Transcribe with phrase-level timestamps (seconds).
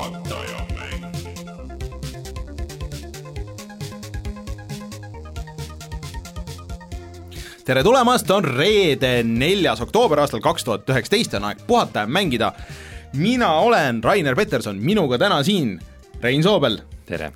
[0.00, 1.04] juhataja mäng.
[7.64, 12.52] tere tulemast, on reede, neljas oktoober aastal kaks tuhat üheksateist, on aeg puhata ja mängida.
[13.12, 15.80] mina olen Rainer Peterson, minuga täna siin
[16.22, 17.32] Rein Soobel tere.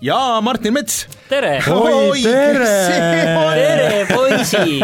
[0.00, 1.06] ja Martin Mets.
[1.28, 2.74] tere, Oi, tere!
[3.54, 4.82] tere poisid,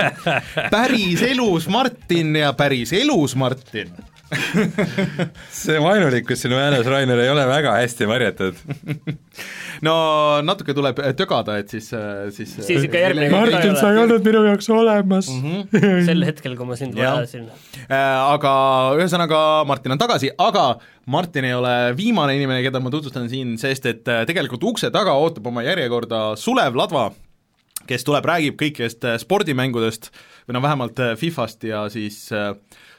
[0.71, 4.12] päris elus Martin ja päris elus Martin.
[5.63, 8.61] see vaenulikkus sinu hääles, Rainer, ei ole väga hästi varjatud.
[9.87, 9.95] no
[10.47, 11.91] natuke tuleb tögada, et siis,
[12.37, 15.67] siis Siis ikka järgmine kord Martin, sa ei olnud minu jaoks olemas mm.
[15.73, 16.07] -hmm.
[16.09, 17.49] sel hetkel, kui ma sind vajasin.
[17.85, 18.55] Äh, aga
[19.01, 20.67] ühesõnaga Martin on tagasi, aga
[21.07, 25.17] Martin ei ole viimane inimene, keda ma tutvustan siin, sest et äh, tegelikult ukse taga
[25.19, 27.11] ootab oma järjekorda Sulev Ladva,
[27.89, 30.11] kes tuleb, räägib kõikidest äh, spordimängudest
[30.49, 32.53] või no vähemalt äh, Fifast ja siis äh,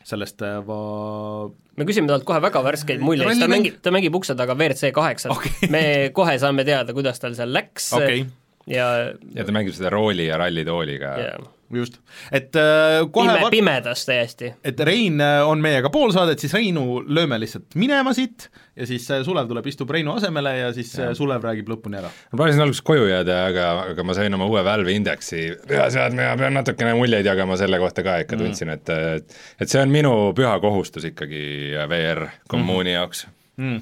[0.04, 4.56] sellest va- me küsime talt kohe väga värskeid muljeid, ta mängib, ta mängib ukse taga
[4.58, 5.84] WRC kaheksat okay., me
[6.16, 7.92] kohe saame teada, kuidas tal seal läks.
[7.98, 8.26] Okei,
[8.68, 8.88] ja,
[9.36, 11.36] ja ta mängib seda rooli ja rallitooliga ja
[11.78, 11.98] just,
[12.32, 14.52] et äh, kohe pime, pimedas täiesti.
[14.66, 18.48] et Rein äh, on meiega pool saadet, siis Reinu lööme lihtsalt minema siit
[18.78, 21.12] ja siis äh, Sulev tuleb, istub Reinu asemele ja siis ja.
[21.18, 22.12] Sulev räägib lõpuni ära.
[22.32, 26.34] ma plaanisin alguses koju jääda, aga, aga ma sain oma uue Valve indeksi peaseadme ja
[26.40, 30.16] pean natukene muljeid jagama selle kohta ka ikka tundsin, et et et see on minu
[30.38, 31.46] püha kohustus ikkagi
[31.90, 33.26] VR kommuuni mm jaoks.
[33.60, 33.80] Mm.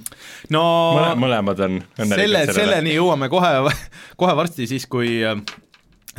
[0.54, 0.64] no
[0.98, 3.52] Mõle, mõlemad on õnnelikud selle, selleni jõuame kohe,
[4.22, 5.38] kohe varsti siis, kui äh,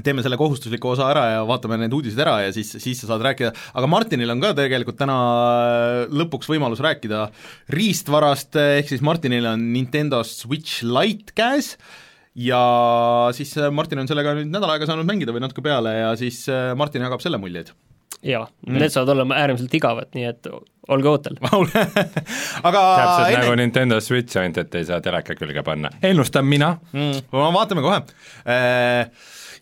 [0.04, 3.24] teeme selle kohustusliku osa ära ja vaatame need uudised ära ja siis, siis sa saad
[3.26, 7.26] rääkida, aga Martinil on ka tegelikult täna äh, lõpuks võimalus rääkida
[7.74, 11.74] riistvarast, ehk siis Martinil on Nintendo Switch Lite käes
[12.38, 12.62] ja
[13.36, 16.46] siis äh, Martin on sellega nüüd nädal aega saanud mängida või natuke peale ja siis
[16.78, 17.74] Martin jagab selle muljeid.
[18.24, 20.48] jaa mm., need saavad olema äärmiselt igavad, nii et
[20.88, 21.36] olge ootel.
[22.68, 25.92] aga täpselt enne- nagu Nintendo Switch, ainult et ei saa teleka külge panna.
[26.02, 27.28] ennustan mina mm,.
[27.32, 28.02] vaatame kohe.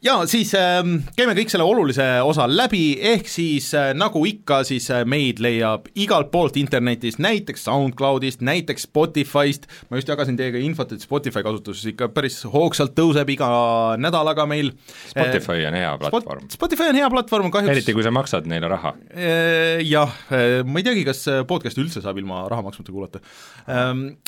[0.00, 0.78] Ja siis äh,
[1.12, 5.90] käime kõik selle olulise osa läbi, ehk siis äh, nagu ikka, siis äh, meid leiab
[5.92, 11.82] igalt poolt internetist, näiteks SoundCloudist, näiteks Spotify'st, ma just jagasin teiega infot, et Spotify kasutus
[11.92, 13.50] ikka päris hoogsalt tõuseb iga
[14.00, 14.72] nädalaga meil.
[15.10, 16.48] Spotify on hea platvorm.
[16.56, 18.94] Spotify on hea platvorm, kahjuks eriti kui sa maksad neile raha.
[19.84, 20.16] Jah,
[20.64, 23.20] ma ei teagi, kas podcast'i üldse saab ilma raha maksmata kuulata.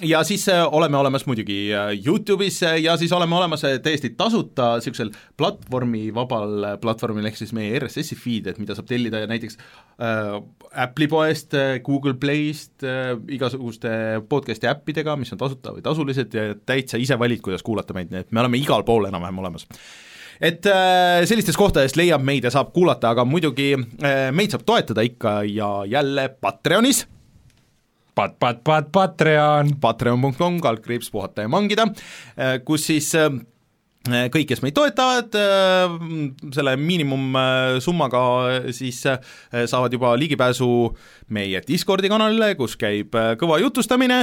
[0.04, 1.62] Ja siis oleme olemas muidugi
[1.96, 5.16] Youtube'is ja siis oleme olemas täiesti tasuta niisugusel
[5.62, 10.36] platvormi vabal platvormil, ehk siis meie RSS-i feed, et mida saab tellida näiteks äh,
[10.84, 11.56] Apple'i poest,
[11.86, 17.42] Google Playst äh,, igasuguste podcast'i äppidega, mis on tasuta või tasulised ja täitsa ise valid,
[17.44, 19.68] kuidas kuulata meid, nii et me oleme igal pool enam-vähem olemas
[20.42, 25.04] et äh, sellistest kohtadest leiab meid ja saab kuulata, aga muidugi äh, meid saab toetada
[25.06, 27.06] ikka ja jälle Patreonis,
[28.12, 29.70] Pat-, pat-, pat-, Patreon.
[29.80, 31.86] patreon.com, kaldkriips puhata ja mangida,
[32.66, 33.30] kus siis äh,
[34.02, 35.36] kõik, kes meid toetavad,
[36.54, 38.22] selle miinimumsummaga
[38.74, 39.20] siis äh,
[39.70, 40.68] saavad juba ligipääsu
[41.32, 44.18] meie Discordi kanalile, kus käib kõva jutustamine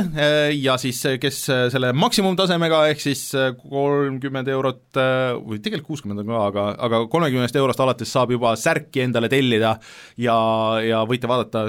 [0.54, 1.40] ja siis, kes
[1.74, 3.24] selle maksimumtasemega, ehk siis
[3.64, 5.00] kolmkümmend eurot
[5.40, 9.78] või tegelikult kuuskümmend on ka, aga, aga kolmekümnest eurost alates saab juba särki endale tellida
[10.20, 10.38] ja,
[10.86, 11.66] ja võite vaadata,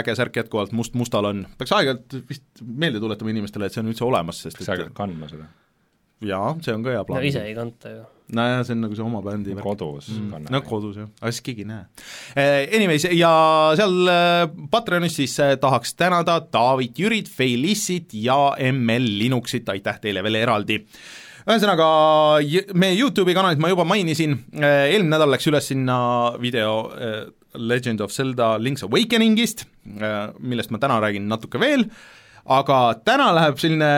[0.00, 4.06] äge särk jätkuvalt must-mustal on, peaks aeg-ajalt vist meelde tuletama inimestele, et see on üldse
[4.08, 5.46] olemas, sest et hakkad kandma seda
[6.26, 7.24] jaa, see on ka hea no plaan.
[7.28, 8.02] ise ei kanta ju.
[8.36, 9.64] nojah, see on nagu see oma bändi värk.
[9.64, 10.28] kodus Mm.
[10.34, 11.86] kannad no kodus jah, aga siis keegi ei näe.
[12.76, 13.32] Anyways, ja
[13.80, 20.22] seal äh, Patreonis siis äh, tahaks tänada David Jürit, Felissit ja ML Linuxit, aitäh teile
[20.26, 20.78] veel eraldi
[21.50, 21.86] ühesõnaga,
[22.78, 25.96] meie Youtube'i kanalit ma juba mainisin, eelmine nädal läks üles sinna
[26.38, 26.90] video
[27.56, 29.64] Legend of Zelda Link's Awakeningist,
[30.38, 31.86] millest ma täna räägin natuke veel,
[32.46, 32.78] aga
[33.08, 33.88] täna läheb selline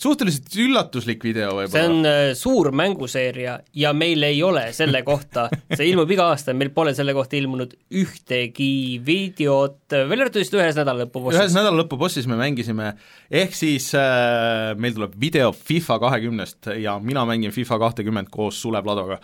[0.00, 1.84] suhteliselt üllatuslik video see võib-olla.
[1.90, 6.72] on äh, suur mänguseeria ja meil ei ole selle kohta, see ilmub iga aasta, meil
[6.74, 11.30] pole selle kohta ilmunud ühtegi videot, välja arvatud vist ühes nädalalõpus.
[11.36, 12.92] ühes nädalalõpubossis me mängisime,
[13.30, 18.86] ehk siis äh, meil tuleb video FIFA kahekümnest ja mina mängin FIFA kahtekümmet koos Sulev
[18.88, 19.20] Ladoga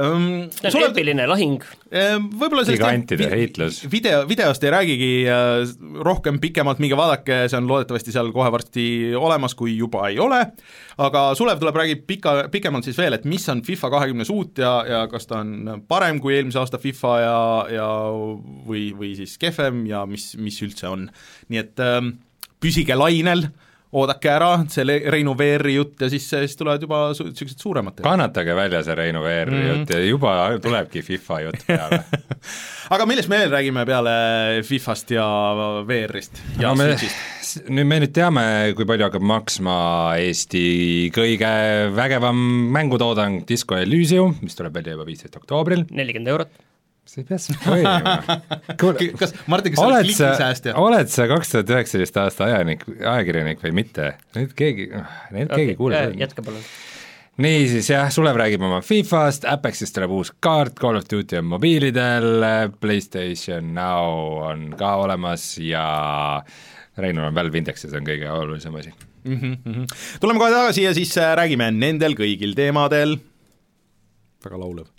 [0.00, 0.48] ähm,.
[0.60, 1.62] see on eepiline lahing,
[2.40, 8.14] võib-olla sellest vi- video, videost ei räägigi äh, rohkem pikemalt, minge vaadake, see on loodetavasti
[8.14, 10.42] seal kohe varsti olemas, kui juba ei ole,
[11.02, 14.74] aga Sulev tuleb, räägib pika, pikemalt siis veel, et mis on FIFA kahekümnes uut ja,
[14.88, 17.40] ja kas ta on parem kui eelmise aasta FIFA ja,
[17.78, 17.90] ja
[18.68, 21.08] või, või siis kehvem ja mis, mis üldse on.
[21.52, 22.16] nii et ähm,
[22.62, 23.48] püsige lainel,
[23.92, 28.08] oodake ära, see Reinu VR-i jutt ja siis, siis tulevad juba su-, niisugused suuremad teemad.
[28.10, 29.62] kannatage välja see Reinu VR-i Mhm.
[29.62, 29.68] mm.
[29.80, 32.00] jutt ja juba tulebki FIFA jutt peale.
[32.94, 34.16] aga millest me veel räägime peale
[34.66, 35.24] Fifast ja
[35.86, 37.62] VR-ist ja no me, Switchist?
[37.70, 38.44] nüüd me nüüd teame,
[38.76, 39.78] kui palju hakkab maksma
[40.18, 40.66] Eesti
[41.14, 41.48] kõige
[41.96, 42.36] vägevam
[42.74, 45.86] mängutoodang Disco Elysium, mis tuleb välja juba viisteist oktoobril.
[45.90, 46.50] nelikümmend eurot.
[47.06, 47.38] Sa ei pea
[48.80, 50.74] kuule, kas, Martin, kas sa oled klikisäästja?
[50.80, 54.12] oled sa kaks tuhat üheksateist aasta ajanik, ajakirjanik või mitte?
[54.36, 54.90] nüüd keegi,
[55.36, 56.20] nüüd keegi ei kuule seda.
[56.24, 56.64] jätka palun.
[57.46, 62.46] niisiis jah, Sulev räägib oma Fifast, Apexist tuleb uus kaart, Call of Duty on mobiilidel,
[62.80, 65.86] PlayStation Now on ka olemas ja
[66.98, 68.92] Reinul on Valve Index ja see on kõige olulisem asi.
[69.24, 69.38] mm.
[69.38, 69.86] -hmm.
[70.20, 73.18] tuleme kohe tagasi ja siis äh, räägime nendel kõigil teemadel,
[74.44, 74.95] väga laulev.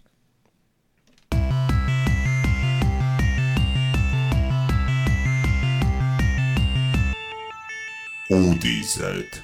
[8.33, 9.43] Uudised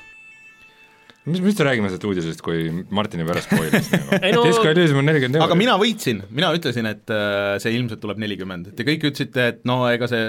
[1.25, 5.00] mis, mis me räägime sellest uudisest, kui Martin juba ära spoilis nagu no- Disco Elysium
[5.01, 5.47] on nelikümmend eurot.
[5.47, 9.62] aga mina võitsin, mina ütlesin, et äh, see ilmselt tuleb nelikümmend, te kõik ütlesite, et
[9.69, 10.24] no ega see,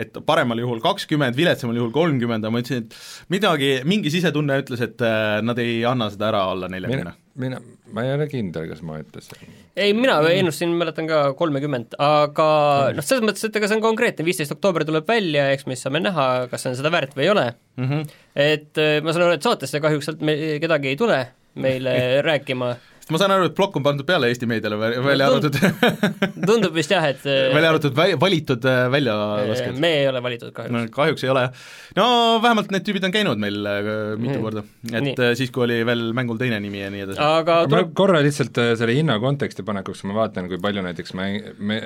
[0.00, 4.84] et paremal juhul kakskümmend, viletsamal juhul kolmkümmend, aga ma ütlesin, et midagi, mingi sisetunne ütles,
[4.86, 7.16] et äh, nad ei anna seda ära alla mina neljakümne,.
[7.40, 7.60] Mina,
[7.94, 9.50] ma ei ole kindel, kas ma ütlesin.
[9.76, 12.48] ei, mina ennustasin, mäletan ka kolmekümmend, aga
[12.96, 15.86] noh, selles mõttes, et ega see on konkreetne, viisteist oktoober tuleb välja, eks me siis
[15.86, 17.50] saame näha, kas see on seda väärt või ei ole
[17.80, 18.08] Mm -hmm.
[18.36, 21.20] et äh, ma saan aru, et saatesse kahjuks sealt me kedagi ei tule
[21.54, 22.74] meile rääkima,
[23.10, 25.56] sest ma saan aru, et plokk on pandud peale Eesti meediale, välja No arvatud
[26.50, 29.78] tundub vist jah, et äh, välja arvatud vä- valitud äh, väljalaskjad.
[29.82, 31.64] me ei ole valitud kahjuks no kahjuks ei ole jah.
[31.98, 32.06] no
[32.44, 33.90] vähemalt need tüübid on käinud meil äh,
[34.20, 34.44] mitu Mm.
[34.44, 34.62] korda,
[34.94, 35.34] et Nii.
[35.36, 37.18] siis, kui oli veel mängul teine nimi ja nii edasi.
[37.20, 41.80] aga tuleb korra lihtsalt selle hinna konteksti panekuks, ma vaatan, kui palju näiteks mäng, me,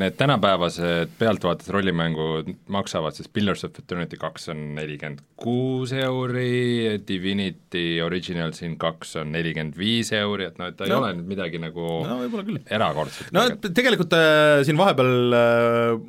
[0.00, 8.00] need tänapäevased pealtvaates rollimängud maksavad, siis Pillars of Eternity kaks on nelikümmend kuus euri, Divinity
[8.04, 11.02] Original Sin kaks on nelikümmend viis euri, et noh, et ta ei No.
[11.02, 12.18] ole nüüd midagi nagu no
[12.78, 13.32] erakordset.
[13.34, 16.00] no tegelikult äh, siin vahepeal äh,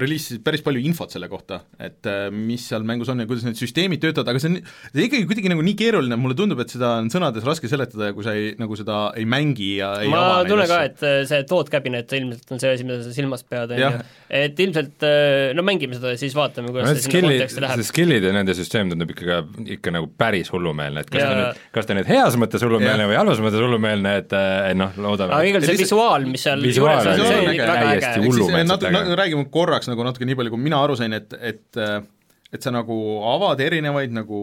[0.00, 3.58] reliisisid päris palju infot selle kohta, et äh, mis seal mängus on ja kuidas need
[3.58, 4.58] süsteemid töötavad, aga see on,
[4.90, 8.10] see on ikkagi kuidagi nagu nii keeruline, mulle tundub, et seda on sõnades raske seletada,
[8.16, 11.46] kui sa ei, nagu seda ei mängi ja ei ma tunnen ka, et äh, see
[11.50, 13.90] Toad Cabinet ilmselt on see asi, mida sa silmas pead, on ju.
[14.42, 17.64] et ilmselt äh, no mängime seda ja siis vaatame, kuidas Need see sinna skill'id, konteksti
[17.66, 17.82] läheb.
[17.82, 19.40] see skill'id ja nende süsteem tundub ikka,
[19.78, 23.08] ikka nagu päris hullumeelne, et kas Ja- ta nüüd, kas ta nüüd heas mõttes hullumeelne
[23.10, 24.36] või halvas mõttes hullumeelne, et
[24.78, 27.66] noh, loodame aga igal Ja see visuaal, mis seal Visuaal juures on, see on ikka
[27.68, 27.96] väga äge.
[28.00, 28.38] Ehk siis
[29.70, 31.82] korraks nagu natuke nii palju, kui mina aru sain, et, et
[32.50, 32.94] et sa nagu
[33.30, 34.40] avad erinevaid nagu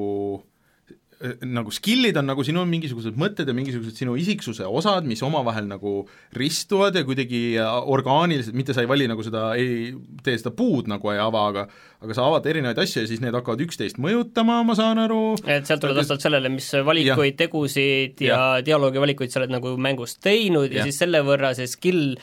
[1.48, 6.00] nagu skill'id on nagu sinu mingisugused mõtted ja mingisugused sinu isiksuse osad, mis omavahel nagu
[6.38, 9.94] ristuvad ja kuidagi orgaaniliselt, mitte sa ei vali nagu seda, ei
[10.26, 11.68] tee seda puud nagu ei ava, aga
[11.98, 15.66] aga sa avad erinevaid asju ja siis need hakkavad üksteist mõjutama, ma saan aru, et
[15.66, 20.14] sealt tuleb vastavalt sellele, mis valikuid, tegusid ja, ja dialoogi valikuid sa oled nagu mängus
[20.22, 22.14] teinud ja, ja siis selle võrra see skill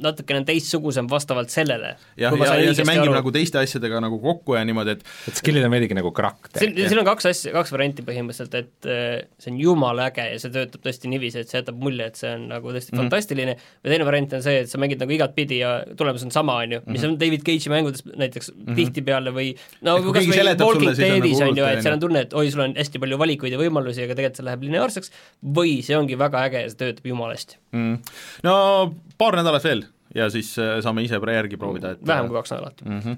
[0.00, 1.92] natukene teistsugusem vastavalt sellele.
[2.16, 5.42] jah, ja, ja, ja see mängib nagu teiste asjadega nagu kokku ja niimoodi, et et
[5.42, 6.64] skill'id on veidike nagu karakter.
[6.64, 10.38] siin, siin on kaks asja, kaks varianti põhimõtteliselt, et äh, see on jumala äge ja
[10.42, 12.96] see töötab tõesti niiviisi, et see jätab mulje, et see on nagu tõesti Mhm.
[12.96, 13.10] mm -hmm.
[13.10, 16.56] fantastiline, või teine variant on see, et sa mängid nagu igatpidi ja tulemus on sama,
[16.62, 18.74] on ju, mis on David Cage'i mängudes näiteks mm -hmm.
[18.76, 22.00] tihtipeale või no Et kui kas või Walking Deadis nagu on ju, et seal on
[22.00, 25.10] tunne, et oi, sul on hästi palju valikuid ja võimalusi, aga tegelikult see läheb lineaarseks,
[25.42, 27.56] või see ongi väga äge ja see töötab jumala hästi.
[27.72, 27.98] mm,
[28.44, 29.84] no paar nädalat veel
[30.14, 32.82] ja siis äh, saame ise järgi proovida, et vähem kui kaks nädalat.
[32.84, 33.00] mm.
[33.00, 33.16] -hmm.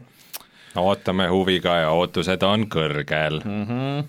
[0.80, 3.64] Ootame huviga ja ootused on kõrgel mm.
[3.66, 4.06] -hmm.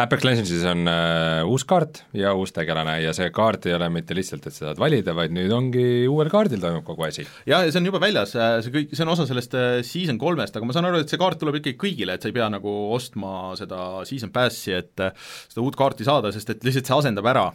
[0.00, 4.14] Apex Legendsis on äh, uus kaart ja uus tegelane ja see kaart ei ole mitte
[4.16, 7.26] lihtsalt, et sa saad valida, vaid nüüd ongi uuel kaardil toimub kogu asi.
[7.46, 10.56] ja, ja see on juba väljas, see kõik, see on osa sellest äh, season kolmest,
[10.56, 12.74] aga ma saan aru, et see kaart tuleb ikkagi kõigile, et sa ei pea nagu
[12.94, 15.12] ostma seda season pass'i, et äh,
[15.52, 17.46] seda uut kaarti saada, sest et lihtsalt see asendab ära.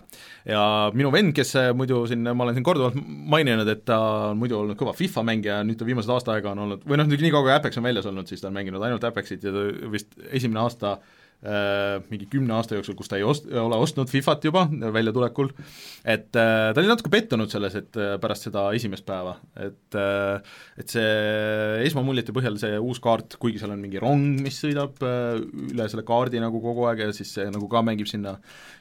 [0.46, 0.62] ja
[0.94, 3.00] minu vend, kes äh, muidu siin, ma olen siin korduvalt
[3.36, 4.00] maininud, et ta
[4.32, 7.10] on muidu olnud kõva FIFA mängija, nüüd ta viimased aasta aega on olnud, või noh,
[7.10, 9.66] nii kaua kui Apex on väljas olnud, siis ta on mänginud ainult Apexit ja ta
[9.92, 11.25] vist esimene aasta äh,
[12.10, 15.52] mingi kümne aasta jooksul, kus ta ei ost-, ole ostnud Fifat juba väljatulekul,
[16.02, 20.56] et äh, ta oli natuke pettunud selles, et äh, pärast seda esimest päeva, et äh,
[20.82, 25.42] et see esmamuljete põhjal see uus kaart, kuigi seal on mingi rong, mis sõidab äh,
[25.72, 28.36] üle selle kaardi nagu kogu aeg ja siis see nagu ka mängib sinna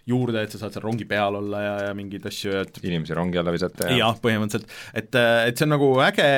[0.09, 3.17] juurde, et sa saad seal rongi peal olla ja, ja mingeid asju ja et inimesi
[3.17, 6.29] rongi alla visata ja jah, põhimõtteliselt, et, et see on nagu äge,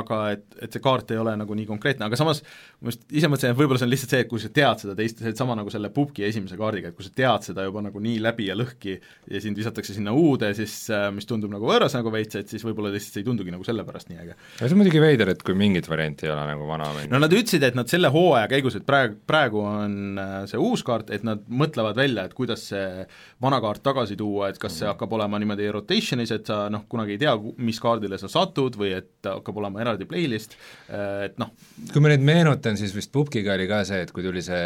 [0.00, 2.42] aga et, et see kaart ei ole nagu nii konkreetne, aga samas
[2.80, 4.96] ma just ise mõtlesin, et võib-olla see on lihtsalt see, et kui sa tead seda
[4.96, 8.00] teist, seesama nagu nagu selle pubgi esimese kaardiga, et kui sa tead seda juba nagu
[8.02, 8.96] nii läbi ja lõhki
[9.30, 12.64] ja sind visatakse sinna uude, siis äh, mis tundub nagu võõras nagu veits, et siis
[12.66, 14.36] võib-olla lihtsalt ei tundugi nagu sellepärast nii äge.
[14.58, 17.10] see on muidugi veider, et kui mingit varianti ei ole nagu vana mäng.
[17.12, 20.84] no nad ütlesid, et nad selle hooaja käigus, et praegu, praegu on äh, see uus
[20.86, 23.06] kaart, et nad mõtlevad välja, et kuidas see
[23.42, 27.16] vana kaart tagasi tuua, et kas see hakkab olema niimoodi rotation'is, et sa noh, kunagi
[27.16, 30.56] ei tea, mis kaardile sa satud või et hakkab olema eraldi playlist,
[30.90, 31.52] et noh,
[31.92, 34.60] kui ma nüüd meenutan, siis vist Pupkiga oli ka see, et kui tuli see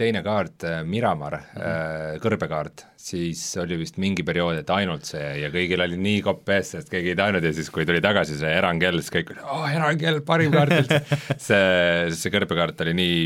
[0.00, 2.18] teine kaart, Miramar mm, -hmm.
[2.24, 6.74] kõrbekaart, siis oli vist mingi periood, et ainult see ja kõigil oli nii kopp ees,
[6.74, 9.70] sest keegi ei tahtnud ja siis, kui tuli tagasi see erangkell, siis kõik olid, aa,
[9.78, 11.00] erangkell, parim kaart üldse
[11.48, 13.24] see, see kõrbekaart oli nii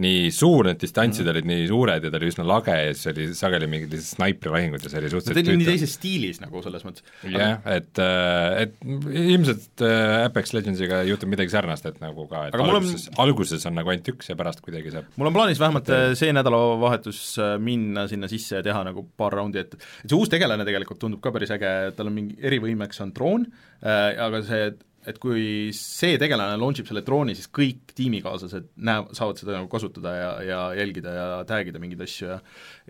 [0.00, 3.26] nii suur, need distantsid olid nii suured ja ta oli üsna lage ja siis oli
[3.36, 7.04] sageli mingid snaiprilahingud ja see oli ta suhteliselt oli nii teises stiilis nagu selles mõttes.
[7.28, 12.56] jah, et, äh, et ilmselt äh, Apex Legendsiga juhtub midagi sarnast, et nagu ka, et
[12.56, 15.60] Aga alguses on..., alguses on nagu ainult üks ja pärast kuidagi saab mul on plaanis
[15.60, 17.20] vähemalt äh, see nädalavahetus
[17.60, 21.20] minna sinna sisse ja teha nagu paar raundi, et et see uus tegelane tegelikult tundub
[21.20, 23.44] ka päris äge, tal on mingi erivõimeks on droon
[23.84, 24.72] äh,, aga see,
[25.08, 29.70] et kui see tegelane launch ib selle drooni, siis kõik tiimikaaslased näevad, saavad seda nagu
[29.72, 32.38] kasutada ja, ja jälgida ja tag ida mingeid asju ja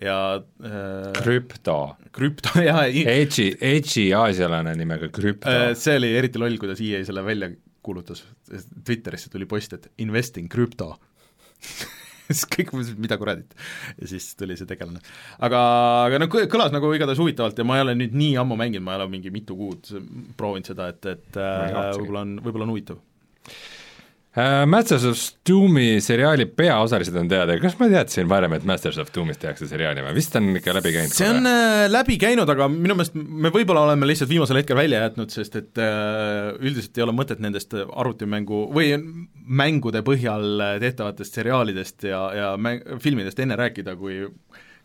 [0.03, 1.79] ja äh, krüpto.
[2.13, 7.25] krüpto ja Edge'i, Edge'i aasialane nimega krüpto äh, see oli eriti loll, kuidas EA selle
[7.27, 7.53] välja
[7.83, 8.23] kuulutas,
[8.87, 10.95] Twitterisse tuli post, et investing crypto
[12.29, 13.55] siis kõik mõtlesid, mida kuradit.
[13.99, 15.03] ja siis tuli see tegelane.
[15.43, 15.61] aga,
[16.09, 18.97] aga noh, kõlas nagu igatahes huvitavalt ja ma ei ole nüüd nii ammu mänginud, ma
[18.97, 19.93] ei ole mingi mitu kuud
[20.39, 23.03] proovinud seda, et, et äh, võib-olla on, võib-olla on huvitav.
[24.33, 29.11] Uh, Masters of Doomi seriaali peaosalised on teada, kas ma teadsin varem, et Masters of
[29.13, 31.13] Doomist tehakse seriaali või, vist on ikka läbi käinud?
[31.13, 35.03] see on äh, läbi käinud, aga minu meelest me võib-olla oleme lihtsalt viimasel hetkel välja
[35.03, 38.95] jätnud, sest et äh, üldiselt ei ole mõtet nendest arvutimängu või
[39.45, 44.23] mängude põhjal tehtavatest seriaalidest ja, ja mäng, filmidest enne rääkida, kui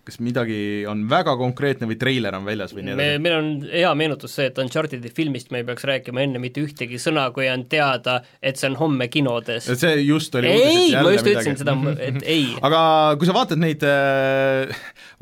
[0.07, 3.21] kas midagi on väga konkreetne või treiler on väljas või nii edasi.
[3.25, 6.99] meil on hea meenutus see, et Uncharted'i filmist me ei peaks rääkima enne mitte ühtegi
[7.01, 9.67] sõna, kui on teada, et see on homme kinodes.
[9.67, 12.49] see just oli ei, ma just ütlesin seda, et ei.
[12.63, 12.81] aga
[13.19, 13.83] kui sa vaatad neid,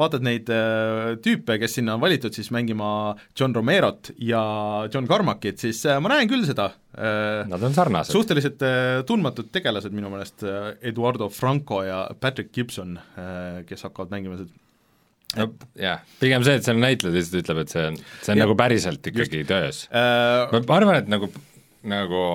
[0.02, 2.90] vaatad neid äh, tüüpe, kes sinna on valitud siis mängima
[3.38, 4.44] John Romerot ja
[4.94, 6.72] John Carmackit, siis äh, ma näen küll seda.
[6.96, 8.16] Nad on sarnased.
[8.16, 10.46] suhteliselt äh, tundmatud tegelased minu meelest,
[10.80, 12.96] Eduardo Franco ja Patrick Gibson,
[13.68, 14.54] kes hakkavad mängima seda
[15.36, 18.46] no jah, pigem see, et seal näitleja lihtsalt ütleb, et see on, see on Ja-
[18.46, 19.50] nagu päriselt ikkagi Just.
[19.52, 19.86] töös.
[19.92, 21.32] äh, ma arvan, et nagu,
[21.84, 22.26] nagu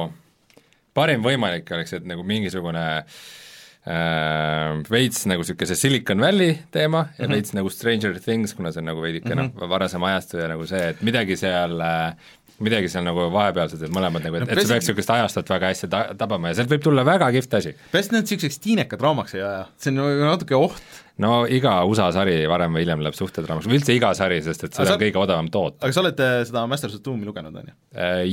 [0.97, 7.25] parim võimalik oleks, et nagu mingisugune äh, veits nagu niisugune see Silicon Valley teema ja
[7.25, 7.35] mm -hmm.
[7.37, 9.61] veits nagu Stranger Things, kuna see on nagu veidike mm -hmm.
[9.61, 12.15] noh, varasem ajastu ja nagu see, et midagi seal äh,
[12.61, 15.71] midagi seal nagu vahepealsed, et mõlemad nagu, et No et see peaks niisugust ajastut väga
[15.73, 17.75] hästi ta-, tabama ja sealt võib tulla väga kihvt asi.
[17.93, 20.83] peaasi, et nad niisuguseks tiineka draamaks ei aja, see on natuke oht.
[21.21, 24.77] no iga USA sari varem või hiljem läheb suhtedraamaks, või üldse iga sari, sest et
[24.77, 25.83] seda on kõige odavam toota.
[25.85, 27.77] aga sa oled äh, seda Masters of Doomi lugenud, on ju?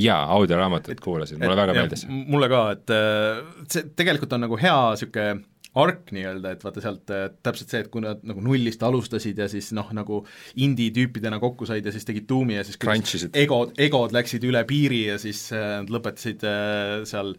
[0.04, 2.06] Jaa, audioraamatut kuulasin, mulle väga Ja meeldis.
[2.08, 5.44] mulle ka, et äh, see tegelikult on nagu hea niisugune
[5.84, 9.50] ark nii-öelda, et vaata sealt äh, täpselt see, et kui nad nagu nullist alustasid ja
[9.52, 10.24] siis noh, nagu
[10.64, 13.38] indie-tüüpidena kokku said ja siis tegid tuumi ja siis Crunchisid.
[13.38, 17.36] egod, egod läksid üle piiri ja siis äh, nad lõpetasid äh, seal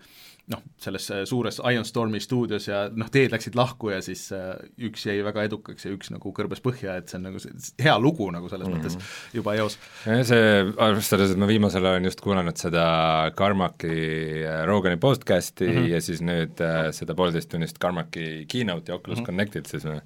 [0.49, 4.55] noh, selles äh, suures Iron Stormi stuudios ja noh, teed läksid lahku ja siis äh,
[4.89, 7.53] üks jäi väga edukaks ja üks nagu kõrbes põhja, et see on nagu see,
[7.85, 8.97] hea lugu nagu selles mm -hmm.
[8.97, 9.79] mõttes juba eos.
[10.05, 12.87] See, arvestades, et ma viimasel ajal olen just kuulanud seda
[13.37, 13.95] Carmacki
[14.45, 15.89] äh, Rogani podcast'i mm -hmm.
[15.93, 19.27] ja siis nüüd äh, seda poolteisttunnist Carmacki keynote'i Oculus mm -hmm.
[19.27, 20.01] Connected, siis ma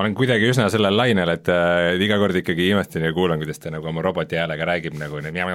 [0.00, 3.72] olen kuidagi üsna sellel lainel, et äh, iga kord ikkagi imestan ja kuulan, kuidas ta
[3.72, 5.50] nagu oma roboti häälega räägib nagu nagu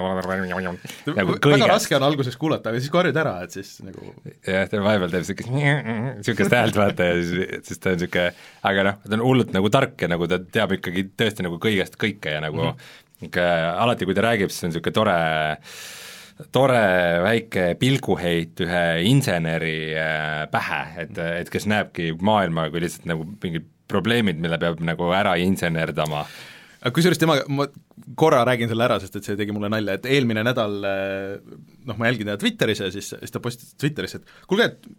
[1.09, 4.11] väga kõige raske on alguses kuulata, aga siis kui harjud ära, et siis nagu
[4.45, 8.87] jah, ta vahepeal teeb niisugust niisugust häält vaata ja siis, siis ta on niisugune, aga
[8.89, 12.37] noh, ta on hullult nagu tark ja nagu ta teab ikkagi tõesti nagu kõigest kõike
[12.37, 12.97] ja nagu mm -hmm.
[13.25, 15.19] niisugune alati, kui ta räägib, siis on niisugune tore
[16.51, 16.81] tore
[17.23, 23.71] väike pilguheit ühe inseneri äh, pähe, et, et kes näebki maailma kui lihtsalt nagu mingid
[23.91, 26.25] probleemid, mille peab nagu ära insenerdama.
[26.85, 27.65] aga kusjuures tema, ma
[28.19, 31.55] korra räägin selle ära, sest et see tegi mulle nalja, et eelmine nädal eh,
[31.87, 34.91] noh, ma jälgin teda Twitteris ja siis, siis ta postitas Twitteris, et kuulge, et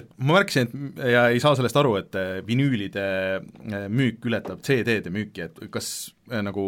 [0.00, 4.64] et ma märkasin, et ja ei saa sellest aru, et eh, vinüülide eh, müük ületab
[4.64, 5.90] CD-de müüki, et kas
[6.24, 6.64] nagu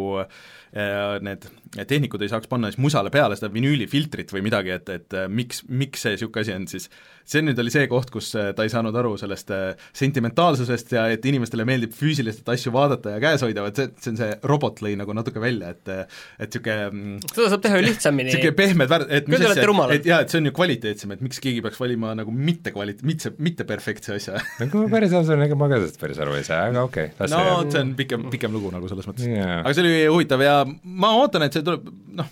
[1.25, 5.27] need tehnikud ei saaks panna siis musale peale seda vinüülifiltrit või midagi, et, et eh,
[5.29, 6.87] miks, miks see niisugune asi on siis,
[7.27, 11.07] see nüüd oli see koht, kus eh, ta ei saanud aru sellest eh, sentimentaalsusest ja
[11.13, 14.81] et inimestele meeldib füüsiliselt asju vaadata ja käes hoida, et see, see on see robot
[14.85, 18.31] lõi nagu natuke välja, et et niisugune seda saab teha ju lihtsamini.
[18.31, 19.97] niisugune pehmed värd, et mis rumalad.
[19.97, 23.03] et jaa, et see on ju kvaliteetsem, et miks keegi peaks valima nagu mitte kvalit-,
[23.07, 26.21] mitte, mitte perfektse asja no kui ma päris aus olen, ega ma ka sellest päris
[26.23, 29.27] aru ei saa, aga okei okay,, no see on pikem, pikem lugu nagu selles mõttes
[29.27, 29.61] Jaa.
[29.63, 32.31] aga see oli huvitav ja ma ootan, et see tuleb, noh,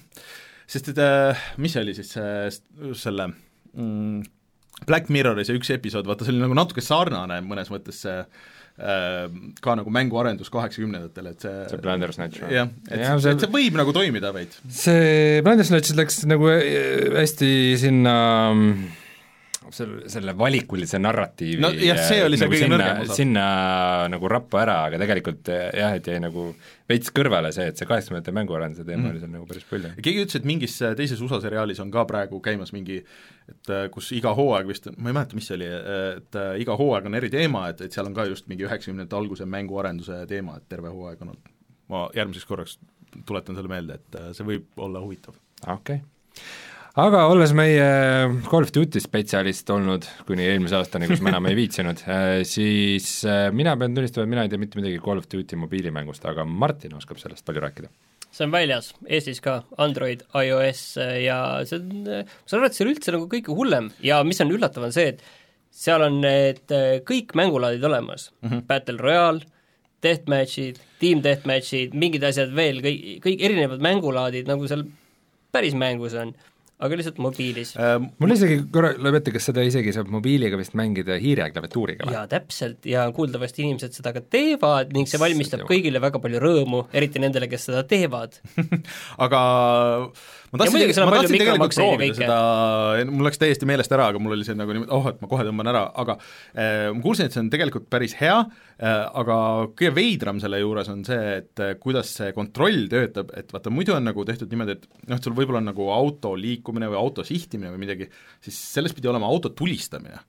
[0.70, 2.50] sest et äh, mis see oli siis see,
[2.98, 3.29] selle
[3.74, 4.24] mm,
[4.86, 9.24] Black Mirrori see üks episood, vaata see oli nagu natuke sarnane mõnes mõttes see äh,
[9.63, 12.51] ka nagu mänguarendus kaheksakümnendatel, et see see Bandersnatch või?
[12.58, 14.58] jah, et, Jah, see, see võib nagu toimida veid.
[14.67, 17.51] see Bandersnatch läks nagu äh, hästi
[17.86, 18.15] sinna
[18.51, 18.86] mm,
[19.74, 23.18] selle, selle valikulise narratiivi No jah, see oli see nagu kõige sinna, nõrgem osa.
[23.18, 23.46] sinna
[24.14, 26.48] nagu rappa ära, aga tegelikult eh, jah, et jäi nagu
[26.90, 29.12] veits kõrvale see, et see kaheksakümnendate mänguarenduse teema Mm.
[29.12, 29.92] oli seal nagu päris palju.
[30.02, 33.02] keegi ütles, et mingis äh, teises USA seriaalis on ka praegu käimas mingi
[33.50, 35.70] et äh, kus iga hooaeg vist, ma ei mäleta, mis see oli,
[36.18, 39.46] et iga hooaeg on eri teema, et, et seal on ka just mingi üheksakümnendate alguse
[39.46, 41.54] mänguarenduse teema, et terve hooaeg on olnud.
[41.90, 42.80] ma järgmiseks korraks
[43.26, 45.38] tuletan selle meelde, et see võib olla huvitav.
[45.68, 46.46] okei okay.
[46.96, 47.86] Aga olles meie
[48.48, 52.02] Call of Duty spetsialist olnud kuni eelmise aastani, kus ma enam ei viitsinud,
[52.48, 56.24] siis äh, mina pean tunnistama, et mina ei tea mitte midagi Call of Duty mobiilimängust,
[56.30, 57.92] aga Martin oskab sellest palju rääkida.
[58.36, 62.78] see on väljas, Eestis ka, Android, iOS äh, ja see on, ma saan aru, et
[62.78, 65.24] see on üldse nagu kõige hullem ja mis on üllatav, on see, et
[65.75, 68.66] seal on need äh, kõik mängulaadid olemas mm, -hmm.
[68.72, 69.44] Battle Royale,
[70.04, 74.88] Deathmatchid, Team Deathmatchid, mingid asjad veel, kõik, kõik erinevad mängulaadid, nagu seal
[75.56, 76.36] päris mängus on,
[76.84, 77.74] aga lihtsalt mobiilis.
[77.79, 82.08] Äh, mul isegi korra lööb ette, kas seda isegi saab mobiiliga vist mängida hiire klaviatuuriga
[82.08, 82.15] või?
[82.17, 86.86] jaa, täpselt, ja kuuldavasti inimesed seda ka teevad ning see valmistab kõigile väga palju rõõmu,
[86.96, 88.36] eriti nendele, kes seda teevad.
[89.25, 89.41] aga
[90.56, 92.40] ma tahtsin, ma tahtsin tegelikult proovida seda,
[93.12, 95.46] mul läks täiesti meelest ära, aga mul oli see nagu niimoodi, oh, et ma kohe
[95.48, 99.40] tõmban ära, aga eh, ma kuulsin, et see on tegelikult päris hea eh,, aga
[99.74, 103.98] kõige veidram selle juures on see, et eh, kuidas see kontroll töötab, et vaata, muidu
[103.98, 107.26] on nagu tehtud niimoodi, et noh, et sul võib-olla on nagu auto liikumine või auto
[107.28, 108.10] sihtimine või midagi,
[108.46, 110.24] siis selles pidi olema auto tulistamine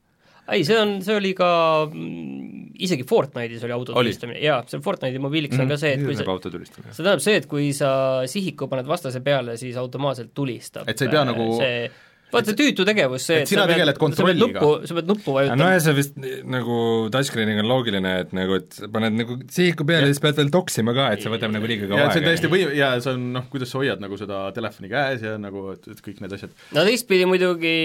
[0.53, 1.47] ei, see on, see oli ka
[1.91, 6.15] mm, isegi Fortnite'is oli auto tulistamine, jaa, seal Fortnite'i mobiiliks on ka see, et kui
[6.17, 6.93] sa auto tulistamine.
[6.93, 7.91] see tähendab see, et kui sa
[8.29, 10.87] sihiku paned vastase peale, siis automaatselt tulistab.
[10.87, 11.87] Et sa ei pea nagu- see,
[12.33, 14.63] vaata tüütu tegevus, see, et sina pead- tegeled kontrolliga.
[14.89, 16.77] sa pead nuppu, vajutama ja see vist nagu
[17.13, 20.95] touchscreen'iga on loogiline, et nagu, et paned nagu sihiku peale ja siis pead veel toksima
[20.97, 22.31] ka, et see võtab nagu liiga ja kaua see on aega.
[22.31, 25.63] täiesti või-, ja see on noh, kuidas sa hoiad nagu seda telefoni käes ja nagu,
[25.75, 26.57] et, et kõik need asjad.
[26.75, 27.75] no teistpidi muidugi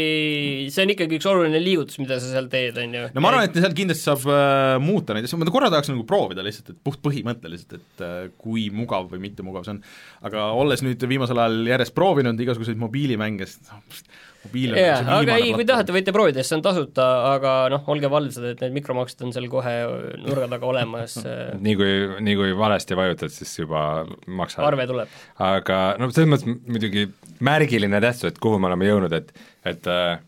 [0.75, 3.05] see on ikkagi üks oluline liigutus, mida sa seal teed, on ju.
[3.15, 6.03] no ma arvan, et seal kindlasti saab äh, muuta neid asju, ma korra tahaks nagu
[6.09, 9.83] proovida lihtsalt, et puht põhimõtteliselt, et äh, kui mugav või mitte mugav see on.
[10.27, 14.03] aga olles nüüd viimasel ajal järjest proovinud igasuguseid mobiilimänge, siis noh,
[14.51, 18.49] jaa, aga ei, kui tahate, võite proovida, sest see on tasuta, aga noh, olge valvsad,
[18.53, 19.75] et need mikromaksed on seal kohe
[20.23, 21.17] nurga taga olemas,
[21.67, 21.93] nii kui,
[22.27, 23.85] nii kui valesti vajutad, siis juba
[24.27, 24.65] maksad.
[24.67, 25.17] arve tuleb.
[25.47, 27.07] aga no selles mõttes muidugi
[27.43, 29.33] märgiline tähtsus, et kuhu me oleme jõudnud, et,
[29.69, 30.21] et äh,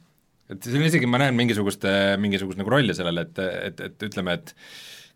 [0.52, 1.86] et siin isegi ma näen mingisugust,
[2.20, 4.52] mingisugust nagu rolli sellele, et, et, et ütleme, et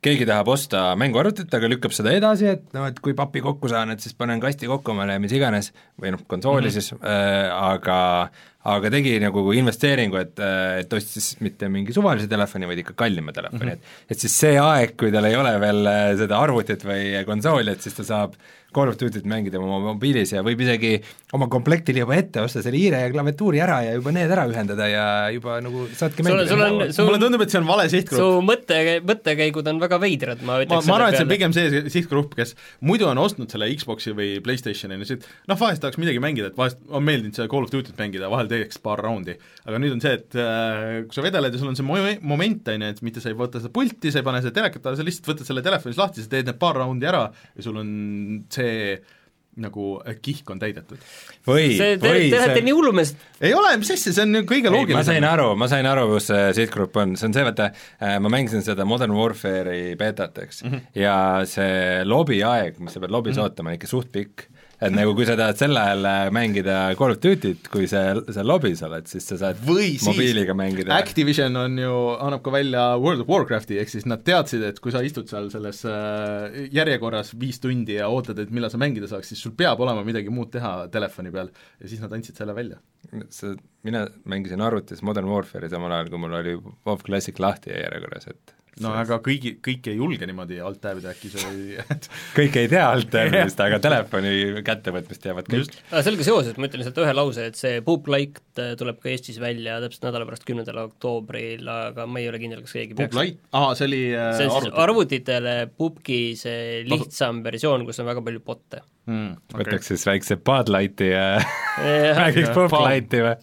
[0.04, 3.90] keegi tahab osta mänguarvutit, aga lükkab seda edasi, et noh, et kui papi kokku saan,
[3.94, 6.86] et siis panen kasti kokku omale ja mis iganes, või noh, konsooli mm -hmm.
[6.86, 7.98] siis äh,, aga
[8.68, 10.40] aga tegi nagu investeeringu, et,
[10.82, 14.06] et ostis mitte mingi suvalise telefoni, vaid ikka kallima telefoni mm, -hmm.
[14.08, 17.72] et et siis see aeg, kui tal ei ole veel äh, seda arvutit või konsooli,
[17.72, 18.34] et siis ta saab
[18.74, 20.98] Call of Duty't mängida oma mobiilis ja võib isegi
[21.36, 24.88] oma komplektile juba ette osta selle hiire ja klaviatuuri ära ja juba need ära ühendada
[24.90, 27.86] ja juba nagu saadki sul on, sul on, sul mulle tundub, et see on vale
[27.88, 28.44] su sihtgrupp.
[28.44, 31.82] mõtte, mõttekäigud on väga veidrad, ma ma, ütleks ma arvan, et see on pigem see
[31.94, 32.54] sihtgrupp, kes
[32.84, 36.58] muidu on ostnud selle Xbox'i või Playstationi ja siis noh, vahest tahaks midagi mängida, et
[36.58, 39.36] vahest on meeldinud seda Call of Duty't mängida, vahel teeks paar raundi.
[39.64, 42.00] aga nüüd on see, et äh, kui sa vedeled ja sul on see mo-,
[42.34, 44.86] moment, on ju, et mitte sa ei võta seda pulti, sa ei pane seda telekat
[44.86, 47.80] alla, sa lihtsalt võtad selle telefonis lahti, sa teed need paar raundi ära ja sul
[47.80, 47.90] on
[48.54, 48.67] see
[49.58, 51.00] nagu äh, kihk on täidetud.
[51.46, 54.68] või, see, te, või te lähete nii hullumeelselt ei ole, mis asja, see on kõige
[54.68, 55.08] ei, ma loogilisem.
[55.10, 57.70] sain aru, ma sain aru, kus see sihtgrupp on, see on see, vaata,
[58.22, 61.00] ma mängisin seda Modern Warfare'i betat, eks mm, -hmm.
[61.02, 61.16] ja
[61.50, 63.50] see lobi aeg, mis sa pead lobis mm -hmm.
[63.50, 64.46] ootama, on ikka suht pikk.
[64.78, 68.46] Et nagu kui sa tahad sel ajal äh, mängida Call of Duty't, kui sa seal
[68.46, 70.94] lobis oled, siis sa saad või siis mobiiliga mängida.
[70.98, 74.94] Activision on ju, annab ka välja World of Warcrafti, ehk siis nad teadsid, et kui
[74.94, 79.32] sa istud seal selles äh, järjekorras viis tundi ja ootad, et millal sa mängida saaks,
[79.32, 82.78] siis sul peab olema midagi muud teha telefoni peal ja siis nad andsid selle välja.
[83.34, 88.30] see, mina mängisin arvutis Modern Warfare'i samal ajal, kui mul oli WoW Classic lahti järjekorras,
[88.30, 92.60] et no aga kõigi, kõik ei julge niimoodi alt tabida äkki see oli, et kõik
[92.62, 95.76] ei tea alt-tabimist, aga telefoni kättevõtmist teavad kõik.
[95.90, 99.40] aga sellega seoses ma ütlen lihtsalt ühe lause, et see Poop Light tuleb ka Eestis
[99.42, 103.42] välja täpselt nädala pärast, kümnendal oktoobril, aga ma ei ole kindel, kas keegi Book Light,
[103.52, 108.08] aa, see oli äh, see on siis arvuti arvutitele Pupki see lihtsam versioon, kus on
[108.08, 108.82] väga palju botte.
[109.06, 109.62] mm, okay.
[109.62, 111.38] võtaks siis väikse Bud Lighti ja
[112.20, 112.76] räägiks Bud.
[112.84, 113.36] Lighti või?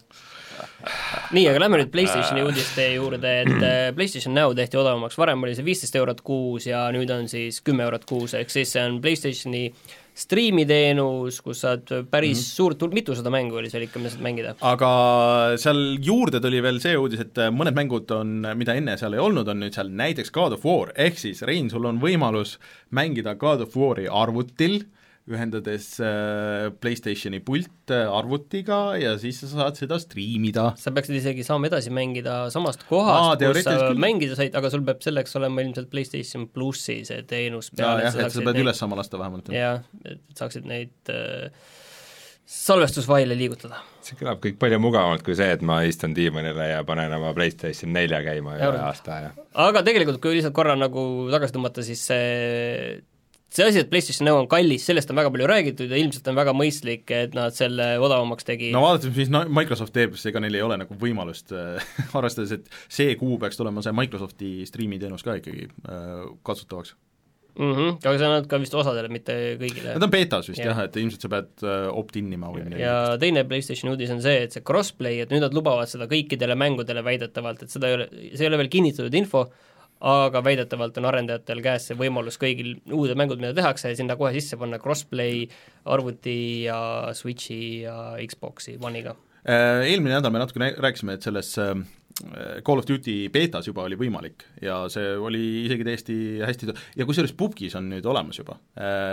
[1.34, 5.56] Nii, aga lähme nüüd PlayStationi uudiste juurde, et äh, PlayStation Now tehti odavamaks, varem oli
[5.58, 9.00] see viisteist eurot kuus ja nüüd on siis kümme eurot kuus, ehk siis see on
[9.04, 9.70] PlayStationi
[10.16, 12.56] striimiteenus, kus saad päris mm -hmm.
[12.56, 14.54] suurt hulk, mitusada mängu oli seal ikka, mida saad mängida.
[14.60, 14.90] aga
[15.60, 19.48] seal juurde tuli veel see uudis, et mõned mängud on, mida enne seal ei olnud,
[19.48, 22.58] on nüüd seal näiteks God of War, ehk siis Rein, sul on võimalus
[22.90, 24.86] mängida God of War'i arvutil,
[25.26, 30.68] ühendades äh, PlayStationi pult äh, arvutiga ja siis sa saad seda striimida.
[30.78, 33.98] sa peaksid isegi saama edasi mängida samast kohast, kus sa küll.
[34.02, 38.20] mängida said, aga sul peab selleks olema ilmselt PlayStation plussi see teenus ja peale, jah,
[38.22, 39.50] et sa pead neid- üles saama lasta vähemalt.
[39.54, 41.50] jah, et saaksid neid äh,
[42.46, 43.82] salvestusfaile liigutada.
[44.06, 47.90] see kõlab kõik palju mugavamalt kui see, et ma istun diivanile ja panen oma PlayStation
[47.96, 49.34] nelja käima üle aasta ja
[49.66, 53.02] aga tegelikult, kui lihtsalt korra nagu tagasi tõmmata, siis see
[53.52, 56.38] see asi, et PlayStation Now on kallis, sellest on väga palju räägitud ja ilmselt on
[56.38, 60.42] väga mõistlik, et nad selle odavamaks tegi no vaadates, mis no- Microsoft teeb, siis ega
[60.42, 65.26] neil ei ole nagu võimalust äh, arvestades, et see kuu peaks tulema see Microsofti striimiteenus
[65.26, 66.96] ka ikkagi äh, kasutavaks.
[67.58, 67.72] mm.
[67.72, 67.92] -hmm.
[68.02, 69.94] aga see on ainult ka vist osadele, mitte kõigile.
[69.94, 70.74] Nad on betas vist Jah.
[70.74, 72.82] jah, et ilmselt sa pead äh, opt-in ima või midagi.
[72.82, 76.58] ja teine PlayStationi uudis on see, et see crossplay, et nüüd nad lubavad seda kõikidele
[76.58, 79.46] mängudele väidetavalt, et seda ei ole, see ei ole veel kinnitatud info,
[80.00, 84.58] aga väidetavalt on arendajatel käes see võimalus kõigil uued mängud, mida tehakse, sinna kohe sisse
[84.60, 85.46] panna crossplay
[85.88, 86.80] arvuti ja
[87.16, 89.16] Switchi ja Xbox'i One'iga.
[89.46, 91.72] Äh, Eelmine nädal me natuke nä- rääkisime, et selles äh,
[92.64, 96.16] Call of Duty betas juba oli võimalik ja see oli isegi täiesti
[96.48, 98.56] hästi to- ja kusjuures pubgis on nüüd olemas juba,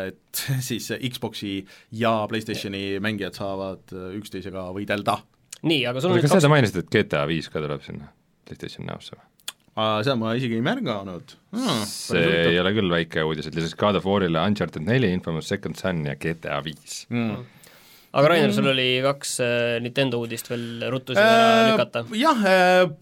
[0.08, 1.58] et siis Xbox'i
[2.00, 5.19] ja PlayStationi mängijad saavad äh, üksteisega võidelda.
[5.63, 8.10] nii, aga sul on kas kaks, mainisid, et GTA viis ka tuleb sinna
[8.48, 9.28] PlayStation Now'sse või?
[9.76, 11.84] Seda ma isegi ei märganud hmm,.
[11.90, 15.80] see ei ole küll väike uudis, et lisaks God of War'ile Uncharted neli, Infamous Second
[15.80, 17.04] Son ja GTA viis.
[17.10, 17.44] mm.
[18.13, 22.04] Aga Rainer, sul oli kaks äh, Nintendo uudist veel ruttu sinna ära lükata.
[22.17, 22.43] Jah,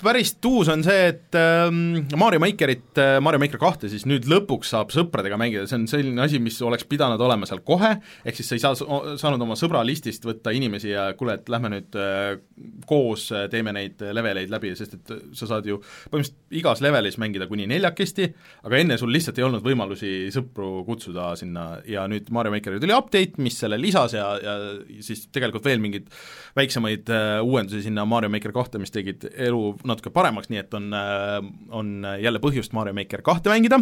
[0.01, 1.81] päris tuus on see, et ähm,
[2.19, 6.39] Mario Makerit, Mario Maker kahte siis nüüd lõpuks saab sõpradega mängida, see on selline asi,
[6.43, 10.25] mis oleks pidanud olema seal kohe, ehk siis sa ei saa, saanud oma sõbra listist
[10.27, 12.39] võtta inimesi ja kuule, et lähme nüüd äh,
[12.89, 17.47] koos äh, teeme neid leveleid läbi, sest et sa saad ju põhimõtteliselt igas levelis mängida
[17.51, 18.27] kuni neljakesti,
[18.67, 21.67] aga enne sul lihtsalt ei olnud võimalusi sõpru kutsuda sinna.
[21.87, 24.55] Ja nüüd Mario Makerile tuli update, mis selle lisas ja, ja
[25.05, 26.07] siis tegelikult veel mingeid
[26.57, 30.89] väiksemaid äh, uuendusi sinna Mario Maker kahte, mis tegid elu natuke paremaks, nii et on
[30.95, 31.37] äh,,
[31.77, 33.81] on jälle põhjust Mario Maker kahte mängida,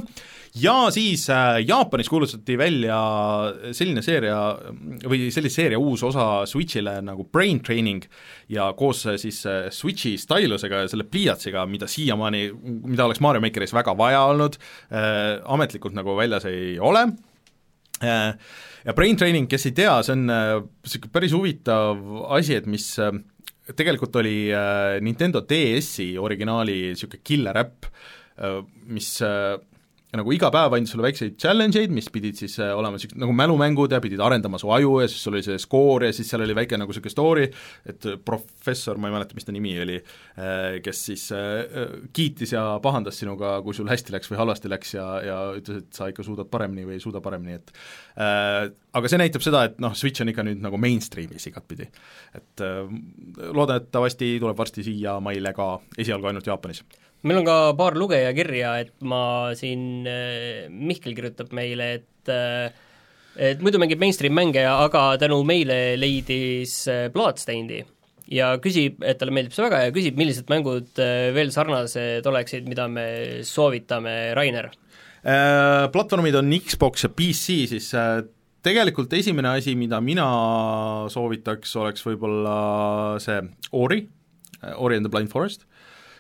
[0.60, 3.00] ja siis äh, Jaapanis kuulutati välja
[3.76, 4.40] selline seeria
[5.10, 8.06] või sellise seeria uus osa Switch'ile nagu Brain Training
[8.50, 9.42] ja koos siis
[9.76, 12.46] Switch'i stylusega ja selle pliiatsiga, mida siiamaani,
[12.90, 17.08] mida oleks Mario Makeris väga vaja olnud ametlikult nagu väljas ei ole
[18.04, 22.00] ja Brain Training, kes ei tea, see on niisugune päris huvitav
[22.36, 23.12] asi, et mis äh,
[23.76, 27.90] tegelikult oli äh, Nintendo DS-i originaali niisugune killer äpp,
[28.88, 29.58] mis äh,
[30.18, 33.34] nagu iga päev andis sulle väikseid challenge eid, mis pidid siis äh, olema niisugused nagu
[33.38, 36.42] mälumängud ja pidid arendama su aju ja siis sul oli see skoor ja siis seal
[36.46, 37.46] oli väike nagu niisugune story,
[37.86, 40.00] et professor, ma ei mäleta, mis ta nimi oli,
[40.86, 45.08] kes siis äh, kiitis ja pahandas sinuga, kui sul hästi läks või halvasti läks ja,
[45.26, 47.74] ja ütles, et sa ikka suudad paremini või ei suuda paremini, et
[48.18, 51.86] äh, aga see näitab seda, et noh, Switch on ikka nüüd nagu mainstream'is igatpidi.
[52.34, 52.82] et äh,
[53.54, 56.82] loodetavasti tuleb varsti siia maile ka, esialgu ainult Jaapanis
[57.28, 62.72] meil on ka paar lugejakirja, et ma siin, äh, Mihkel kirjutab meile, et äh,
[63.40, 67.84] et muidu mängib mainstream mänge, aga tänu meile leidis äh, Bloodstainedi
[68.30, 71.00] ja küsib, et talle meeldib see väga ja küsib, millised mängud
[71.34, 73.06] veel sarnased oleksid, mida me
[73.48, 74.68] soovitame, Rainer?
[75.90, 77.90] Platvormid on Xbox ja PC, siis
[78.64, 80.28] tegelikult esimene asi, mida mina
[81.10, 82.60] soovitaks, oleks võib-olla
[83.24, 83.42] see
[83.82, 84.04] Ori,
[84.78, 85.66] Ori and the Blind Forest,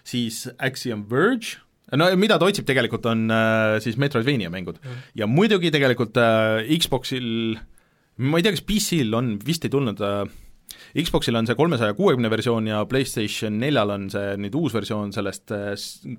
[0.08, 1.60] siis Axiom Verge,
[1.98, 5.02] no mida ta otsib tegelikult, on äh, siis Metroidvania mängud mm.
[5.22, 7.58] ja muidugi tegelikult äh, Xboxil,
[8.20, 10.24] ma ei tea, kas PC-l on, vist ei tulnud äh,
[10.98, 15.54] Xboxil on see kolmesaja kuuekümne versioon ja PlayStation neljal on see nüüd uus versioon sellest
[15.54, 15.72] äh,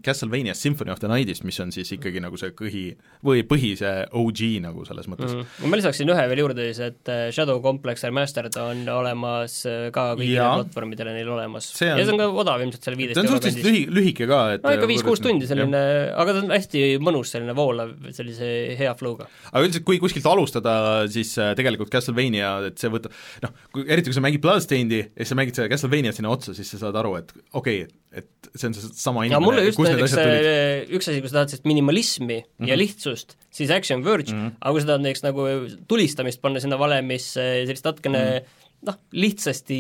[0.05, 2.85] Castlevania Symphony of the Night'ist, mis on siis ikkagi nagu see põhi,
[3.27, 5.47] või põhi see OG nagu selles mõttes mm.
[5.47, 5.73] mm.
[5.73, 10.13] ma lisaksin ühe veel juurde siis, et äh, Shadow Complex Remastered on olemas äh, ka
[10.19, 11.73] kõigile platvormidele neil olemas.
[11.83, 13.67] Ja see on ka odav ilmselt seal viieteist euro kandis.
[13.67, 15.83] lühi, lühike ka, et no ikka viis-kuus tundi selline,
[16.15, 19.27] aga ta on hästi mõnus, selline voolav, sellise hea flow'ga.
[19.51, 20.77] aga üldiselt, kui kuskilt alustada,
[21.11, 23.55] siis tegelikult Castlevania, et see võtab noh,
[23.87, 26.81] eriti kui sa mängid Bloodstainedi ja siis sa mängid seda Castlevaniat sinna otsa, siis sa
[26.85, 31.11] saad aru, et okei okay,, et see on seesama ja mulle inimene, just näiteks üks
[31.11, 32.71] asi, kui sa tahad sellist minimalismi mm -hmm.
[32.73, 34.57] ja lihtsust, siis Action Verge mm, -hmm.
[34.61, 35.47] aga kui sa tahad näiteks nagu
[35.89, 39.79] tulistamist panna sinna valemisse, sellist natukene mm -hmm noh, lihtsasti,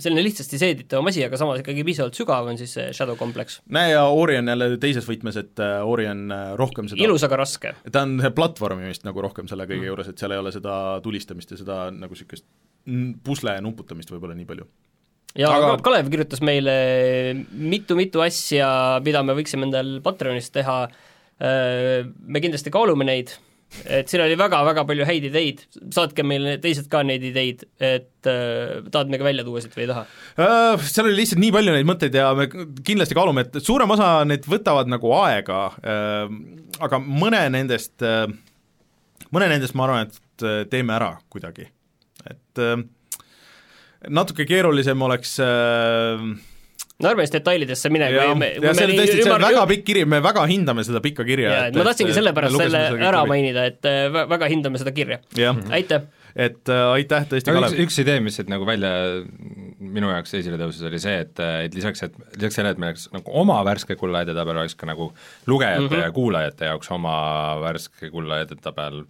[0.00, 3.58] selline lihtsasti seeditavam asi, aga samas ikkagi piisavalt sügav, on siis see Shadow Complex.
[3.68, 7.24] näe, ja Ori on jälle teises võtmes, et äh, Ori on äh, rohkem seda ilus,
[7.26, 7.74] aga raske.
[7.92, 11.60] ta on platvormimist nagu rohkem selle kõige juures, et seal ei ole seda tulistamist ja
[11.60, 12.46] seda nagu niisugust
[13.24, 14.68] pusle nuputamist võib-olla nii palju.
[15.38, 15.80] ja Aga-.
[15.84, 16.76] Kalev kirjutas meile
[17.50, 18.68] mitu-mitu asja,
[19.04, 20.78] mida me võiksime endal Patreonis teha,
[21.40, 23.32] me kindlasti kaalume neid,
[23.90, 25.62] et siin oli väga-väga palju häid ideid,
[25.94, 29.86] saatke meile teised ka neid ideid, et äh, tahad me ka välja tuua siit või
[29.86, 30.04] ei taha?
[30.38, 34.10] Äh, Seal oli lihtsalt nii palju neid mõtteid ja me kindlasti kaalume, et suurem osa
[34.28, 35.60] need võtavad nagu aega,
[36.84, 37.96] aga mõne nendest,
[39.34, 41.68] mõne nendest ma arvan, et äh, teeme ära kuidagi.
[42.30, 42.82] Et äh,
[44.08, 46.24] natuke keerulisem oleks äh,
[47.02, 49.64] no ärme siis detailidesse mine, ja, kui me ja see on tõesti, see on väga
[49.70, 51.54] pikk kiri, me väga hindame seda pikka kirja.
[51.74, 55.20] ma tahtsingi sellepärast me selle ära mainida, et äh, vä- väga hindame seda kirja.
[55.74, 56.06] aitäh!
[56.34, 57.76] et äh, aitäh tõesti, Kalev.
[57.84, 58.90] üks idee, mis siit nagu välja
[59.78, 63.06] minu jaoks esile tõusis, oli see, et, et lisaks, et lisaks sellele, et meil oleks
[63.14, 65.12] nagu oma värske kulla edetabel, oleks ka nagu
[65.50, 65.92] lugejate mm.
[65.92, 66.06] -hmm.
[66.06, 67.14] ja kuulajate jaoks oma
[67.62, 69.04] värske kulla edetabel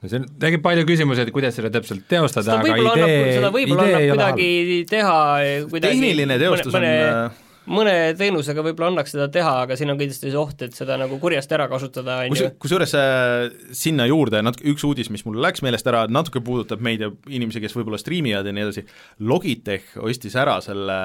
[0.00, 3.94] no see tekib palju küsimusi, et kuidas seda täpselt teostada, aga idee, seda võib-olla idee
[3.94, 4.40] annab ei ole halb.
[4.40, 5.20] kuidagi teha
[5.68, 9.92] kuidagi tehniline teostus mõne, on mõne, äh, mõne teenusega võib-olla annaks seda teha, aga siin
[9.92, 13.50] on kindlasti see oht, et seda nagu kurjasti ära kasutada, on kus ju., kusjuures äh,
[13.76, 17.62] sinna juurde natuke, üks uudis, mis mul läks meelest ära, natuke puudutab meid ja inimesi,
[17.62, 18.86] kes võib-olla striimivad ja nii edasi,
[19.28, 20.96] Logitech ostis ära selle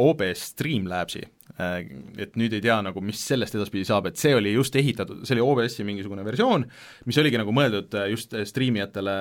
[0.00, 1.26] OBS Streamlabsi,
[1.58, 5.36] et nüüd ei tea nagu, mis sellest edaspidi saab, et see oli just ehitatud, see
[5.36, 6.66] oli OBS-i mingisugune versioon,
[7.08, 9.14] mis oligi nagu mõeldud äh, just striimijatele,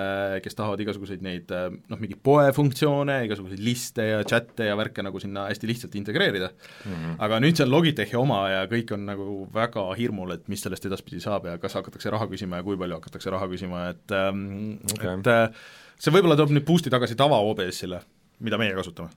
[0.45, 5.21] kes tahavad igasuguseid neid äh, noh, mingeid poefunktsioone, igasuguseid liste ja chat'e ja värke nagu
[5.21, 6.93] sinna hästi lihtsalt integreerida mm.
[6.93, 7.17] -hmm.
[7.27, 10.85] aga nüüd see on Logitechi oma ja kõik on nagu väga hirmul, et mis sellest
[10.85, 14.79] edaspidi saab ja kas hakatakse raha küsima ja kui palju hakatakse raha küsima, et ähm,
[14.93, 15.17] okay.
[15.17, 15.67] et äh,
[15.99, 18.01] see võib-olla toob nüüd boost'i tagasi tava OBS-ile,
[18.39, 19.09] mida meie kasutame.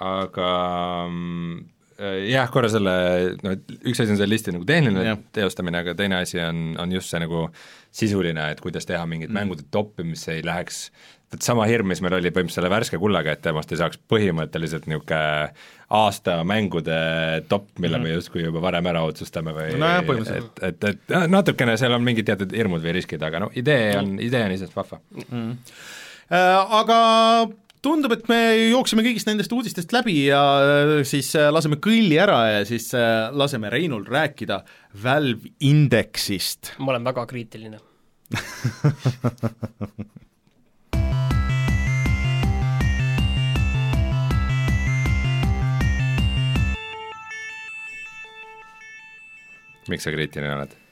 [0.00, 0.50] aga
[1.08, 1.75] mm,
[2.28, 2.92] jah, korra selle,
[3.44, 5.20] no üks asi on selle listi nagu tehniline Jah.
[5.38, 7.46] teostamine, aga teine asi on, on just see nagu
[7.96, 9.38] sisuline, et kuidas teha mingit mm.
[9.38, 10.86] mängude toppi, mis ei läheks
[11.32, 14.86] vot sama hirm, mis meil oli põhimõtteliselt selle värske kullaga, et temast ei saaks põhimõtteliselt
[14.90, 15.50] niisugune
[15.96, 16.98] aasta mängude
[17.50, 18.06] top, mille mm.
[18.06, 20.62] me justkui juba varem ära otsustame või Nojah, põhimõtteliselt.
[20.62, 24.16] et, et, et natukene seal on mingid teatud hirmud või riskid, aga no idee on,
[24.22, 25.00] idee on iseenesest vahva.
[26.26, 26.98] Äh, aga
[27.86, 28.38] tundub, et me
[28.72, 33.28] jooksime kõigist nendest uudistest läbi ja äh, siis äh, laseme kõlli ära ja siis äh,
[33.36, 34.62] laseme Reinul rääkida
[35.02, 36.74] Valve Indexist.
[36.78, 37.78] ma olen väga kriitiline.
[49.86, 50.85] miks sa kriitiline oled?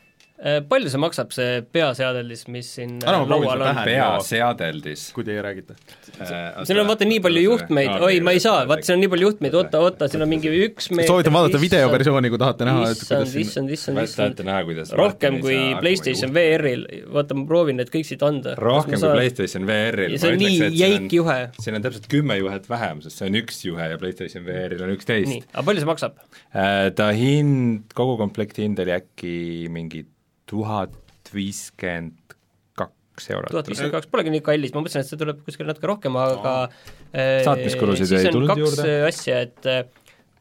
[0.45, 3.79] Äh, palju see maksab, see peaseadeldis, mis siin äh, ma proovin laual on?
[3.87, 5.73] peaseadeldis kui teie räägite.
[6.19, 9.31] siin on vaata nii palju juhtmeid, oi, ma ei saa, vaata siin on nii palju
[9.31, 13.01] juhtmeid, oota, oota, siin on mingi üks meeter soovitan vaadata videoversiooni, kui tahate näha, et
[13.01, 14.45] issand, siin issand, issand, issand.
[14.45, 16.85] näha, kuidas rohkem kui PlayStation VR-il,
[17.17, 18.53] vaata ma proovin need kõik siit anda.
[18.61, 20.19] rohkem kui PlayStation VR-il.
[20.19, 21.39] ja see on nii jäik juhe.
[21.57, 24.93] siin on täpselt kümme juhet vähem, sest see on üks juhe ja PlayStation VR-il on
[24.99, 26.21] üksteist nii, aga palju see maksab?
[26.53, 29.39] Äh, ta hind, kogu komplekti hind oli äkki
[29.73, 30.05] mingi
[30.51, 32.37] tuhat viiskümmend
[32.79, 33.51] kaks eurot.
[33.51, 36.55] tuhat viiskümmend kaks, polegi nii kallis, ma mõtlesin, et see tuleb kuskil natuke rohkem, aga
[36.67, 38.97] äh, Saatmiskulusid siis ei on tulnud kaks juurde.
[39.09, 39.85] asja, et äh,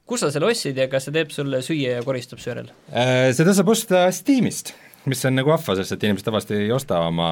[0.09, 2.71] kus sa selle ostsid ja kas see teeb sulle süüa ja koristab su järel?
[2.91, 4.73] Äh, seda saab osta Steamist,
[5.09, 7.29] mis on nagu vahva, sest et inimesed tavaliselt ei osta oma,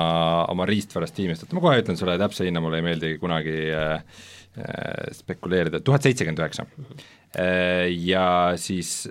[0.52, 3.96] oma riistvara Steamist, et ma kohe ütlen sulle täpse hinna, mulle ei meeldi kunagi äh,
[4.58, 6.68] äh, spekuleerida, tuhat seitsekümmend üheksa.
[7.32, 8.26] Ja
[8.60, 9.06] siis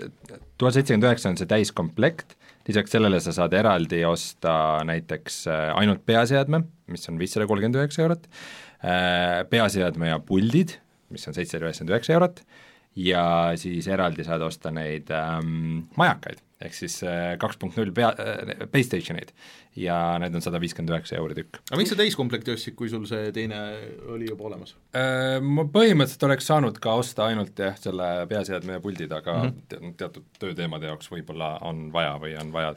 [0.61, 2.35] tuhat seitsekümmend üheksa on see täiskomplekt,
[2.69, 4.53] lisaks sellele sa saad eraldi osta
[4.89, 8.27] näiteks äh, ainult peaseadme, mis on viissada kolmkümmend üheksa eurot,
[9.51, 10.73] peaseadme ja puldid,
[11.13, 12.41] mis on seitsesada üheksakümmend üheksa eurot,
[12.97, 13.25] ja
[13.61, 18.11] siis eraldi saad osta neid ähm, majakaid, ehk siis äh, kaks punkt null pea,
[18.71, 19.33] Playstationid
[19.81, 21.61] ja need on sada viiskümmend üheksa euri tükk.
[21.71, 23.61] aga miks sa täiskomplekti ostsid, kui sul see teine
[24.11, 24.75] oli juba olemas?
[25.41, 29.95] Ma põhimõtteliselt oleks saanud ka osta ainult jah, selle peaseadme ja puldid, aga mm -hmm.
[30.01, 32.75] teatud tööteemade jaoks võib-olla on vaja või on vaja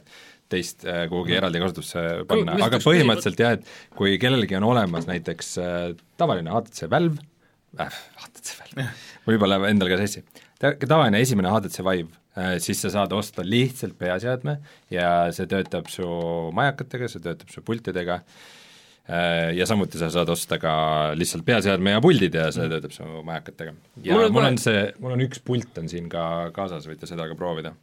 [0.52, 1.38] teist äh, kuhugi mm.
[1.40, 5.86] eraldi kasutusse panna, aga põhimõtteliselt jah, et kui kellelgi on olemas näiteks äh,
[6.20, 7.22] tavaline HTC Valve
[7.80, 8.88] äh,, HTC Valve,
[9.28, 10.24] võib-olla endal ka sassi,
[10.60, 12.23] tavaline esimene HTC Vive äh,,
[12.58, 14.58] siis sa saad osta lihtsalt peaseadme
[14.90, 16.06] ja see töötab su
[16.56, 20.74] majakatega, see töötab su pultidega äh,, ja samuti sa saad osta ka
[21.18, 23.74] lihtsalt peaseadme ja puldid ja see töötab su majakatega.
[24.02, 27.10] ja mul on, mul on see, mul on üks pult on siin ka kaasas, võite
[27.10, 27.74] seda ka proovida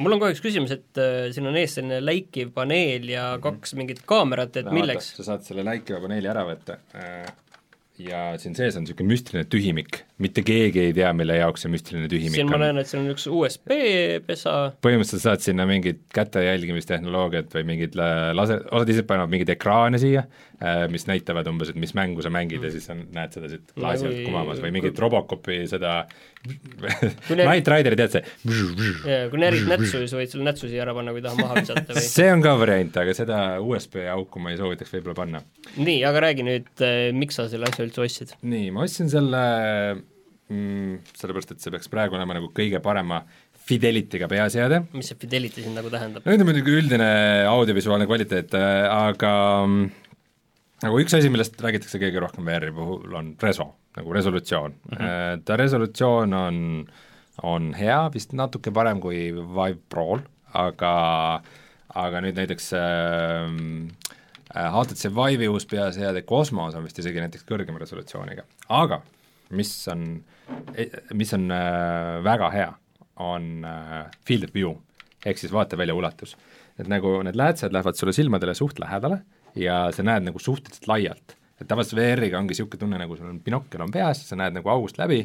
[0.00, 3.44] mul on kohe üks küsimus, et äh, siin on ees selline läikiv paneel ja mhm.
[3.46, 5.14] kaks mingit kaamerat, et no, milleks?
[5.18, 7.24] sa saad selle läikiva paneeli ära võtta äh,
[7.98, 12.08] ja siin sees on niisugune müstiline tühimik, mitte keegi ei tea, mille jaoks see müstiline
[12.10, 12.50] tühimik siin on.
[12.50, 13.70] siin ma näen, et siin on üks USB
[14.26, 14.54] pesa.
[14.84, 20.26] põhimõtteliselt saad sinna mingit käte jälgimistehnoloogiat või mingid lase, osad isegi panevad mingeid ekraane siia,
[20.90, 22.68] mis näitavad umbes, et mis mängu sa mängid mm.
[22.68, 25.96] ja siis on, näed seda siit klaasi alt kumamas või mingit Robocopi seda
[27.40, 28.22] Night Rideri tead see?
[29.08, 31.96] jaa, kui närid nätsu, siis võid selle nätsu siia ära panna, kui tahad maha visata
[31.96, 32.06] või?
[32.16, 35.44] see on ka variant, aga seda USB auku ma ei soovitaks võib-olla panna.
[35.76, 38.36] nii, aga räägi nüüd, äh, miks sa selle asja üldse ostsid?
[38.46, 39.42] nii, ma ostsin selle
[40.52, 43.24] mm, sellepärast, et see peaks praegu olema nagu kõige parema
[43.64, 44.82] Fidelity'ga peaseade.
[44.92, 46.24] mis see Fidelity siin nagu tähendab?
[46.24, 47.08] no ütleme muidugi üldine
[47.48, 50.03] audiovisuaalne kvaliteet, äh, aga mm,
[50.84, 54.96] nagu üks asi, millest räägitakse kõige rohkem VR-i puhul, on reso nagu resolutsioon mm.
[54.98, 55.42] -hmm.
[55.48, 56.56] ta resolutsioon on,
[57.42, 60.94] on hea, vist natuke parem kui Vive Prol, aga
[61.94, 63.50] aga nüüd näiteks äh,
[64.54, 69.00] HTC Vive'i uus peaseade Cosmos on vist isegi näiteks kõrgema resolutsiooniga, aga
[69.54, 70.08] mis on,
[70.74, 72.72] e-, mis on äh, väga hea,
[73.22, 74.74] on äh, field of view
[75.24, 76.36] ehk siis vaatevälja ulatus.
[76.78, 79.22] et nagu need läätsed lähevad sulle silmadele suht lähedale
[79.58, 83.38] ja sa näed nagu suhteliselt laialt et tavaliselt VR-iga ongi niisugune tunne, nagu sul on
[83.44, 85.22] binokkel on peas, sa näed nagu august läbi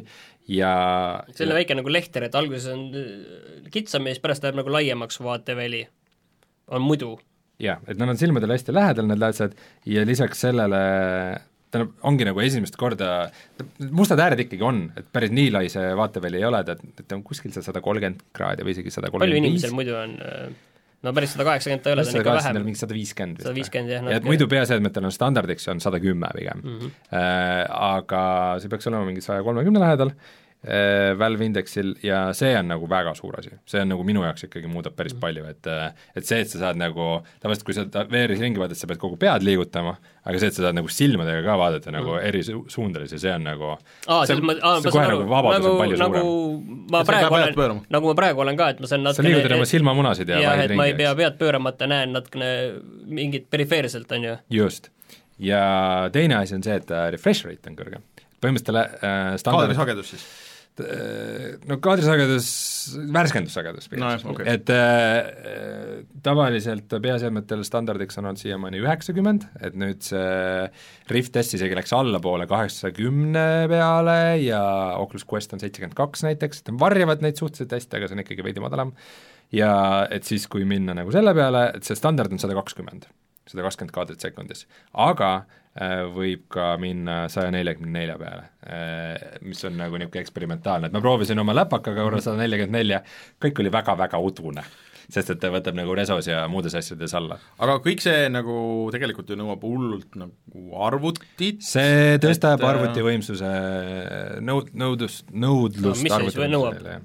[0.50, 0.70] ja
[1.34, 5.20] selline väike nagu lehter, et alguses on äh, kitsam ja siis pärast läheb nagu laiemaks
[5.24, 5.84] vaateväli,
[6.76, 7.16] on muidu.
[7.60, 9.58] jah, et nad on silmadele hästi lähedal, need läätsed,
[9.90, 10.80] ja lisaks sellele
[11.70, 13.10] tähendab, ongi nagu esimest korda,
[13.90, 17.26] mustad ääred ikkagi on, et päris nii lai see vaateväli ei ole, et, et on
[17.26, 19.42] kuskil seal sada kolmkümmend kraadi või isegi sada kolmkümmend viis.
[19.42, 20.66] palju inimesel muidu on äh
[21.02, 22.60] no päris sada kaheksakümmend ta ei ole, ta on ikka vähem.
[22.66, 23.46] mingi sada viiskümmend vist.
[23.48, 24.10] sada viiskümmend jah.
[24.14, 26.78] ja et muidu peaseadmetel on standardiks on sada kümme pigem mm.
[26.78, 26.90] -hmm.
[27.16, 28.22] Äh, aga
[28.60, 30.40] see peaks olema mingi saja kolmekümne lähedal äh,,
[31.18, 33.54] Valve Indexil ja see on nagu väga suur asi.
[33.64, 36.48] see on nagu minu jaoks ikkagi muudab päris mm palju, et äh, et see, et
[36.48, 37.06] sa saad nagu,
[37.40, 39.94] tavaliselt kui sa VR-is ringi vaatad, sa pead kogu pead liigutama,
[40.24, 42.26] aga see, et sa saad nagu silmadega ka vaadata nagu mm.
[42.28, 46.24] eri suundades ja see on nagu aa, selles mõttes, aa, ma saan aru, nagu, nagu
[46.92, 49.70] ma praegu olen, nagu ma praegu olen ka, et ma saan natukene sa liigutad oma
[49.72, 52.52] silmamunasid ja jah, et ma ei pea pead pööramata, näen natukene
[53.08, 54.36] mingit perifeerselt, on ju.
[54.60, 54.92] just.
[55.40, 55.64] ja
[56.12, 58.04] teine asi on see, et refresh rate on kõrge.
[58.44, 60.49] põhimõtteliselt äh, standard kaadrisagedus siis Äh,
[61.70, 62.48] no kaadrisagedus,
[63.14, 64.46] värskendussagedus pigem no,, okay.
[64.54, 70.68] et äh, tavaliselt peaseadmetel standardiks on olnud siiamaani üheksakümmend, et nüüd see
[71.12, 74.62] Rift S isegi läks allapoole kaheksakümne peale ja
[75.00, 78.24] Oculus Quest on seitsekümmend kaks näiteks, et nad varjavad neid suhteliselt hästi, aga see on
[78.24, 78.94] ikkagi veidi madalam,
[79.54, 79.72] ja
[80.12, 83.08] et siis, kui minna nagu selle peale, et see standard on sada kakskümmend,
[83.48, 85.32] sada kakskümmend kaadrit sekundis, aga
[85.78, 90.94] Äh, võib ka minna saja neljakümne nelja peale, äh, mis on nagu niisugune eksperimentaalne, et
[90.96, 92.98] ma proovisin oma läpakaga korra sada nelikümmend nelja,
[93.38, 94.64] kõik oli väga-väga udune
[95.10, 97.36] sest et ta võtab nagu resos ja muudes asjades alla.
[97.62, 98.56] aga kõik see nagu
[98.90, 102.64] tegelikult ju nõuab hullult nagu arvutit see tõstab et...
[102.64, 103.52] Äh, arvuti võimsuse
[104.42, 106.98] nõud-, nõudlust, nõudlust no, arvuti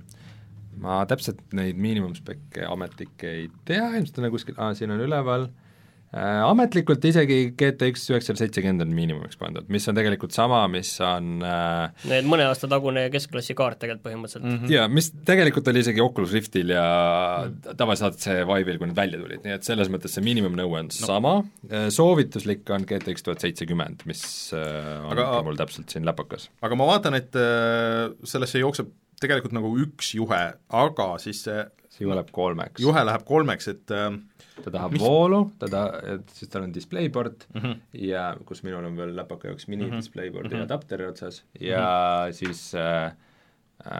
[0.81, 5.45] ma täpselt neid miinimumspekke ametlikke ei tea, ilmselt on kuskil, aa, siin on üleval.
[5.51, 5.64] Äh,
[6.15, 12.05] ametlikult isegi GTX üheksasada seitsekümmend on miinimumiks pandud, mis on tegelikult sama, mis on äh,
[12.07, 14.59] Need mõne aasta tagune keskklassi kaart tegelikult põhimõtteliselt mm.
[14.61, 14.73] -hmm.
[14.75, 16.85] jaa, mis tegelikult oli isegi Oculus Riftil ja
[17.75, 20.99] tavaliselt see Vive'il, kui need välja tulid, nii et selles mõttes see miinimumnõue on no.
[21.11, 21.35] sama,
[21.67, 24.23] äh, soovituslik on GTX tuhat seitsekümmend, mis
[24.55, 26.47] on aga, mul täpselt siin läpakas.
[26.63, 27.35] aga ma vaatan, et
[28.23, 31.63] sellesse jookseb tegelikult nagu üks juhe, aga siis see
[31.99, 32.81] juhe läheb kolmeks.
[32.81, 34.09] juhe läheb kolmeks, et äh,
[34.63, 35.03] ta tahab mis...
[35.03, 37.79] voolu, ta ta-, et siis tal on displayport mm -hmm.
[38.07, 40.03] ja kus minul on veel läpaka jaoks mini mm -hmm.
[40.03, 40.63] displayporti mm -hmm.
[40.69, 42.33] adapteri otsas ja mm -hmm.
[42.33, 43.11] siis äh,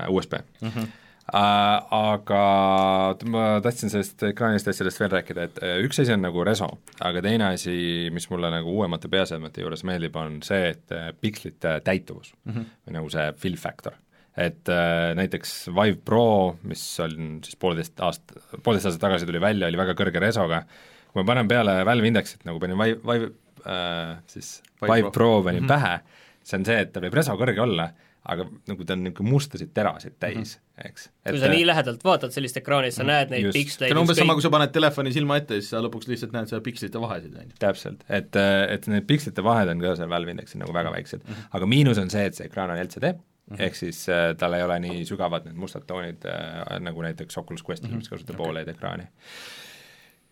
[0.09, 0.69] USB mm.
[0.69, 0.87] -hmm.
[1.33, 6.43] Äh, aga ma tahtsin sellest ekraanist asjadest veel rääkida, et äh, üks asi on nagu
[6.43, 6.67] reso,
[7.01, 10.85] aga teine asi, mis mulle nagu uuemate peaseadmete juures meeldib, on see, et
[11.21, 12.65] pikslite täituvus mm -hmm.
[12.87, 13.93] või nagu see fill factor
[14.35, 16.27] et äh, näiteks Vive Pro,
[16.67, 20.63] mis on siis poolteist aast-, poolteist aastat tagasi tuli välja, oli väga kõrge resoga,
[21.11, 23.31] kui ma panen peale Valve Indexit, nagu panin Vive, Vive
[23.63, 25.19] äh, siis Vive Vive Pro.
[25.19, 25.75] Pro panin mm -hmm.
[25.75, 27.89] pähe, see on see, et tal võib reso kõrge olla,
[28.25, 30.87] aga nagu ta on niisugune mustasid terasid täis mm, -hmm.
[30.89, 31.09] eks.
[31.29, 33.57] kui sa nii lähedalt vaatad sellist ekraani, siis sa näed neid Just.
[33.59, 36.09] piksleid see on umbes sama, kui sa paned telefoni silma ette ja siis sa lõpuks
[36.09, 37.59] lihtsalt näed seda pikslite vahesid, on ju.
[37.61, 38.35] täpselt, et,
[38.69, 41.47] et need pikslite vahed on ka seal Valve Indexil nagu väga väiksed mm, -hmm.
[41.59, 43.61] aga miinus on see, et see ekraan on LCD mm, -hmm.
[43.67, 47.63] ehk siis äh, tal ei ole nii sügavad need mustad toonid äh, nagu näiteks Oculus
[47.63, 48.03] Questil mm, -hmm.
[48.03, 48.51] mis kasutab okay.
[48.51, 49.07] Oled ekraani.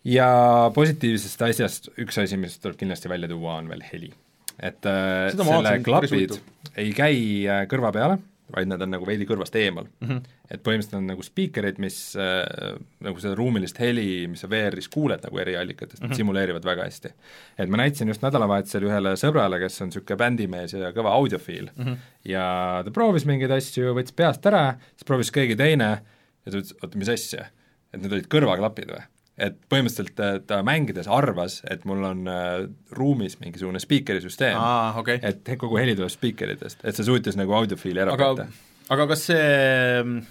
[0.03, 0.27] ja
[0.75, 4.13] positiivsest asjast üks asi, mis tuleb kindlasti välja tuua, on veel heli.
[4.59, 6.39] et äh, selle klapid
[6.75, 8.17] ei käi äh, kõrva peale,
[8.51, 10.07] vaid nad on nagu veidi kõrvast eemal mm.
[10.07, 10.33] -hmm.
[10.51, 12.75] et põhimõtteliselt on nagu spiikerid, mis äh,
[13.05, 16.19] nagu seda ruumilist heli, mis sa VR-is kuuled nagu eri allikatest mm, -hmm.
[16.19, 17.13] simuleerivad väga hästi.
[17.57, 21.85] et ma näitasin just nädalavahetusel ühele sõbrale, kes on niisugune bändimees ja kõva audiofiil mm,
[21.85, 21.97] -hmm.
[22.25, 25.89] ja ta proovis mingeid asju, võttis peast ära, siis proovis keegi teine
[26.45, 27.47] ja ta ütles, oota, mis asja,
[27.93, 29.03] et need olid kõrvaklapid või?
[29.37, 34.59] Et põhimõtteliselt äh, ta mängides arvas, et mul on äh, ruumis mingisugune spiikerisüsteem
[34.99, 35.33] okei okay.
[35.33, 38.47] et kogu heli tuleb spiikeritest, et see suutis nagu audiofiili ära aga petta.
[38.93, 40.21] aga kas see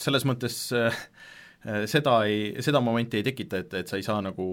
[0.00, 1.02] selles mõttes äh,
[1.90, 4.46] seda ei, seda momenti ei tekita, et, et sa ei saa nagu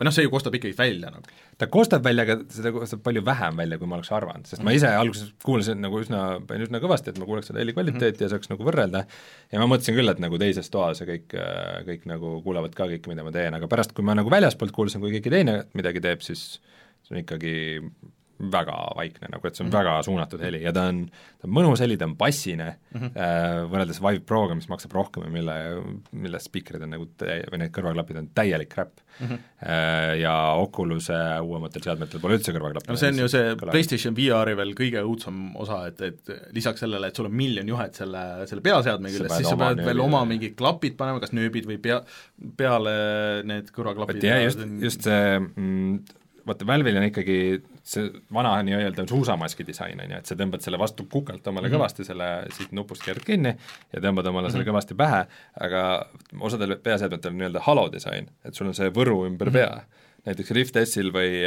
[0.00, 1.34] või noh, see ju kostab ikkagi välja nagu.
[1.60, 4.72] ta kostab välja, aga seda kostab palju vähem välja, kui ma oleks arvanud, sest ma
[4.72, 8.14] ise alguses kuulasin nagu üsna, panin üsna kõvasti, et ma kuuleks seda heli kvaliteeti mm
[8.16, 8.24] -hmm.
[8.24, 9.04] ja saaks nagu võrrelda,
[9.52, 11.36] ja ma mõtlesin küll, et nagu teises toas ja kõik,
[11.90, 15.04] kõik nagu kuulevad ka kõike, mida ma teen, aga pärast, kui ma nagu väljaspoolt kuulsin,
[15.04, 16.60] kui keegi teine midagi teeb, siis
[17.04, 17.54] see on ikkagi
[18.40, 19.78] väga vaikne nagu, et see on mm -hmm.
[19.78, 23.10] väga suunatud heli ja ta on, ta on mõnus heli, ta on bassine mm, -hmm.
[23.16, 25.56] äh, võrreldes Vive Proga, mis maksab rohkem ja mille,
[26.12, 29.26] mille spiikrid on nagu täie-, või need kõrvaklapid on täielik crap mm.
[29.26, 29.38] -hmm.
[29.60, 32.88] Äh, ja Oculus'e uuematel seadmetel pole üldse kõrvaklappe.
[32.88, 37.06] no see on ju see PlayStation VR-i veel kõige õudsem osa, et, et lisaks sellele,
[37.06, 40.06] et sul on miljon juhet selle, selle peaseadme küljes, siis sa pead veel nööbid.
[40.06, 42.00] oma mingid klapid panema, kas nööbid või pea,
[42.56, 42.96] peale
[43.44, 46.00] need kõrvaklapid just, just see mm,
[46.46, 47.38] vaata, Valve'il on ikkagi
[47.90, 51.72] see vana nii-öelda suusamaski disain, on ju, et sa tõmbad selle vastu kukalt omale mm
[51.72, 51.80] -hmm.
[51.80, 53.54] kõvasti selle siit nupust keerad kinni
[53.92, 54.52] ja tõmbad omale mm -hmm.
[54.52, 55.24] selle kõvasti pähe,
[55.60, 55.82] aga
[56.40, 59.58] osadel peaseadmetel on nii-öelda halo disain, et sul on see võru ümber mm -hmm.
[59.58, 61.40] pea näiteks Rift S-il või,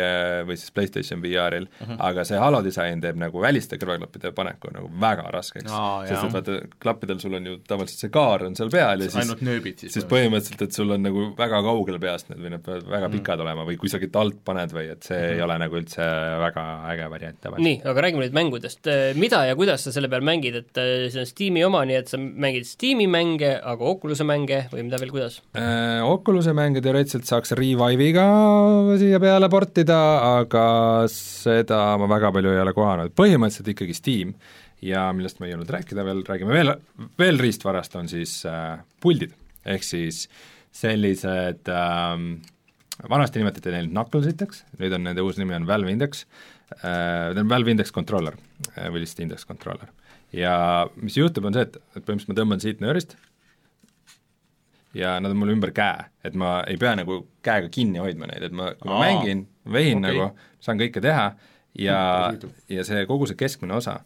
[0.47, 1.97] või siis PlayStation VR-il uh, -huh.
[2.09, 6.33] aga see halo disain teeb nagu väliste kõrvaklappide paneku nagu väga raskeks Aa, sest et
[6.37, 9.83] vaata, klappidel sul on ju tavaliselt see kaar on seal peal ja siis ainult nööbid
[9.83, 13.11] siis siis põhimõtteliselt, et sul on nagu väga kaugel peast need või need peavad väga
[13.13, 13.45] pikad mm.
[13.45, 15.37] olema või kusagilt alt paned või et see mm -hmm.
[15.37, 16.09] ei ole nagu üldse
[16.43, 17.67] väga äge variant tavaliselt.
[17.67, 21.21] nii, aga räägime nüüd mängudest, mida ja kuidas sa selle peal mängid, et äh, see
[21.21, 25.13] on Steam'i oma, nii et sa mängid Steam'i mänge, aga Oculus'e mänge või mida veel,
[25.13, 26.01] kuidas äh,?
[26.03, 28.27] Oculus'e mänge teoreetiliselt saaks Revive'iga
[28.99, 29.99] siia peale portida,
[30.39, 30.65] aga
[31.11, 34.33] seda ma väga palju ei ole kohanud, põhimõtteliselt ikkagi Steam
[34.83, 36.73] ja millest ma ei jõudnud rääkida veel, räägime veel,
[37.19, 39.35] veel riistvarast, on siis äh, puldid,
[39.65, 40.25] ehk siis
[40.73, 42.29] sellised ähm,
[43.09, 46.25] vanasti nimetati neid Knucklesiteks, nüüd on nende uus nimi on Valve Index
[46.81, 48.37] äh,, Valve Index Controller
[48.73, 49.91] äh, või lihtsalt Index Controller.
[50.33, 50.55] ja
[50.99, 53.15] mis juhtub, on see, et, et põhimõtteliselt ma tõmban siit nöörist
[54.93, 58.45] ja nad on mul ümber käe, et ma ei pea nagu käega kinni hoidma neid,
[58.49, 60.13] et ma, kui ma Aa, mängin, vehin okay.
[60.13, 61.27] nagu, saan kõike teha
[61.79, 62.55] ja huvitav.
[62.69, 63.99] ja see, kogu see keskmine osa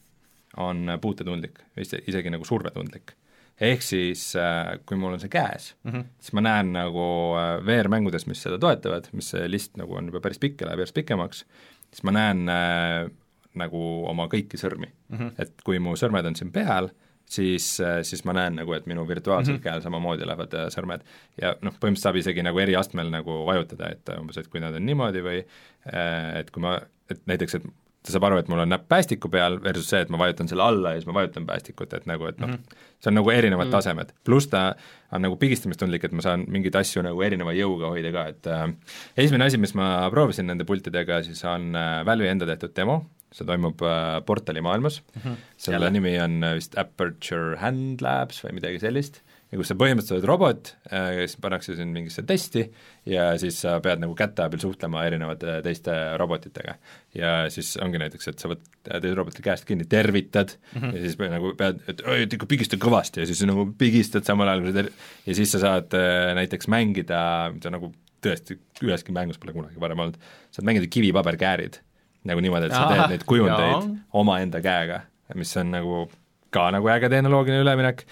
[0.63, 3.13] on puutetundlik, isegi nagu survetundlik.
[3.61, 6.03] ehk siis äh, kui mul on see käes mm, -hmm.
[6.19, 7.05] siis ma näen nagu
[7.37, 10.79] äh, VR-mängudes, mis seda toetavad, mis see list nagu on juba päris pikk ja läheb
[10.79, 11.45] järjest pikemaks,
[11.91, 13.09] siis ma näen äh,
[13.55, 15.17] nagu oma kõiki sõrmi mm.
[15.17, 15.31] -hmm.
[15.37, 16.89] et kui mu sõrmed on siin peal,
[17.27, 17.65] siis,
[18.07, 19.63] siis ma näen nagu, et minu virtuaalsel mm -hmm.
[19.63, 21.03] käel samamoodi lähevad äh, sõrmed
[21.41, 24.75] ja noh, põhimõtteliselt saab isegi nagu eri astmel nagu vajutada, et umbes, et kui nad
[24.75, 26.79] on niimoodi või äh, et kui ma,
[27.11, 27.67] et näiteks, et
[28.07, 30.63] ta saab aru, et mul on näpp päästiku peal versus see, et ma vajutan selle
[30.63, 33.29] alla ja siis ma vajutan päästikut, et nagu, et noh mm -hmm., see on nagu
[33.29, 33.71] erinevad mm -hmm.
[33.71, 34.75] tasemed, pluss ta
[35.11, 38.73] on nagu pigistamistundlik, et ma saan mingeid asju nagu erineva jõuga hoida ka, et äh,
[39.17, 43.05] esimene asi, mis ma proovisin nende pultidega, siis on äh, Valve'i enda tehtud demo,
[43.35, 45.39] see toimub äh, Portali maailmas mm, -hmm.
[45.57, 45.91] selle Jälle.
[45.91, 49.21] nimi on äh, vist Aperture Hand Labs või midagi sellist,
[49.51, 52.65] ja kus sa põhimõtteliselt oled robot, kes pannakse sind mingisse testi
[53.07, 56.75] ja siis sa pead nagu käte abil suhtlema erinevate teiste robotitega.
[57.15, 60.95] ja siis ongi näiteks, et sa võtad teise roboti käest kinni, tervitad mm -hmm.
[60.95, 64.61] ja siis pe- nagu pead, et oi, pigista kõvasti ja siis nagu pigistad samal ajal,
[64.61, 64.91] kui sa ter-,
[65.25, 69.99] ja siis sa saad äh, näiteks mängida, mida nagu tõesti üheski mängus pole kunagi varem
[69.99, 70.17] olnud,
[70.51, 71.79] saad mängida kivipaberkäärid
[72.27, 75.03] nagu niimoodi, et sa teed neid kujundeid omaenda käega,
[75.37, 76.05] mis on nagu
[76.53, 78.05] ka nagu äge tehnoloogiline üleminek,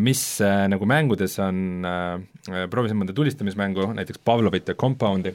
[0.00, 1.84] mis äh, nagu mängudes on,
[2.72, 5.34] proovisin mõnda tulistamismängu, näiteks Pavlovit ja Compound'i,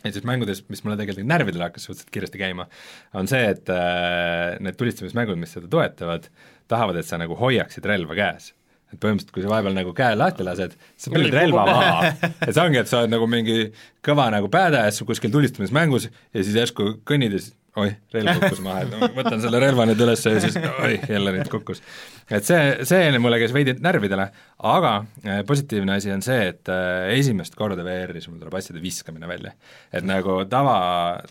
[0.00, 2.66] ja siis mängudes, mis mulle tegelikult närvidele hakkas suhteliselt kiiresti käima,
[3.14, 6.26] on see, et äh, need tulistamismängud, mis seda toetavad,
[6.70, 8.50] tahavad, et sa nagu hoiaksid relva käes
[8.90, 12.12] et põhimõtteliselt, kui sa vahepeal nagu käe lahti lased, sa paned relva maha.
[12.46, 13.70] et see ongi, et sa oled nagu mingi
[14.06, 18.82] kõva nagu badass kuskil tulistamismängus ja siis järsku kõnnid ja siis oih, relv kukkus maha,
[18.82, 21.82] et ma võtan selle relva nüüd üles ja siis oih, jälle nüüd kukkus.
[22.26, 24.26] et see, see mulle käis veidi närvidele,
[24.72, 29.30] aga äh, positiivne asi on see, et äh, esimest korda VR-is mul tuleb asjade viskamine
[29.30, 29.54] välja.
[29.92, 30.76] et nagu tava,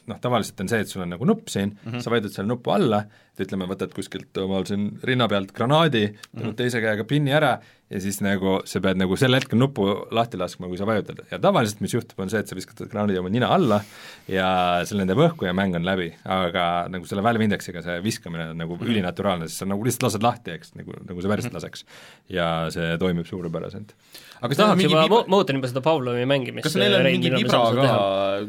[0.09, 2.05] noh tavaliselt on see, et sul on nagu nupp siin mm, -hmm.
[2.05, 3.03] sa vajutad selle nupu alla,
[3.39, 6.57] et ütleme, võtad kuskilt omal siin rinna pealt granaadi, tõmbad mm -hmm.
[6.59, 7.59] teise käega pinni ära
[7.89, 11.23] ja siis nagu sa pead nagu sel hetkel nupu lahti laskma, kui sa vajutad.
[11.31, 13.81] ja tavaliselt mis juhtub, on see, et sa viskad granaadi oma nina alla
[14.29, 14.49] ja
[14.85, 16.11] see lendab õhku ja mäng on läbi.
[16.25, 18.91] aga nagu selle Valve Indexiga see viskamine on nagu mm -hmm.
[18.91, 21.85] ülinaturaalne, sest sa nagu lihtsalt lased lahti, eks, nagu, nagu sa päriselt laseks.
[22.29, 23.95] ja see toimib suurepäraselt
[24.39, 26.63] aga kas tahaks juba vibra..., ma ootan juba seda Pavlovi mängimist.
[26.63, 27.97] kas neil on mingi vibra ka,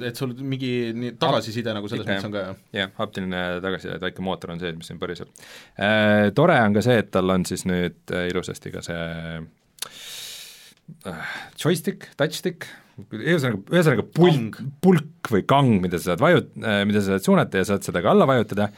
[0.07, 2.61] et sul mingi nii tagasiside nagu selles mõttes on ka, jah?
[2.79, 5.31] jah, haptiline tagasiside, et väike mootor on sees, mis siin põriseb
[5.79, 6.31] äh,.
[6.37, 9.01] Tore on ka see, et tal on siis nüüd äh, ilusasti ka see
[11.07, 12.67] äh, joystick, touchstick,
[13.15, 16.53] ühesõnaga, ühesõnaga pulk, pulk või kang, mida sa saad vajut-,
[16.89, 18.69] mida sa saad suunata ja saad seda ka alla vajutada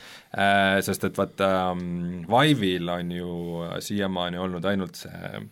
[0.85, 3.33] sest et vaata um,, Vive'il on ju
[3.83, 5.43] siiamaani olnud ainult see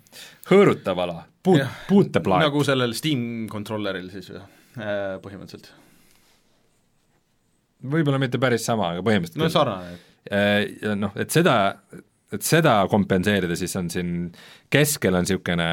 [0.50, 2.46] hõõrutav ala, puut, puuteplaat.
[2.46, 5.72] nagu sellel Steam controlleril siis äh, põhimõtteliselt.
[7.90, 9.96] võib-olla mitte päris sama, aga põhimõtteliselt no sarnane.
[9.96, 10.09] Ja
[11.00, 11.54] noh, et seda,
[12.34, 14.10] et seda kompenseerida, siis on siin
[14.72, 15.70] keskel on niisugune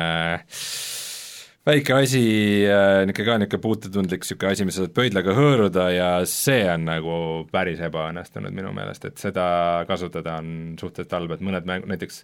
[1.67, 2.23] väike asi,
[2.63, 6.87] äh, niisugune ka niisugune puutetundlik niisugune asi, mis sa saad pöidlaga hõõruda ja see on
[6.87, 7.19] nagu
[7.51, 9.47] päris ebaõnnestunud minu meelest, et seda
[9.89, 12.23] kasutada on suhteliselt halb, et mõned mäng-, näiteks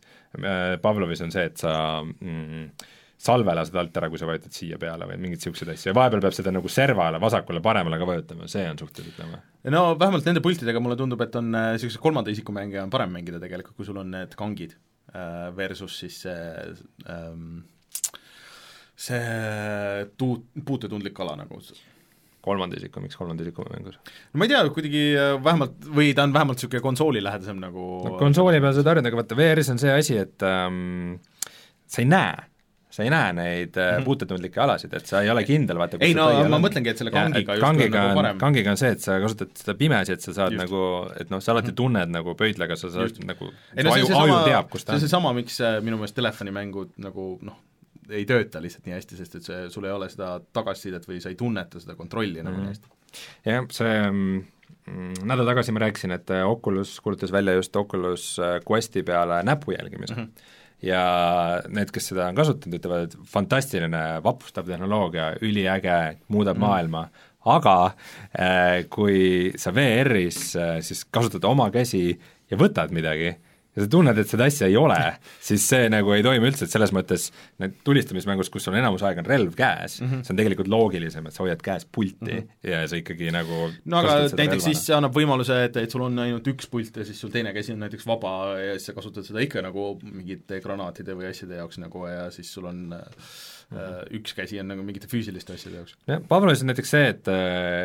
[0.82, 2.70] Pavlovis on see, et sa mm,
[3.24, 6.24] salve lased alt ära, kui sa vajutad siia peale või mingeid niisuguseid asju ja vahepeal
[6.26, 9.40] peab seda nagu servale, vasakule-paremale ka vajutama, see on suhteliselt nõme.
[9.72, 13.16] no vähemalt nende pultidega mulle tundub, et on niisuguseid äh, kolmanda isiku mänge on parem
[13.16, 14.76] mängida tegelikult, kui sul on need kangid
[15.16, 16.36] äh, versus siis see
[17.08, 17.64] ähm,
[19.00, 21.64] see tuu-, puutetundlik ala nagu
[22.44, 24.00] kolmanda isiku, miks kolmanda isiku mängus?
[24.04, 28.18] no ma ei tea, kuidagi äh, vähemalt, või ta on vähemalt niisugune konsoolilähedasem nagu no
[28.20, 31.22] konsooli peal saad harjuda, aga vaata, VR-is on see asi, et ähm,
[31.88, 32.50] sa ei näe
[32.94, 34.06] sa ei näe neid mm -hmm.
[34.06, 36.64] puutetundlikke alasid, et sa ei ole kindel, vaata ei no ma on.
[36.66, 38.42] mõtlengi, et selle kangiga just kangiga on nagu parem.
[38.44, 40.62] kangiga on see, et sa kasutad seda pimesi, et sa saad just.
[40.62, 40.84] nagu,
[41.20, 41.80] et noh, sa alati mhm.
[41.82, 43.24] tunned nagu pöidlaga, sa saad just.
[43.26, 44.40] nagu no see on seesama,
[44.78, 47.60] see on seesama, miks äh, minu meelest telefonimängud nagu noh,
[48.14, 51.34] ei tööta lihtsalt nii hästi, sest et see, sul ei ole seda tagasisidet või sa
[51.34, 52.64] ei tunneta seda kontrolli nagu mm -hmm.
[52.64, 52.88] nii hästi.
[53.50, 58.36] jah, see mm, nädal tagasi ma rääkisin, et äh, Oculus kuulutas välja just Oculus
[58.70, 60.22] Questi peale näpu jälgimise mm.
[60.22, 61.04] -hmm ja
[61.72, 66.00] need, kes seda on kasutanud, ütlevad, et fantastiline, vapustav tehnoloogia, üliäge,
[66.34, 66.66] muudab mm.
[66.66, 67.06] maailma,
[67.54, 72.12] aga äh, kui sa VR-is äh, siis kasutad oma käsi
[72.52, 73.34] ja võtad midagi,
[73.76, 74.98] ja sa tunned, et seda asja ei ole,
[75.44, 77.30] siis see nagu ei toimi üldse, et selles mõttes
[77.62, 80.26] need tulistamismängus, kus sul enamus aega on relv käes mm, -hmm.
[80.26, 82.70] see on tegelikult loogilisem, et sa hoiad käes pulti mm -hmm.
[82.72, 86.20] ja sa ikkagi nagu no aga näiteks siis see annab võimaluse, et, et sul on
[86.20, 89.26] ainult üks pult ja siis sul teine käsi on näiteks vaba ja siis sa kasutad
[89.26, 93.02] seda ikka nagu mingite granaatide või asjade jaoks nagu ja siis sul on äh,
[93.74, 94.18] Mm -hmm.
[94.20, 95.96] üks käsi on nagu mingite füüsiliste asjade jaoks.
[96.08, 97.28] jah, Pavlovis on näiteks see, et,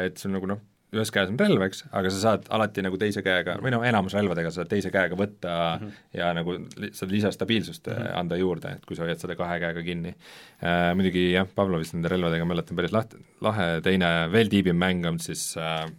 [0.07, 0.61] et sul nagu noh,
[0.95, 4.15] ühes käes on relv, eks, aga sa saad alati nagu teise käega, või noh, enamus
[4.17, 6.05] relvadega sa saad teise käega võtta mm -hmm.
[6.17, 8.19] ja nagu li-, saad lisastabiilsust mm -hmm.
[8.23, 10.95] anda juurde, et kui sa hoiad seda kahe käega kinni äh,.
[10.97, 15.57] Muidugi jah, Pavlovist nende relvadega mäletan päris laht-, lahe, teine veel tiibim mäng on siis
[15.57, 15.91] äh,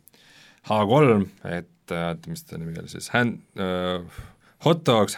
[0.69, 4.01] H3, et äh, oota, mis ta nimi oli siis, hand äh,,
[4.65, 5.17] hot dogs,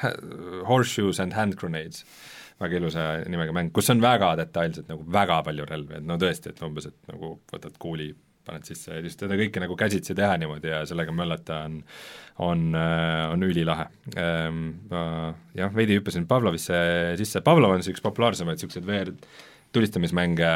[0.67, 2.05] horseshoes and hand grenades
[2.59, 6.51] väga ilusa nimega mäng, kus on väga detailselt nagu väga palju relvi, et no tõesti,
[6.51, 8.11] et umbes, et nagu võtad kuuli
[8.51, 11.77] paned sisse ja just seda kõike nagu käsitsi teha niimoodi ja sellega möllata on,
[12.47, 13.87] on, äh, on ülilahe.
[14.15, 15.03] Ehm, ma
[15.57, 16.81] jah, veidi hüppasin Pavlovisse
[17.19, 19.13] sisse, Pavlov on siis üks populaarsemaid niisuguseid VR
[19.75, 20.49] tulistamismänge,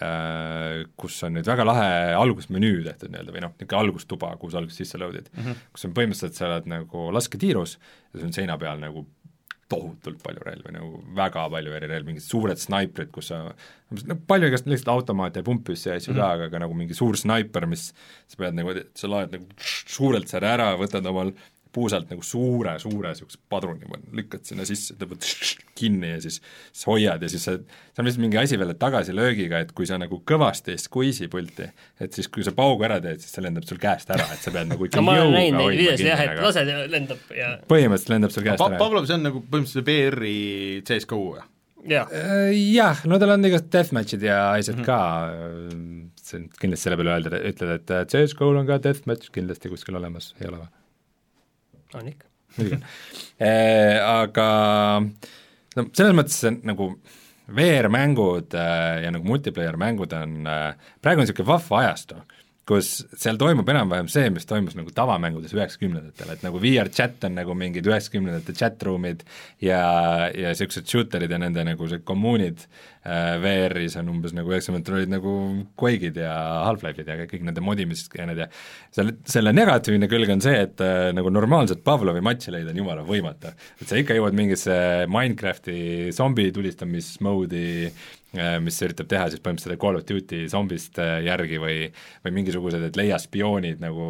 [0.00, 4.62] äh, kus on nüüd väga lahe algusmenüü tehtud nii-öelda või noh, niisugune algustuba, kuhu sa
[4.62, 5.66] alguses sisse load'id mm, -hmm.
[5.76, 9.06] kus on põhimõtteliselt, sa oled nagu lasketiirus ja sul on seina peal nagu
[9.72, 13.40] tohutult palju relvi, nagu väga palju eri relvi, mingid suured snaiprid, kus sa
[14.08, 16.22] no palju igast lihtsalt automaate ja pumppüssi ja asju mm -hmm.
[16.22, 17.92] ka, aga ka nagu mingi suur snaiper, mis
[18.26, 19.46] sa pead nagu, sa laed nagu
[19.96, 21.32] suurelt selle ära, võtad omal
[21.74, 25.24] puusalt nagu suure, suure niisuguse padruni, lükkad sinna sisse, tõmbad
[25.78, 28.80] kinni ja siis, siis hoiad ja siis sa, see on vist mingi asi veel, et
[28.82, 31.70] tagasilöögiga, et kui sa nagu kõvasti ei squeeze'i pulti,
[32.02, 34.54] et siis kui sa paugu ära teed, siis see lendab sul käest ära, et sa
[34.54, 37.56] pead nagu ikka no, ma olen näinud neid videosid jah, et lased ja lendab ja
[37.70, 38.80] põhimõtteliselt lendab sul käest pa ära.
[38.80, 40.38] Pavlov, see on nagu põhimõtteliselt VR-i
[40.86, 41.44] CSGO või?
[41.88, 44.98] jah, Äh, Jah, no tal on igast deathmatch'id ja asjad ka,
[46.22, 49.98] see on kindlasti selle peale öelda, ütled, et äh, CS-GO-l on ka deathmatch kindlasti kuskil
[50.00, 50.72] olemas, ei ole või?
[51.94, 52.30] On ikka.
[52.58, 52.86] muidugi on.
[54.14, 54.48] Aga
[55.74, 56.94] no selles mõttes nagu
[57.54, 60.46] VR-mängud äh, ja nagu multiplayer mängud on,
[61.04, 62.22] praegu on niisugune vahva ajastu,
[62.64, 67.36] kus seal toimub enam-vähem see, mis toimus nagu tavamängudes üheksakümnendatel, et nagu VR chat on
[67.36, 69.26] nagu mingid üheksakümnendate chat-room'id
[69.60, 69.82] ja,
[70.32, 75.12] ja niisugused shooter'id ja nende nagu see kommuunid äh, VR-is on umbes nagu üheksakümnendatel olid
[75.12, 75.34] nagu
[75.80, 76.32] Quake'id ja
[76.64, 78.48] Half-Life'id ja kõik nende modimisskeened ja
[78.94, 83.04] selle, selle negatiivne külg on see, et äh, nagu normaalset Pavlovi matši leida on jumala
[83.06, 83.52] võimatu.
[83.80, 84.76] et sa ikka jõuad mingisse
[85.12, 91.60] Minecrafti zombi tulistamismode'i äh, mis üritab teha siis põhimõtteliselt Call of Duty zombist äh, järgi
[91.60, 91.76] või
[92.24, 94.08] või mingisugused, et leia spioonid nagu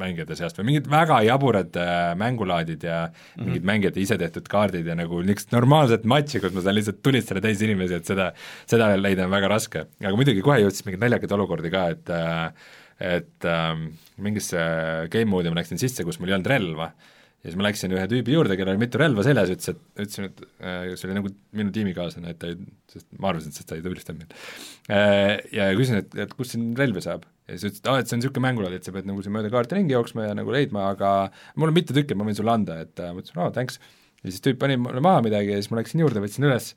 [0.00, 3.46] mängijate seast või mingid väga jaburad äh, mängulaadid ja mm -hmm.
[3.46, 7.40] mingid mängijate ise tehtud kaardid ja nagu niisugust normaalset matši, kus ma saan lihtsalt tulistada
[7.44, 8.30] teisi inimesi, et seda,
[8.70, 9.86] seda leida on väga raske.
[10.02, 12.14] aga muidugi kohe jõudis mingeid naljakaid olukordi ka, et
[13.00, 13.86] et ähm,
[14.20, 14.60] mingisse
[15.12, 16.90] game mode'i ma läksin sisse, kus mul ei olnud relva
[17.40, 20.26] ja siis ma läksin ühe tüübi juurde, kellel oli mitu relva seljas, ütles, et, ütlesin,
[20.28, 22.58] et äh, see oli nagu minu tiimikaaslane, et ta ei,
[22.92, 24.34] sest ma arvasin, et ta ei tulistanud mind
[24.92, 25.38] äh,.
[25.56, 27.24] Ja küsin, et, et kust siin relvi saab?
[27.48, 29.34] ja siis ütles, et aa, et see on niisugune mängulaad, et sa pead nagu siin
[29.34, 31.14] mööda kaarti ringi jooksma ja nagu leidma, aga
[31.56, 33.80] mul on mitu tükki, ma võin sulle anda, et äh, ma ütlesin, aa, thanks.
[34.20, 36.74] ja siis tüüp pani mulle maha midagi ja siis ma läksin juurde, võtsin üles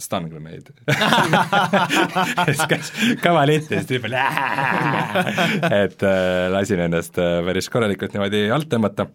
[0.00, 0.72] stun grenade
[2.48, 4.20] siis käis kõva litt ja siis tüüp oli
[5.82, 9.08] et äh, lasin ennast äh, päris korralikult niimoodi alt tõmmata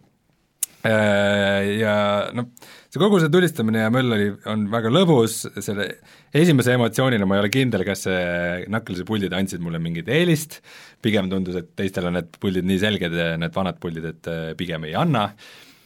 [0.86, 1.94] äh, ja
[2.36, 2.52] noh,
[2.88, 5.88] see kogu see tulistamine ja möll oli, on väga lõbus, selle
[6.32, 8.20] esimese emotsioonina ma ei ole kindel, kas see
[8.66, 10.60] Knucklesi puldid andsid mulle mingit eelist,
[11.04, 14.88] pigem tundus, et teistel on need puldid nii selged, need vanad puldid, et äh, pigem
[14.88, 15.28] ei anna,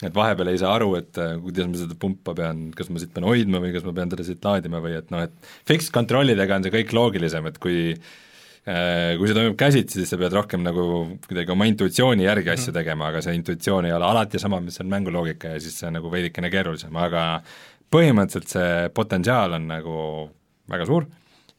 [0.02, 3.12] et vahepeal ei saa aru, et äh, kuidas ma seda pumpa pean, kas ma siit
[3.14, 6.58] pean hoidma või kas ma pean teda siit laadima või et noh, et fixed kontrollidega
[6.58, 10.64] on see kõik loogilisem, et kui äh, kui see toimub käsitsi, siis sa pead rohkem
[10.66, 10.86] nagu
[11.28, 14.90] kuidagi oma intuitsiooni järgi asju tegema, aga see intuitsioon ei ole alati sama, mis on
[14.92, 17.26] mänguloogika ja siis see on nagu veidikene keerulisem, aga
[17.92, 19.96] põhimõtteliselt see potentsiaal on nagu
[20.72, 21.06] väga suur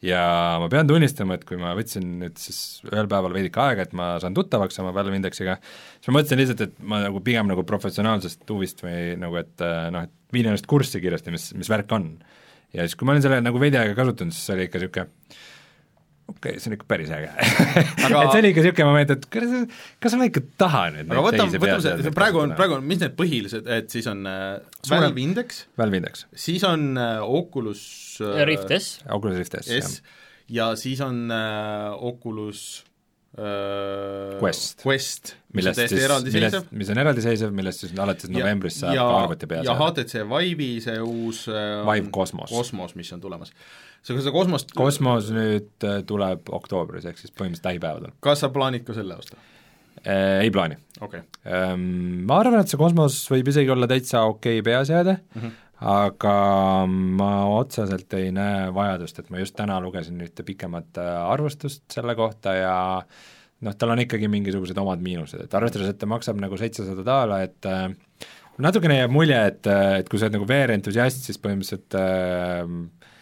[0.04, 0.22] ja
[0.60, 2.58] ma pean tunnistama, et kui ma võtsin nüüd siis
[2.90, 5.56] ühel päeval veidike aega, et ma saan tuttavaks oma Valve Indexiga,
[5.96, 10.08] siis ma mõtlesin lihtsalt, et ma nagu pigem nagu professionaalsest huvist või nagu, et noh,
[10.08, 12.10] et viin ennast kurssi kiiresti, mis, mis värk on.
[12.74, 15.23] ja siis, kui ma olin selle nagu veidi aega kasutanud, siis see oli ikka niisugune
[16.28, 17.28] okei okay,, see on ikka päris äge.
[18.06, 18.22] Aga...
[18.22, 19.52] et see oli ikka niisugune moment, et kas,
[20.06, 23.16] kas ma ikka tahan nüüd aga võtame, võtame see, praegu on, praegu on, mis need
[23.18, 24.48] põhilised, et siis on äh,
[24.90, 26.26] Valve Index, Valve Index.
[26.46, 27.84] siis on äh, Oculus
[28.24, 28.98] äh, Rift S.
[29.12, 30.00] Oculus Rift S, S.
[30.52, 32.93] ja siis on äh, Oculus äh,
[33.34, 38.84] Quest, Quest, mis millest on täiesti siis, eraldiseisev mis on eraldiseisev, millest siis alates novembrist
[38.84, 42.52] saab ja, ka arvuti peal ja HTC Vive'i see uus äh, Vive Cosmos.
[42.54, 43.50] Cosmos, mis on tulemas.
[44.02, 48.14] sa, seda Cosmost Cosmos nüüd äh, tuleb oktoobris, ehk siis põhimõtteliselt lähipäevadel.
[48.22, 49.40] kas sa plaanid ka selle osta?
[50.04, 50.78] Ei plaani.
[51.00, 51.76] okei okay.
[52.28, 55.60] Ma arvan, et see Cosmos võib isegi olla täitsa okei okay peaseade mm, -hmm.
[55.84, 56.34] Aga
[56.88, 62.16] ma otseselt ei näe vajadust, et ma just täna lugesin ühte pikemat äh, arvustust selle
[62.16, 62.76] kohta ja
[63.64, 67.42] noh, tal on ikkagi mingisugused omad miinused, et arvestades, et ta maksab nagu seitsesada daala,
[67.44, 67.88] et äh,
[68.64, 73.12] natukene jääb mulje, et, et kui sa oled nagu VR-entusiast, siis põhimõtteliselt äh,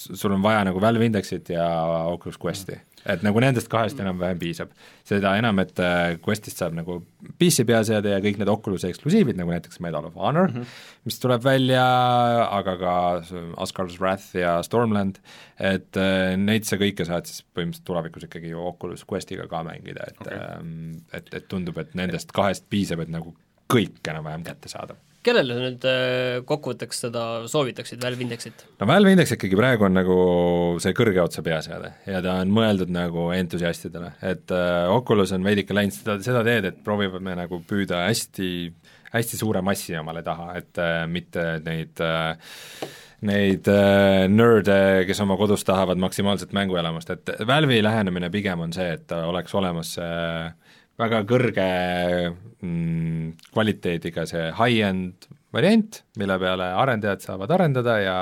[0.00, 1.66] sul on vaja nagu Valve Indexit ja
[2.08, 2.78] Oculus Questi.
[3.08, 4.72] Et nagu nendest kahest enam-vähem piisab.
[5.06, 5.80] seda enam, et
[6.24, 7.00] Questist saab nagu
[7.40, 11.02] PC peaseade ja kõik need Oculus'i eksklusiivid, nagu näiteks Medal of Honor mm, -hmm.
[11.08, 11.84] mis tuleb välja,
[12.58, 12.94] aga ka
[13.56, 15.18] Asgard's Wrath ja Stormland,
[15.58, 15.96] et
[16.36, 20.38] neid sa kõike saad siis põhimõtteliselt tulevikus ikkagi ju Oculus Questiga ka mängida, et okay.
[21.12, 23.34] et, et tundub, et nendest kahest piisab, et nagu
[23.70, 25.86] kõik enam-vähem kätte saada kellele sa nüüd
[26.48, 28.64] kokkuvõtteks seda soovitaksid, Valve Indexit?
[28.80, 30.16] no Valve Index ikkagi praegu on nagu
[30.82, 35.76] see kõrge otsa peaseade ja ta on mõeldud nagu entusiastidele, et äh, Oculus on veidike
[35.76, 38.50] läinud seda, seda teed, et proovime nagu püüda hästi,
[39.12, 42.56] hästi suure massi omale taha, et äh, mitte neid äh,
[43.26, 48.94] neid äh, nörde, kes oma kodus tahavad maksimaalset mänguelamust, et Valve'i lähenemine pigem on see,
[48.96, 50.52] et oleks olemas see äh,
[51.00, 51.66] väga kõrge
[52.60, 58.20] mm, kvaliteediga see high-end variant, mille peale arendajad saavad arendada ja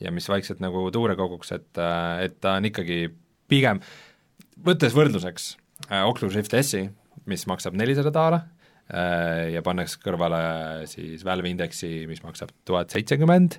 [0.00, 1.70] ja mis vaikselt nagu tuure koguks, et,
[2.20, 3.06] et ta on ikkagi
[3.48, 3.80] pigem,
[4.66, 5.54] võttes võrdluseks
[5.88, 6.84] äh, Oculus Rift S-i,
[7.30, 8.42] mis maksab nelisada daala
[8.90, 10.40] äh, ja pannakse kõrvale
[10.90, 13.56] siis Valve Indexi, mis maksab tuhat seitsekümmend.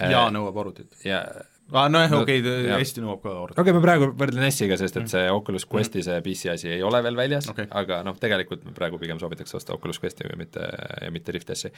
[0.00, 0.96] ja nõuab arvutit.
[1.04, 1.26] ja
[1.72, 3.58] aa, nojah no,, okei okay,, hästi nõuab ka arvutit.
[3.58, 6.84] okei okay,, ma praegu võrdlen S-iga, sest et see Oculus Questi see PC asi ei
[6.86, 10.68] ole veel väljas okay., aga noh, tegelikult praegu pigem soovitaks osta Oculus Questi ja mitte,
[11.02, 11.72] ja mitte Rift S-i.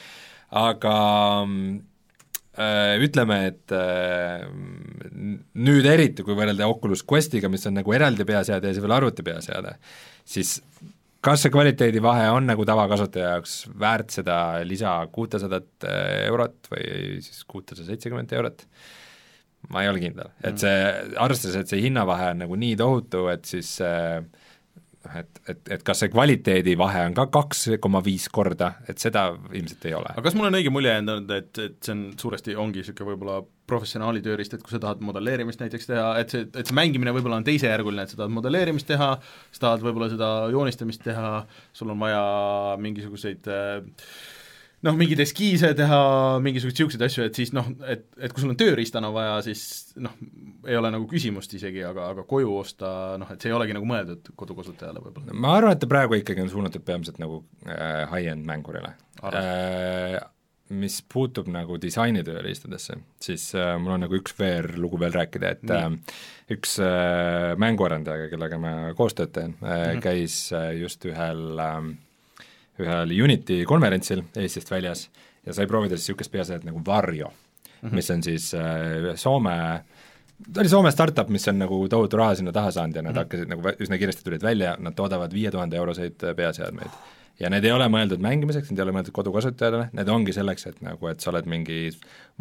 [0.61, 0.93] aga
[2.59, 4.45] äh, ütleme, et äh,
[5.57, 9.25] nüüd eriti, kui võrrelda Oculus Questiga, mis on nagu eraldi peaseade ja siis veel arvuti
[9.25, 9.73] peaseade,
[10.27, 10.59] siis
[11.25, 14.37] kas see kvaliteedivahe on nagu tavakasutaja jaoks väärt seda
[14.67, 15.89] lisa kuutesadat
[16.29, 16.85] eurot või
[17.25, 18.67] siis kuutesada seitsekümmend eurot?
[19.69, 20.77] Ma ei ole kindel, et see,
[21.19, 26.01] arvestades, et see hinnavahe on nagu nii tohutu, et siis noh, et, et, et kas
[26.03, 30.11] see kvaliteedivahe on ka kaks koma viis korda, et seda ilmselt ei ole.
[30.15, 33.39] aga kas mul on õige mulje jäänud, et, et see on suuresti, ongi niisugune võib-olla
[33.69, 37.39] professionaali tööriist, et kui sa tahad modelleerimist näiteks teha, et see, et see mängimine võib-olla
[37.39, 39.13] on teisejärguline, et sa tahad modelleerimist teha,
[39.53, 41.43] sa tahad võib-olla seda joonistamist teha,
[41.75, 42.23] sul on vaja
[42.81, 43.79] mingisuguseid äh,
[44.85, 45.99] noh, mingeid eskiise teha,
[46.43, 50.15] mingisuguseid niisuguseid asju, et siis noh, et, et kui sul on tööriistana vaja, siis noh,
[50.67, 53.89] ei ole nagu küsimust isegi, aga, aga koju osta noh, et see ei olegi nagu
[53.89, 55.35] mõeldud kodukasutajale võib-olla.
[55.35, 58.95] ma arvan, et ta praegu ikkagi on suunatud peamiselt nagu äh, high-end mängurile.
[59.29, 60.19] Äh,
[60.69, 65.79] mis puutub nagu disainitööriistadesse, siis äh, mul on nagu üks VR-lugu veel rääkida, et Nii.
[65.79, 66.19] äh,
[66.55, 70.03] üks äh, mänguarendaja, kellega ma koostööd teen äh, mm, -hmm.
[70.05, 71.89] käis äh, just ühel äh,
[72.79, 75.09] ühel Unity konverentsil Eestist väljas
[75.45, 77.95] ja sai proovida siis niisugust peaasjad nagu Varjo mm, -hmm.
[77.95, 79.57] mis on siis äh, Soome
[80.53, 83.15] ta oli Soome startup, mis on nagu tohutu raha sinna taha saanud ja nad mm
[83.15, 83.23] -hmm.
[83.23, 86.91] hakkasid nagu üsna kiiresti tulid välja, nad toodavad viie tuhande euroseid äh, peaseadmeid.
[87.39, 90.81] ja need ei ole mõeldud mängimiseks, need ei ole mõeldud kodukasutajale, need ongi selleks, et
[90.81, 91.89] nagu, et sa oled mingi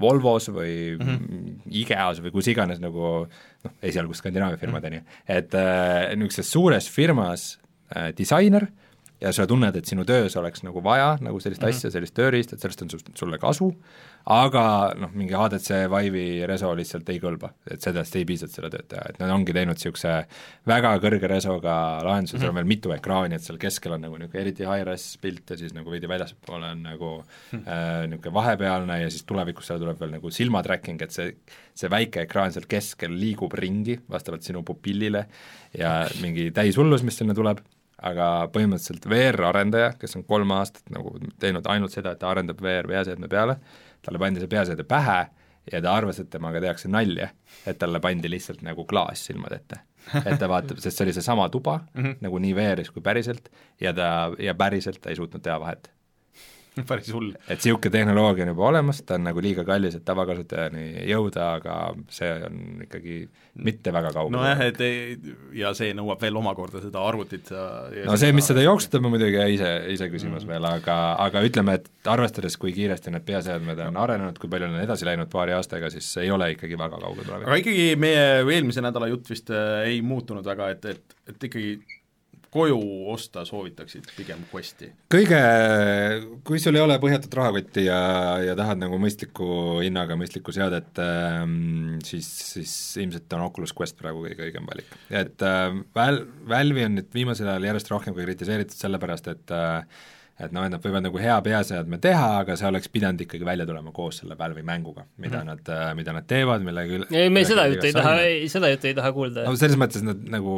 [0.01, 1.61] Volvos või mm -hmm.
[1.71, 3.27] IKEA-s või kus iganes nagu
[3.65, 7.59] noh, esialgu Skandinaavia firmad, on ju, et äh, niisuguses suures firmas
[7.97, 8.88] äh, disainer äh,,
[9.21, 11.77] ja sa tunned, et sinu töös oleks nagu vaja nagu sellist mm -hmm.
[11.77, 13.73] asja, sellist tööriista, et sellest on sulle kasu,
[14.27, 18.71] aga noh, mingi ADC Vive'i reso lihtsalt ei kõlba, et sellest ei piisa, et seda
[18.71, 20.15] tööd teha, et nad ongi teinud niisuguse
[20.67, 22.41] väga kõrge resoga lahenduse mm, -hmm.
[22.41, 25.57] seal on veel mitu ekraani, et seal keskel on nagu niisugune eriti high-res pilt ja
[25.57, 27.69] siis nagu veidi väljaspool on nagu mm -hmm.
[27.69, 31.35] äh, niisugune vahepealne ja siis tulevikus seal tuleb veel nagu silma tracking, et see,
[31.75, 35.27] see väike ekraan seal keskel liigub ringi vastavalt sinu pupillile
[35.79, 37.59] ja mingi täishullus, mis sinna tuleb
[37.99, 42.87] aga põhimõtteliselt VR-arendaja, kes on kolm aastat nagu teinud ainult seda, et ta arendab VR
[42.87, 43.59] peaseadme peale,
[44.07, 45.19] talle pandi see peaseade pähe
[45.73, 47.31] ja ta arvas, et temaga tehakse nalja,
[47.67, 49.83] et talle pandi lihtsalt nagu klaas silmade ette.
[50.25, 52.17] et ta vaatab, sest see oli seesama tuba mm, -hmm.
[52.25, 55.91] nagu nii VR-is kui päriselt, ja ta, ja päriselt ta ei suutnud teha vahet
[56.91, 57.33] päris hull.
[57.49, 61.77] et niisugune tehnoloogia on juba olemas, ta on nagu liiga kallis, et tavakasutajani jõuda, aga
[62.13, 63.19] see on ikkagi
[63.65, 64.37] mitte väga kaugel.
[64.37, 65.17] nojah, et ei,
[65.59, 67.67] ja see nõuab veel omakorda seda arvutit ja,
[68.09, 70.55] no see, mis seda jooksutab, on muidugi ise, ise küsimus mm.
[70.55, 74.81] veel, aga, aga ütleme, et arvestades, kui kiiresti need peaseadmed on arenenud, kui palju on
[74.83, 77.49] edasi läinud paari aastaga, siis ei ole ikkagi väga kaugel tulevik.
[77.49, 81.79] aga ikkagi meie eelmise nädala jutt vist äh, ei muutunud väga, et, et, et ikkagi
[82.53, 82.79] koju
[83.13, 84.91] osta soovitaksid pigem Questi?
[85.13, 85.41] kõige,
[86.47, 88.01] kui sul ei ole põhjatut rahakotti ja,
[88.45, 92.75] ja tahad nagu mõistliku hinnaga mõistlikku seadet ähm,, siis, siis
[93.05, 94.95] ilmselt on Oculus Quest praegu kõige õigem valik.
[95.11, 100.07] et äh, Val-, Valve'i on nüüd viimasel ajal järjest rohkem ka kritiseeritud sellepärast, et äh,
[100.39, 103.67] et noh, et nad võivad nagu hea peaseadme teha, aga see oleks pidanud ikkagi välja
[103.67, 105.65] tulema koos selle Valve'i mänguga, mida mm -hmm.
[105.67, 108.15] nad, äh, mida nad teevad, millega üle ei, me seda juttu ei taha,
[108.47, 109.45] seda juttu ei taha kuulda.
[109.49, 110.55] no selles mõttes nad nagu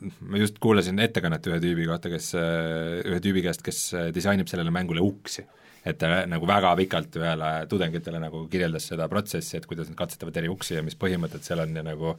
[0.00, 3.80] ma just kuulasin ettekannet ühe tüübi kohta, kes, ühe tüübi käest, kes
[4.14, 5.46] disainib sellele mängule uksi.
[5.88, 10.36] et ta nagu väga pikalt ühele tudengitele nagu kirjeldas seda protsessi, et kuidas nad katsetavad
[10.36, 12.16] eri uksi ja mis põhimõtted seal on ja nagu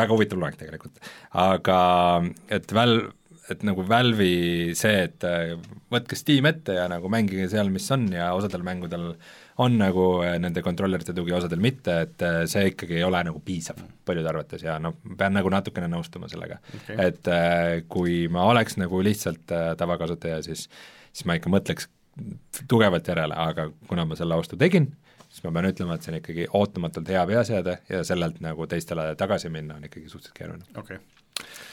[0.00, 0.98] väga huvitav loeng tegelikult.
[1.30, 1.78] aga
[2.48, 3.12] et Valve,
[3.52, 5.28] et nagu Valve'i see, et
[5.92, 9.30] võtke Steam ette ja nagu mängige seal, mis on ja osadel mängudel äh,
[9.60, 13.42] on nagu eh, nende kontrollerite tugi, osadel mitte, et eh, see ikkagi ei ole nagu
[13.44, 16.58] piisav paljude arvates ja noh, pean nagu natukene nõustuma sellega.
[16.80, 16.96] Okay..
[16.96, 20.68] et eh, kui ma oleks nagu lihtsalt tavakasutaja, siis,
[21.12, 21.90] siis ma ikka mõtleks
[22.68, 24.90] tugevalt järele, aga kuna ma selle ostu tegin,
[25.28, 29.12] siis ma pean ütlema, et see on ikkagi ootamatult hea peaseade ja sellelt nagu teistele
[29.20, 30.68] tagasi minna on ikkagi suhteliselt keeruline.
[30.76, 31.00] okei.
[31.00, 31.70] okay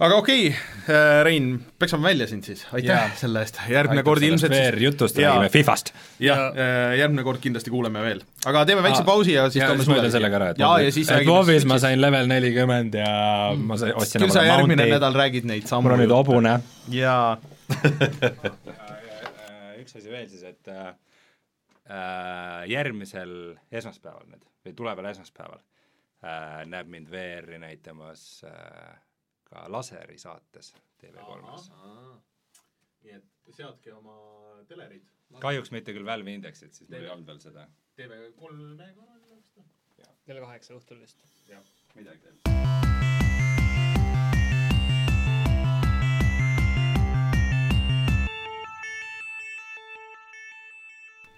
[0.00, 0.56] aga okei okay,,
[0.88, 1.48] äh, Rein,
[1.78, 5.92] peksame välja sind siis, aitäh selle eest, järgmine kord ilmselt jutust räägime Fifast.
[6.22, 8.22] jah, äh, järgmine kord kindlasti kuuleme veel.
[8.48, 11.10] aga teeme väikse pausi ja siis ja, toome sulle sellega ära, et ja, ja siis
[11.28, 13.10] WoW-is ma sain level nelikümmend ja
[13.52, 13.66] mm.
[13.68, 14.96] ma sain, ostsin küll sa järgmine Mountain.
[14.96, 16.56] nädal räägid neid samu mul on nüüd hobune.
[16.94, 17.36] jaa
[19.82, 20.96] üks asi veel siis, et äh,
[22.72, 23.36] järgmisel
[23.68, 28.96] esmaspäeval nüüd, või tuleval esmaspäeval äh, näeb mind VR-i näitamas äh,
[29.50, 31.70] ka Laseri saates TV3-s.
[33.02, 34.14] nii et seadke oma
[34.70, 35.06] telerid.
[35.42, 37.66] kahjuks mitte küll Valve'i indeksit, siis mul ei olnud veel seda.
[37.98, 39.66] TV3-e kanal vist või?
[40.26, 41.24] kell kaheksa õhtul vist.
[41.50, 41.66] jah,
[41.98, 42.38] midagi teeb.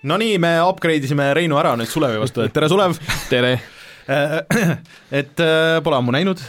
[0.02, 2.98] no nii, me upgrade isime Reinu ära nüüd Sulevi vastu, et tere, Sulev!
[3.32, 3.56] tere!
[5.20, 6.40] et äh, pole ammu näinud,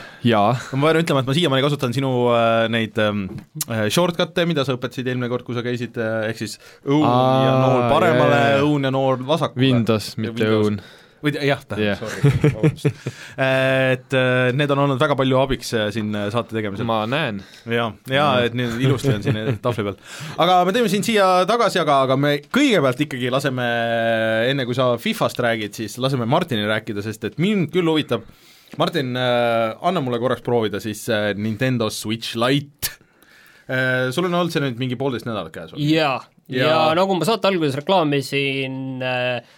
[0.73, 3.27] ma pean ütlema, et ma siiamaani kasutan sinu äh, neid ähm,
[3.67, 7.45] äh, shortcut'e, mida sa õpetasid eelmine kord, kui sa käisid äh,, ehk siis õun Aa,
[7.45, 9.67] ja nool paremale õun ja nool vasakule.
[9.67, 10.81] Windows, mitte õun.
[11.23, 11.99] Või jah, tähendab Jah.
[12.01, 12.87] sorry, vabandust.
[13.93, 16.87] et äh, need on olnud väga palju abiks äh, siin äh, saate tegemisel.
[16.87, 17.41] ma näen.
[17.69, 19.99] jaa, jaa, et nüüd ilusti on siin tahvli peal.
[20.43, 23.67] aga me teeme sind siia tagasi, aga, aga me kõigepealt ikkagi laseme,
[24.51, 28.27] enne kui sa Fifast räägid, siis laseme Martinil rääkida, sest et mind küll huvitab,
[28.81, 31.05] Martin anna mulle korraks proovida siis
[31.37, 33.02] Nintendo Switch Lite.
[34.11, 35.85] Sul on olnud see nüüd mingi poolteist nädalat käes või?
[35.93, 36.17] jaa,
[36.51, 38.75] ja, Ja- nagu ma saate alguses reklaamisin,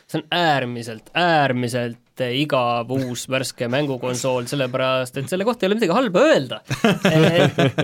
[0.05, 5.79] see on äärmiselt, äärmiselt äh, igav uus värske mängukonsool, sellepärast et selle kohta ei ole
[5.79, 6.61] midagi halba öelda.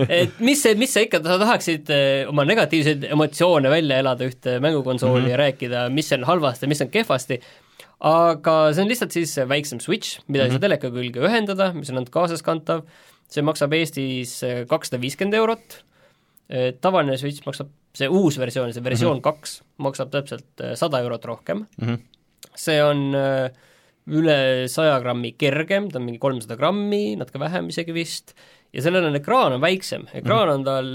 [0.06, 1.90] et mis see, mis sa ikka, sa tahaksid
[2.30, 5.34] oma negatiivseid emotsioone välja elada ühte mängukonsooli mm -hmm.
[5.34, 7.40] ja rääkida, mis on halvasti, mis on kehvasti,
[8.02, 10.52] aga see on lihtsalt siis väiksem Switch, mida mm -hmm.
[10.52, 12.86] ei saa teleka külge ühendada, mis on ainult kaasaskantav,
[13.28, 15.82] see maksab Eestis kakssada viiskümmend eurot,
[16.80, 19.84] tavaline Switch maksab, see uus versioon, see versioon kaks mm -hmm.
[19.88, 21.88] maksab täpselt sada eurot rohkem mm.
[21.88, 21.98] -hmm.
[22.56, 23.50] see on äh,
[24.10, 28.34] üle saja grammi kergem, ta on mingi kolmsada grammi, natuke vähem isegi vist,
[28.74, 30.88] ja sellel on ekraan on väiksem, ekraan on tal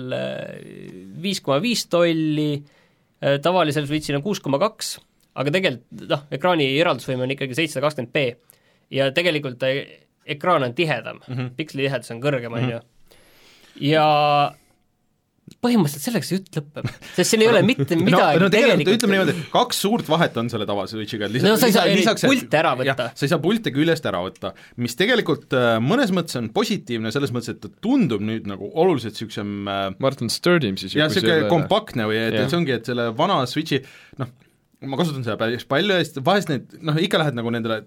[1.21, 2.63] viis koma viis tolli,
[3.43, 4.97] tavalisel Switchil on kuus koma kaks,
[5.39, 8.25] aga tegelikult noh, ekraani eraldusvõime on ikkagi seitsesada kakskümmend B
[8.97, 9.63] ja tegelikult
[10.27, 11.49] ekraan on tihedam mm, -hmm.
[11.55, 12.79] piksli tihedus on kõrgem, on ju,
[13.93, 14.07] ja
[15.63, 19.15] põhimõtteliselt selleks see jutt lõpeb, sest siin ei ole mitte midagi no, no tegelikult ütleme
[19.15, 22.59] niimoodi, et kaks suurt vahet on selle tavalise Switchiga, No sa ei saa neid pilte
[22.59, 23.09] ära võtta.
[23.15, 27.33] sa ei saa pilte küljest ära võtta, mis tegelikult äh, mõnes mõttes on positiivne, selles
[27.35, 32.09] mõttes, et ta tundub nüüd nagu oluliselt niisugusem äh, Martin Sturdim siis jah, niisugune kompaktne
[32.09, 33.81] või et, et see ongi, et selle vana Switchi
[34.21, 34.33] noh,
[34.85, 37.79] ma kasutan seda päris palju ja siis vahest need noh, ikka lähed nagu nendele,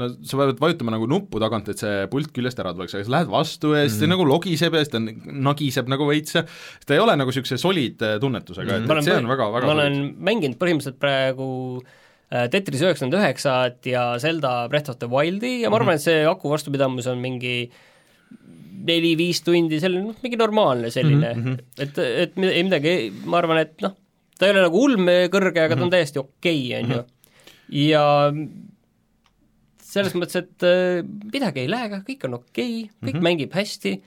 [0.00, 3.12] no sa pead vajutama nagu nuppu tagant, et see pult küljest ära tuleks, aga sa
[3.18, 4.06] lähed vastu ja siis Mhm.
[4.06, 6.44] ta nagu logiseb ja siis ta nagiseb nagu veits ja
[6.86, 9.76] ta ei ole nagu niisuguse solid äh, tunnetusega, et, et see on väga, väga ma
[9.76, 11.50] olen mänginud põhimõtteliselt praegu
[12.32, 16.24] äh, Tetris üheksakümmend üheksat ja Zelda Breath of the Wildi ja ma arvan, et see
[16.24, 17.68] aku vastupidamus on mingi
[18.88, 21.64] neli-viis tundi, selline noh, mingi normaalne selline mm, -hmm.
[21.82, 22.92] et, et ei midagi,
[23.28, 23.96] ma arvan, et noh,
[24.38, 25.86] ta ei ole nagu ulmekõrge, aga ta Mhm.
[25.88, 27.04] on täiesti okei okay,, on ju.
[27.88, 28.04] ja
[29.88, 33.28] selles mõttes, et äh, midagi ei lähe, kõik on okei okay,, kõik mm -hmm.
[33.28, 33.98] mängib hästi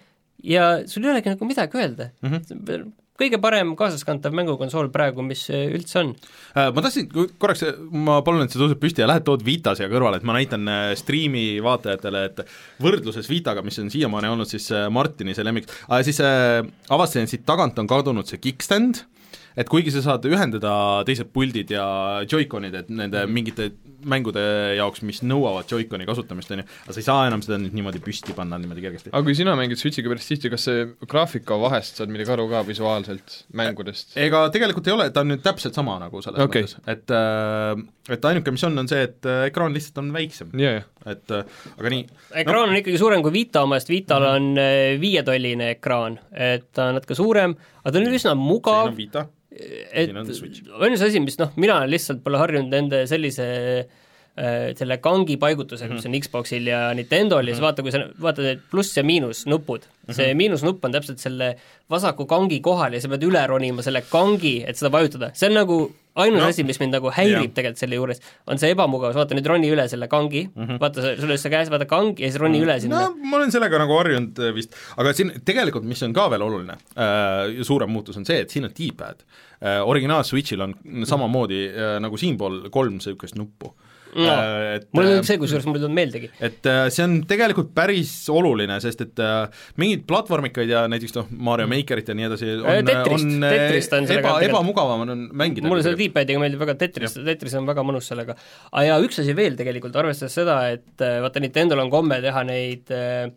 [0.55, 2.29] ja sul ei olegi nagu midagi öelda mm.
[2.33, 2.91] -hmm.
[3.21, 6.13] kõige parem kaasaskantav mängukonsool praegu, mis äh, üldse on.
[6.57, 9.89] Äh, ma tahtsin korraks, ma palun, et sa tõused püsti ja lähed tood Vita siia
[9.89, 10.65] kõrvale, et ma näitan
[10.97, 12.41] striimi vaatajatele, et
[12.81, 15.69] võrdluses Vitaga, mis on siiamaani olnud siis Martini see lemmik,
[16.01, 16.21] siis
[16.89, 19.05] avastasin, et siit tagant on kadunud see kickstand,
[19.57, 20.73] et kuigi sa saad ühendada
[21.07, 21.85] teised puldid ja
[22.25, 23.71] Joy-Conid, et nende mingite
[24.09, 24.41] mängude
[24.77, 28.01] jaoks, mis nõuavad Joy-Coni kasutamist, on ju, aga sa ei saa enam seda nüüd niimoodi
[28.03, 29.11] püsti panna niimoodi kergesti.
[29.13, 32.63] aga kui sina mängid Switchiga päris tihti, kas see graafika vahest saad midagi aru ka
[32.67, 34.15] visuaalselt mängudest?
[34.19, 36.65] ega tegelikult ei ole, ta on nüüd täpselt sama nagu selles Okei.
[36.65, 40.51] mõttes, et äh, et ainuke, mis on, on see, et äh, ekraan lihtsalt on väiksem,
[40.59, 40.85] jah.
[41.05, 42.05] et äh, aga nii,
[42.43, 46.97] ekraan on ikkagi suurem kui Vita omast, Vital on äh, viietolline ekraan, et ta on
[46.97, 48.91] natuke suurem, aga ta on üsna mugav.
[49.51, 53.47] Et on ainus asi, mis noh, mina lihtsalt pole harjunud nende sellise
[53.83, 58.47] äh, selle kangi paigutusega, mis on Xboxil ja Nintendol ja siis vaata, kui sa vaatad
[58.47, 61.51] need pluss- ja miinusnupud, see miinusnupp on täpselt selle
[61.91, 65.59] vasaku kangi kohal ja sa pead üle ronima selle kangi, et seda vajutada, see on
[65.59, 65.81] nagu
[66.15, 67.53] ainus No, asi, mis mind nagu häirib jah.
[67.57, 70.79] tegelikult selle juures, on see ebamugavus, vaata nüüd roni üle selle kangi mm, -hmm.
[70.81, 72.71] vaata, sul on see käes, vaata kang ja siis roni mm -hmm.
[72.71, 76.13] üle sinna no ma olen sellega nagu harjunud äh, vist, aga siin tegelikult, mis on
[76.13, 79.23] ka veel oluline äh,, suurem muutus on see, et siin on D-pad
[79.61, 79.79] äh,.
[79.87, 83.75] Originaal Switchil on samamoodi äh, nagu siinpool kolm niisugust nuppu
[84.15, 86.31] no, Äh, mul äh, on see, kusjuures mul ei tulnud meeldegi.
[86.43, 91.29] et äh, see on tegelikult päris oluline, sest et äh, mingid platvormikaid ja näiteks noh,
[91.49, 95.23] Mario Makerit ja nii edasi on, Äh, Tetrist, on äh, Tetrist on eba, ebamugavam on
[95.37, 95.67] mängida.
[95.69, 98.35] mulle selle D-padiga meeldib väga Tetris, Tetris on väga mõnus sellega.
[98.71, 102.43] aga ja üks asi veel tegelikult, arvestades seda, et äh, vaata, Nintendo'l on komme teha
[102.47, 103.31] neid äh,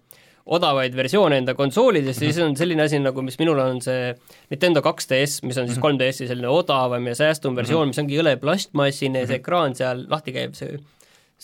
[0.45, 4.11] odavaid versioone enda konsoolidest ja siis on selline asi nagu, mis minul on see
[4.53, 9.25] Nintendo 2DS, mis on siis 3DS-i selline odavam ja säästvam versioon, mis ongi jõle plastmassine
[9.25, 10.77] ja see ekraan seal lahti käib, see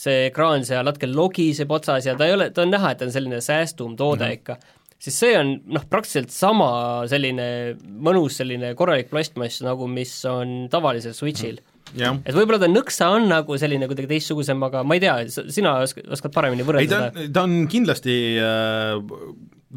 [0.01, 3.09] see ekraan seal natuke logiseb otsas ja ta ei ole, ta on näha, et ta
[3.09, 4.39] on selline säästum toode mm -hmm.
[4.39, 4.57] ikka,
[4.99, 6.71] siis see on noh, praktiliselt sama
[7.11, 7.77] selline
[8.09, 11.61] mõnus selline korralik plastmass, nagu mis on tavalisel Switchil.
[11.61, 11.70] mm.
[11.99, 15.17] Jah et võib-olla ta nõksa on nagu selline kuidagi teistsugusem, aga ma ei tea,
[15.51, 17.25] sina oskad, oskad paremini ei, võrrelda ta seda?
[17.27, 18.99] on, ta on kindlasti äh,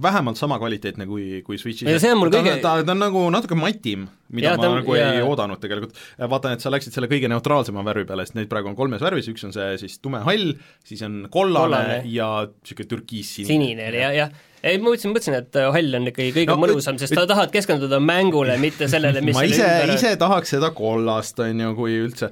[0.04, 1.86] vähemalt sama kvaliteetne kui, kui Switchis.
[1.86, 5.26] Ta, kõige- ta, ta on nagu natuke matim mida ja, ma ta- nagu ei jaa.
[5.30, 6.00] oodanud tegelikult.
[6.20, 9.30] vaatan, et sa läksid selle kõige neutraalsema värvi peale, sest neid praegu on kolmes värvis,
[9.34, 10.56] üks on see siis tumehall,
[10.86, 12.02] siis on kollane, Kollane.
[12.10, 13.54] ja niisugune türkiissinine.
[13.54, 14.34] sinine oli jah, jah.
[14.64, 17.52] ei, ma mõtlesin, mõtlesin, et äh, hall on ikkagi kõige No, mõnusam, sest sa tahad
[17.54, 22.30] keskenduda mängule, mitte sellele, mis ma ise ise tahaks seda kollast, on ju, kui üldse.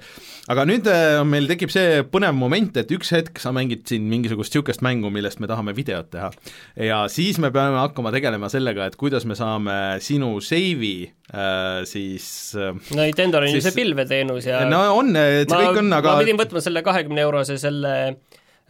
[0.51, 4.51] aga nüüd äh, meil tekib see põnev moment, et üks hetk sa mängid siin mingisugust
[4.55, 6.31] niisugust mängu, millest me tahame videot teha.
[6.79, 10.95] ja siis me peame hakkama tegelema sellega, et kuidas me saame sinu seivi
[11.33, 12.27] äh, siis
[12.57, 15.91] äh, no Nintendo'l on ju see pilveteenus ja no on, et see ma, kõik on,
[15.99, 17.93] aga ma pidin võtma selle kahekümne eurose selle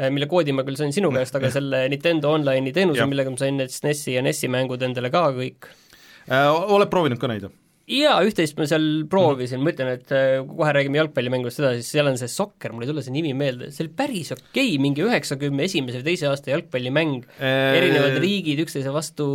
[0.10, 3.60] mille koodi ma küll sain sinu käest, aga selle Nintendo Online'i teenuse millega ma sain
[3.62, 5.70] need SNES-i ja NES-i mängud endale ka kõik
[6.28, 7.50] äh, oled proovinud ka neid?
[7.92, 9.66] jaa, üht-teist ma seal proovisin, Mhm.
[9.66, 12.92] ma ütlen, et äh, kohe räägime jalgpallimängust edasi, siis seal on see Soccer, mul ei
[12.92, 16.54] tule see nimi meelde, see oli päris okei okay,, mingi üheksakümne esimese või teise aasta
[16.54, 19.28] jalgpallimäng, erinevad riigid üksteise vastu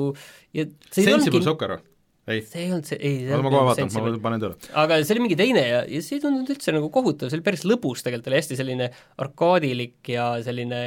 [0.56, 1.84] ja see ei Sensible olnudki, Soccer või?
[2.26, 4.70] ei, see ei olnud see, ei, see oota ma ei kohe vaatan, ma panen tööle.
[4.82, 7.46] aga see oli mingi teine ja, ja see ei tundunud üldse nagu kohutav, see oli
[7.46, 8.88] päris lõbus tegelikult, oli hästi selline
[9.22, 10.80] arkaadilik ja selline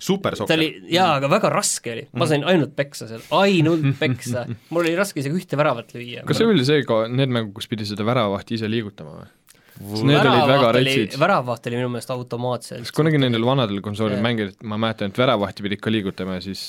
[0.00, 0.56] Super ta Soccer.
[0.56, 4.94] oli, jaa, aga väga raske oli, ma sain ainult peksa seal, ainult peksa, mul oli
[4.98, 6.24] raske isegi ühte väravat lüüa.
[6.28, 9.28] kas see oli see ka, need mängud, kus pidi seda väravahti ise liigutama või?
[9.80, 11.18] need olid väga retsid.
[11.20, 12.84] väravaht oli minu meelest automaatselt.
[12.84, 14.26] sest kunagi nendel vanadel konsoolidel Jah.
[14.26, 16.64] mängid, ma mäletan, et väravahti pidid ka liigutama ja siis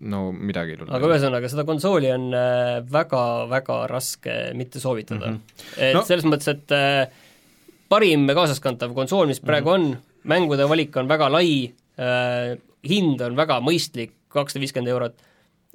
[0.00, 0.94] no midagi ei tulnud.
[0.96, 5.40] aga ühesõnaga, seda konsooli on äh, väga-väga raske mitte soovitada mm.
[5.40, 5.74] -hmm.
[5.78, 7.08] et No- selles mõttes, et äh,
[7.90, 9.96] parim kaasaskantav konsool, mis praegu mm -hmm.
[9.96, 15.18] on, mängude valik on väga lai äh,, hind on väga mõistlik, kakssada viiskümmend eurot,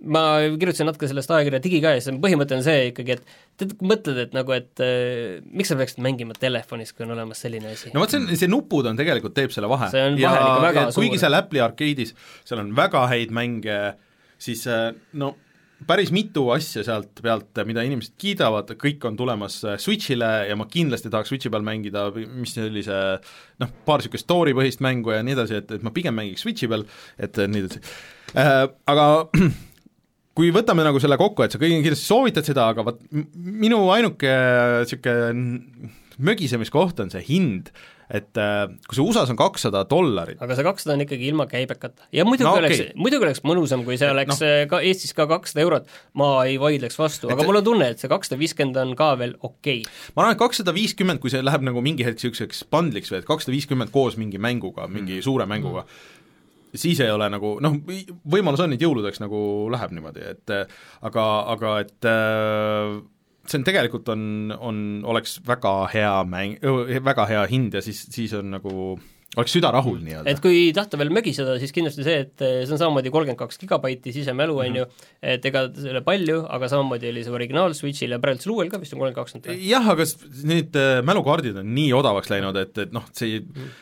[0.04, 0.22] ma
[0.60, 4.52] kirjutasin natuke sellest ajakirja Digikäes, põhimõte on see ikkagi, et tead, kui mõtled, et nagu,
[4.56, 8.20] et äh, miks sa peaksid mängima telefonis, kui on olemas selline asi no vot see
[8.20, 9.88] on, see nupud on tegelikult, teeb selle vahe.
[9.94, 11.24] See on vahe ikka väga ja kuigi suur.
[11.24, 12.12] seal Apple'i arkeedis,
[12.48, 13.80] seal on väga häid mänge,
[14.46, 15.34] siis äh, no
[15.86, 20.68] päris mitu asja sealt pealt, mida inimesed kiidavad, kõik on tulemas äh, Switch'ile ja ma
[20.72, 22.84] kindlasti tahaks Switch'i peal mängida, mis see
[23.62, 26.72] noh, paar niisugust story põhist mängu ja nii edasi, et, et ma pigem mängiks Switch'i
[26.72, 26.86] peal,
[27.20, 27.84] et äh, nii edasi.
[28.36, 29.08] Äh,, aga
[30.36, 34.32] kui võtame nagu selle kokku, et sa kõigile kindlasti soovitad seda, aga vot minu ainuke
[34.86, 37.74] niisugune mögisemiskoht on see hind,
[38.10, 42.06] et äh, kui see USA-s on kakssada dollarit, aga see kakssada on ikkagi ilma käibekata.
[42.14, 44.50] ja muidugi No oleks okay., muidugi oleks mõnusam, kui see oleks no.
[44.70, 48.00] ka Eestis ka kakssada eurot, ma ei vaidleks vastu, aga Et- mul on tunne, et
[48.04, 49.96] see kakssada viiskümmend on ka veel okei okay..
[50.16, 53.30] ma arvan, et kakssada viiskümmend, kui see läheb nagu mingi hetk niisuguseks bundliks või et
[53.32, 55.26] kakssada viiskümmend koos mingi mänguga, mingi Mm.
[55.26, 55.86] suure mänguga,
[56.76, 57.76] siis ei ole nagu noh,
[58.30, 59.40] võimalus on, et jõuludeks nagu
[59.72, 60.66] läheb niimoodi, et äh,
[61.08, 61.26] aga,
[61.56, 63.02] aga et äh,
[63.50, 64.78] see on tegelikult on, on,
[65.14, 66.58] oleks väga hea mäng,
[67.06, 68.96] väga hea hind ja siis, siis on nagu,
[69.36, 70.42] oleks süda rahul nii-öelda et.
[70.44, 74.14] kui tahta veel mögiseda, siis kindlasti see, et eh, see on samamoodi kolmkümmend kaks gigabaiti
[74.16, 74.86] sisemälu, on ju,
[75.34, 78.96] et ega ole palju, aga samamoodi oli see originaal Switchil ja praegusel uuel ka vist
[78.96, 79.58] on kolmkümmend kaks nüüd või?
[79.70, 80.08] jah, aga
[80.52, 83.42] need äh, mälukaardid on nii odavaks läinud, et, et noh, see,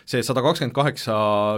[0.10, 1.18] see sada kakskümmend kaheksa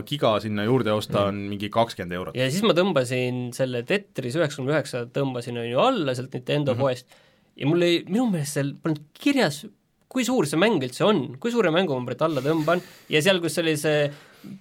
[0.09, 2.39] giga sinna juurde osta on mingi kakskümmend eurot.
[2.39, 6.77] ja siis ma tõmbasin selle Tetris üheksakümne üheksa tõmbasin on ju alla sealt Nintendo mm
[6.77, 6.83] -hmm.
[6.83, 7.23] poest
[7.55, 9.63] ja mul ei, minu meelest seal polnud kirjas,
[10.11, 13.75] kui suur see mäng üldse on, kui suure mängunumbrit alla tõmban ja seal, kus oli
[13.79, 14.07] see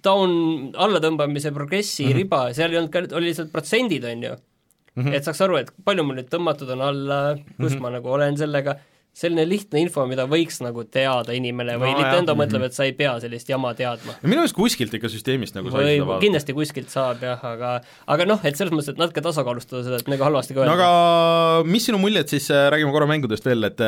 [0.03, 2.19] down allatõmbamise progressi mm -hmm.
[2.21, 5.03] riba, seal ei olnud ka, oli lihtsalt protsendid, on ju mm.
[5.03, 5.13] -hmm.
[5.13, 7.81] et saaks aru, et palju mul nüüd tõmmatud on alla, kus mm -hmm.
[7.81, 8.77] ma nagu olen sellega,
[9.15, 12.39] selline lihtne info, mida võiks nagu teada inimene või No no, Nintendo jah.
[12.41, 15.79] mõtleb, et sa ei pea sellist jama teadma minu meelest kuskilt ikka süsteemist nagu sai
[15.85, 16.25] või seda vaadata.
[16.25, 17.73] kindlasti kuskilt saab jah, aga
[18.11, 20.91] aga noh, et selles mõttes, et natuke tasakaalustada seda, et nagu halvasti ka no öelda
[20.91, 23.79] aga mis sinu muljed siis, räägime korra mängudest veel, et,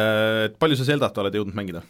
[0.47, 1.83] et palju sa Zeldat oled jõudnud mängida?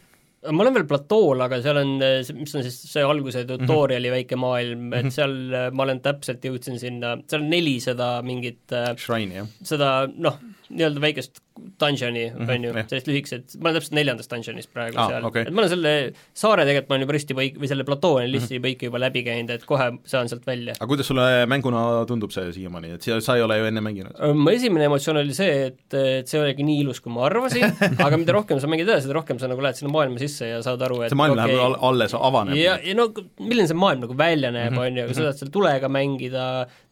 [0.48, 1.90] ma olen veel platool, aga seal on,
[2.38, 3.66] mis on siis see alguse Mhm.
[3.66, 8.72] tutorial'i väike maailm, et seal äh, ma olen täpselt jõudsin sinna, seal on nelisada mingit
[8.72, 9.50] äh, Shrine'i, jah?
[9.68, 10.38] seda noh,
[10.70, 11.42] nii-öelda väikest
[11.80, 15.10] dungeon'i mm, -hmm, on ju jah., sellist lühikesed, ma olen täpselt neljandas dungeonis praegu ah,
[15.12, 15.94] seal okay., et ma olen selle
[16.38, 19.24] saare tegelikult ma olen juba risti põik-, või selle platoo olen risti põiki juba läbi
[19.28, 20.76] käinud, et kohe saan sealt välja.
[20.78, 24.18] aga kuidas sulle mänguna tundub see siiamaani, et sa, sa ei ole ju enne mänginud?
[24.38, 27.68] mu esimene emotsioon oli see, et, et see oligi nii ilus, kui ma arvasin,
[28.08, 30.62] aga mida rohkem sa mängid edasi, seda rohkem sa nagu lähed sinna maailma sisse ja
[30.66, 31.54] saad aru, et see maailm okay.
[31.54, 32.58] läheb al- alles, avaneb.
[32.60, 34.84] ja, ja no milline see maailm nagu välja näeb, Mhm.
[34.84, 36.44] on ju, sa saad seal tulega mängida,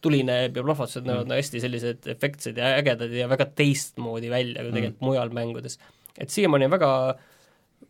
[0.02, 4.55] tuli näeb ja plahvatused näevad nagu hästi sellised efektsed ja ägedad ja väga teistmoodi välja
[4.64, 4.76] kui Mhm.
[4.80, 5.78] tegelikult mujal mängudes.
[6.18, 6.90] et siiamaani on väga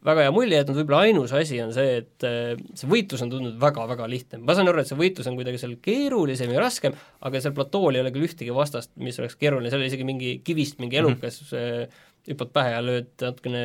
[0.06, 3.56] väga hea mulje jätnud, võib-olla ainus asi on see, et äh, see võitlus on tundunud
[3.58, 4.38] väga-väga lihtne.
[4.38, 7.94] ma saan aru, et see võitlus on kuidagi seal keerulisem ja raskem, aga seal platool
[7.94, 11.06] ei ole küll ühtegi vastast, mis oleks keeruline, seal oli isegi mingi kivist mingi Mhm.
[11.06, 11.86] elukas mm,
[12.26, 13.62] hüppad pähe ja lööd natukene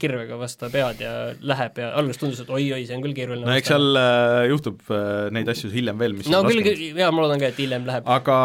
[0.00, 1.12] kirvega vastu pead ja
[1.44, 4.80] läheb ja alguses tundus, et oi-oi, see on küll keeruline no eks seal äh, juhtub
[4.94, 6.62] äh, neid asju hiljem veel, mis no küll,
[6.96, 8.06] jaa, ma loodan ka, et hiljem läheb.
[8.06, 8.38] aga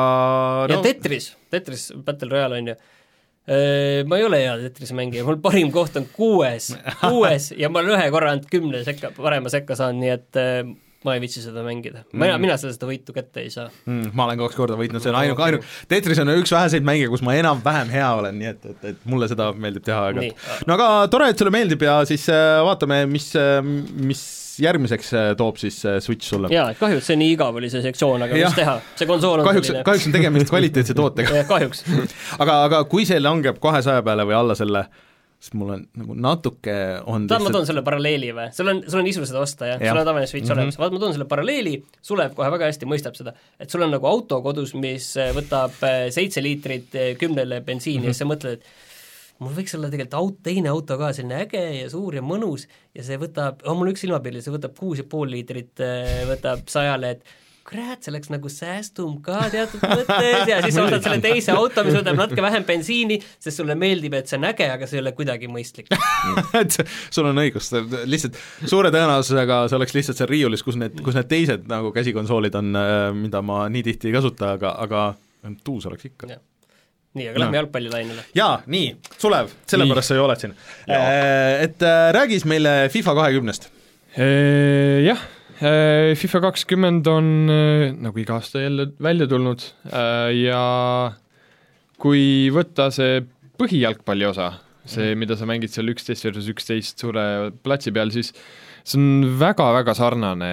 [0.70, 2.78] ja no Tetris, Tetris Battle Royale on ju,
[3.48, 6.74] Ma ei ole hea Tetrise mängija, mul parim koht on kuues,
[7.06, 10.74] kuues ja ma olen ühe korra ainult kümne sekka, parema sekka saanud, nii et äh,
[11.06, 12.04] ma ei viitsi seda mängida.
[12.12, 14.12] mina mm., mina seda, seda võitu kätte ei saa mm,.
[14.18, 17.24] ma olen kaks korda võitnud, see on ainuke, ainuke, Tetris on üks väheseid mänge, kus
[17.26, 20.68] ma enam-vähem hea olen, nii et, et, et mulle seda meeldib teha aeg-ajalt.
[20.68, 23.30] no aga tore, et sulle meeldib ja siis äh, vaatame, mis,
[24.02, 24.26] mis
[24.64, 26.52] järgmiseks äh, toob siis äh, Switch sulle?
[26.54, 28.52] jaa, kahju, et see nii igav oli, see sektsioon, aga ja.
[28.52, 31.84] mis teha, see konsool on kahjuks, kahjuks on tegemist kvaliteetse tootega kahjuks
[32.38, 34.86] aga, aga kui see langeb kahesaja peale või alla selle,
[35.38, 38.50] siis mul on nagu natuke on tahad, ma toon selle paralleeli või?
[38.58, 39.94] sul on, sul on isu seda osta, jah ja.?
[39.94, 40.64] sul on tavaline Switch mm -hmm.
[40.64, 41.78] olemas, vaat ma toon selle paralleeli,
[42.10, 45.78] Sulev kohe väga hästi mõistab seda, et sul on nagu auto kodus, mis äh, võtab
[46.14, 48.08] seitse liitrit kümnele bensiini mm -hmm.
[48.08, 48.86] ja siis sa mõtled, et
[49.44, 53.06] mul võiks olla tegelikult aut-, teine auto ka selline äge ja suur ja mõnus ja
[53.06, 57.18] see võtab, on mul üks silmapiiril, see võtab kuus ja pool liitrit, äh, võtab sajale,
[57.18, 61.84] et kurat, see oleks nagu säästum ka teatud mõttes ja siis ostad selle teise auto,
[61.84, 65.04] mis võtab natuke vähem bensiini, sest sulle meeldib, et see on äge, aga see ei
[65.04, 65.92] ole kuidagi mõistlik.
[66.62, 67.70] Et sul on õigus,
[68.08, 72.56] lihtsalt suure tõenäosusega see oleks lihtsalt seal riiulis, kus need, kus need teised nagu käsikonsoolid
[72.60, 75.08] on, äh, mida ma nii tihti ei kasuta, aga, aga
[75.68, 76.32] tuus oleks ikka
[77.18, 77.46] nii, aga no.
[77.46, 78.26] lähme jalgpallilainele.
[78.38, 80.54] jaa, nii, Sulev, sellepärast sa ju oled siin.
[80.90, 83.72] Äh, et äh, räägi siis meile FIFA kahekümnest.
[84.18, 85.26] Äh, jah,
[85.58, 89.64] FIFA kakskümmend on nagu iga aasta jälle välja tulnud
[90.38, 90.60] ja
[91.98, 93.24] kui võtta see
[93.58, 94.52] põhijalgpalli osa,
[94.86, 97.24] see, mida sa mängid seal üksteist versus üksteist suure
[97.66, 98.30] platsi peal, siis
[98.86, 100.52] see on väga-väga sarnane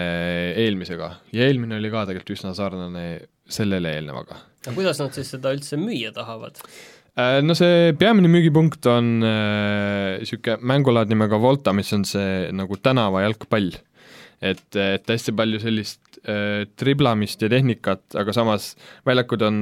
[0.65, 3.05] eelmisega ja eelmine oli ka tegelikult üsna sarnane
[3.45, 6.61] sellele eelnevaga aga kuidas nad siis seda üldse müüa tahavad?
[7.15, 12.79] Äh, no see peamine müügipunkt on niisugune äh, mängulaad nimega Volta, mis on see nagu
[12.83, 13.75] tänavajalgpall.
[14.45, 18.75] et, et hästi palju sellist äh, triblamist ja tehnikat, aga samas
[19.07, 19.61] väljakud on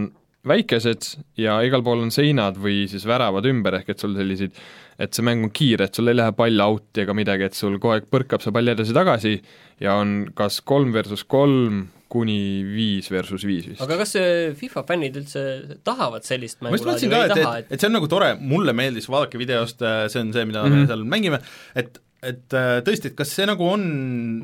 [0.49, 1.07] väikesed
[1.39, 4.57] ja igal pool on seinad või siis väravad ümber, ehk et sul selliseid,
[4.99, 7.79] et see mäng on kiire, et sul ei lähe pall out'i ega midagi, et sul
[7.79, 9.37] kogu aeg põrkab see pall edasi-tagasi
[9.85, 12.39] ja on kas kolm versus kolm, kuni
[12.69, 13.83] viis versus viis vist.
[13.85, 14.15] aga kas
[14.61, 15.43] FIFA fännid üldse
[15.87, 18.77] tahavad sellist mängu ma just mõtlesin ka, et, et, et see on nagu tore, mulle
[18.77, 20.83] meeldis, vaadake videost, see on see, mida mm -hmm.
[20.85, 21.43] me seal mängime,
[21.79, 23.83] et et äh, tõesti, et kas see nagu on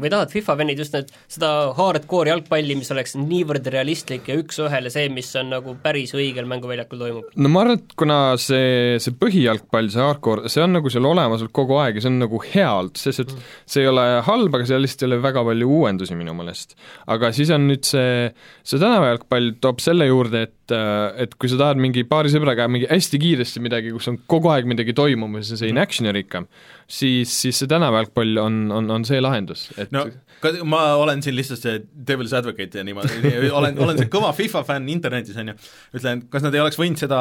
[0.02, 4.90] või tahavad FIFA fännid just need, seda hardcore jalgpalli, mis oleks niivõrd realistlik ja üks-ühele
[4.90, 7.30] see, mis on nagu päris õigel mänguväljakul toimub?
[7.38, 11.46] no ma arvan, et kuna see, see põhijalgpall, see hardcore, see on nagu seal olemas
[11.54, 13.48] kogu aeg ja see on nagu hea olnud, sest et mm.
[13.70, 16.74] see ei ole halb, aga seal lihtsalt ei ole väga palju uuendusi minu meelest.
[17.14, 18.32] aga siis on nüüd see,
[18.66, 23.20] see tänavajalgpall toob selle juurde, et et kui sa tahad mingi paari sõbraga mingi hästi
[23.22, 26.48] kiiresti midagi, kus on kogu aeg midagi toimumas ja selline action'irikkam,
[26.86, 30.06] siis, siis see tänavajalgpall on, on, on see lahendus, et no
[30.68, 31.78] ma olen siin lihtsalt see
[32.10, 35.56] devil's advocate ja niimoodi, olen, olen see kõva FIFA fänn internetis, on ju,
[35.98, 37.20] ütlen, kas nad ei oleks võinud seda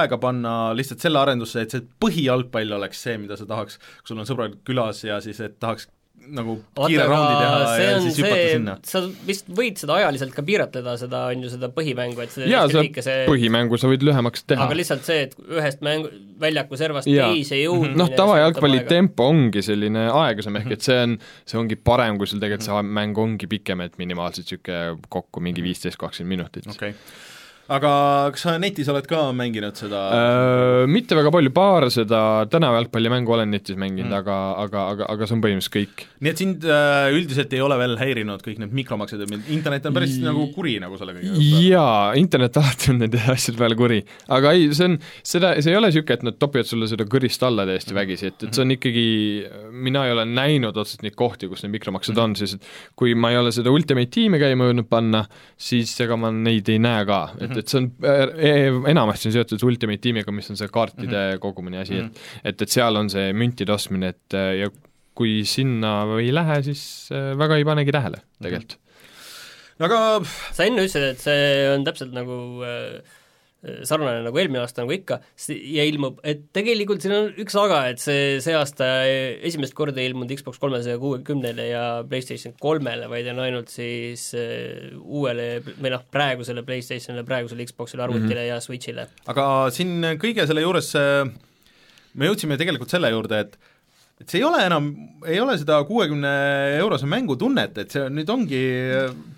[0.00, 4.20] aega panna lihtsalt selle arendusse, et see põhijalgpall oleks see, mida sa tahaks, kui sul
[4.20, 5.88] on sõbrad külas ja siis, et tahaks
[6.28, 8.74] nagu kiire raundi teha ja siis hüpata see, sinna.
[8.86, 13.04] sa vist võid seda ajaliselt ka piiratleda, seda on ju, seda põhimängu, et jaa, seda
[13.06, 13.22] see...
[13.28, 14.66] põhimängu sa võid lühemaks teha.
[14.66, 16.10] aga lihtsalt see, et ühest mängu,
[16.42, 21.16] väljaku servast teise jõudmine noh, tavajalgpalli tempo ongi selline aeglasem, ehk et see on,
[21.48, 25.64] see ongi parem, kui sul tegelikult see mäng ongi pikem, et minimaalselt niisugune kokku mingi
[25.64, 26.70] viisteist, kakskümmend minutit.
[26.70, 26.94] okei.
[26.94, 27.27] okay
[27.68, 27.90] aga
[28.32, 30.86] kas sa netis oled ka mänginud seda äh,?
[30.88, 35.36] Mitte väga palju, paar seda tänavajalgpallimängu olen netis mänginud mm., aga, aga, aga, aga see
[35.36, 36.04] on põhimõtteliselt kõik.
[36.24, 40.16] nii et sind äh, üldiselt ei ole veel häirinud kõik need mikromaksed, internet on päris
[40.16, 40.24] I...
[40.24, 41.42] nagu kuri nagu selle kõigega?
[41.66, 44.00] jaa, internet alati on nende asjade peale kuri,
[44.38, 44.96] aga ei, see on,
[45.34, 48.00] seda, see ei ole niisugune, et nad topivad sulle seda kõrist alla täiesti mm.
[48.00, 49.06] vägisi, et, et see on ikkagi,
[49.88, 52.24] mina ei ole näinud otseselt neid kohti, kus need mikromaksed mm.
[52.24, 55.26] on, sest kui ma ei ole seda Ultimate tiimi käima jõudnud panna,
[55.60, 59.64] siis ega ma neid ei näe ka, et et see on äh, enamasti on seotud
[59.68, 61.40] Ultimate tiimiga, mis on see kaartide mm -hmm.
[61.44, 62.28] kogumine asi mm, -hmm.
[62.44, 64.70] et et, et seal on see müntide ostmine, et äh, ja
[65.18, 68.82] kui sinna ei lähe, siis äh, väga ei panegi tähele tegelikult mm.
[69.78, 69.84] -hmm.
[69.84, 73.17] aga sa enne ütlesid, et see on täpselt nagu äh,
[73.58, 75.18] sarnane nagu eelmine aasta, nagu ikka,
[75.50, 78.86] ja ilmub, et tegelikult siin on üks aga, et see, see aasta
[79.48, 84.94] esimest korda ei ilmunud Xbox kolmesaja kuuekümnele ja PlayStation kolmele, vaid on ainult siis uh,
[85.02, 88.52] uuele või noh, praegusele PlayStationile, praegusele Xboxile, arvutile mm -hmm.
[88.52, 89.08] ja Switchile.
[89.26, 90.94] aga siin kõige selle juures
[92.14, 93.58] me jõudsime tegelikult selle juurde, et
[94.18, 94.88] et see ei ole enam,
[95.26, 96.32] ei ole seda kuuekümne
[96.80, 98.62] eurose mängu tunnet, et see nüüd ongi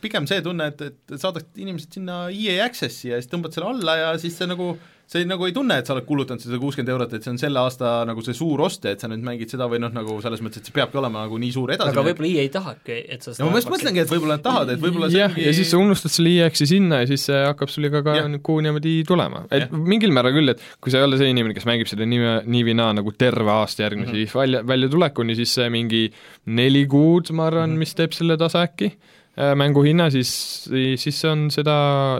[0.00, 3.98] pigem see tunne, et, et saadad inimesed sinna EA Accessi ja siis tõmbad selle alla
[4.00, 4.72] ja siis see nagu
[5.10, 7.38] sa ei, nagu ei tunne, et sa oled kulutanud seda kuuskümmend eurot, et see on
[7.40, 10.14] selle aasta nagu see suur ost ja et sa nüüd mängid seda või noh, nagu
[10.22, 12.98] selles mõttes, et see peabki olema nagu nii suur edasi aga võib-olla EA ei tahagi,
[13.16, 15.54] et sa ja ma just mõtlengi, et võib-olla nad tahavad, et võib-olla see jah, ja
[15.56, 18.04] siis sa unustad selle EX-i sinna ja siis see hakkab sul iga
[18.46, 19.42] kuu niimoodi tulema.
[19.50, 19.74] et Jah.
[19.74, 22.66] mingil määral küll, et kui sa ei ole see inimene, kes mängib seda nii, nii
[22.70, 24.22] või naa nagu terve aasta järgmise mm.
[24.22, 24.40] -hmm.
[24.44, 26.04] välja, väljatulekuni, siis see mingi
[26.54, 27.74] neli kuud, ma arvan mm.
[27.74, 27.82] -hmm.
[27.82, 28.94] mis teeb selle tasa äkki,
[29.38, 30.30] mängu hinna, siis,
[31.00, 31.74] siis see on seda,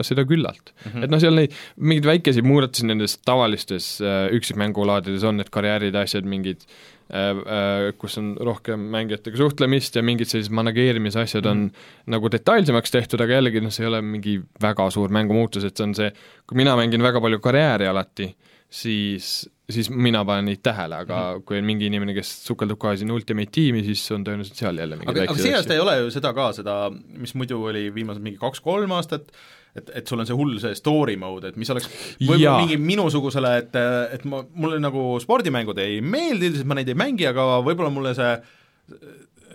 [0.07, 0.91] seda küllalt mm.
[0.91, 1.03] -hmm.
[1.03, 6.05] et noh, seal neid mingeid väikeseid muudatusi nendes tavalistes äh, üksikmängulaadides on, need karjäärid ja
[6.07, 6.63] asjad, mingid
[7.11, 11.89] äh, äh, kus on rohkem mängijatega suhtlemist ja mingid sellised manageerimise asjad on mm.
[12.15, 15.89] nagu detailsemaks tehtud, aga jällegi noh, see ei ole mingi väga suur mängumuutus, et see
[15.89, 16.13] on see,
[16.47, 18.31] kui mina mängin väga palju karjääri alati,
[18.71, 19.29] siis,
[19.71, 21.45] siis mina panen neid tähele, aga mm -hmm.
[21.45, 24.99] kui on mingi inimene, kes sukeldub kohe sinna Ultimate tiimi, siis on tõenäoliselt seal jälle
[24.99, 28.23] mingeid aga, aga see aasta ei ole ju seda ka, seda, mis muidu oli viimased
[28.23, 29.27] mingi kaks-kolm aastat,
[29.75, 31.89] et, et sul on see hull see story mode, et mis oleks
[32.21, 33.75] võib-olla mingi minusugusele, et,
[34.15, 38.15] et ma, mulle nagu spordimängud ei meeldi, üldiselt ma neid ei mängi, aga võib-olla mulle
[38.15, 38.33] see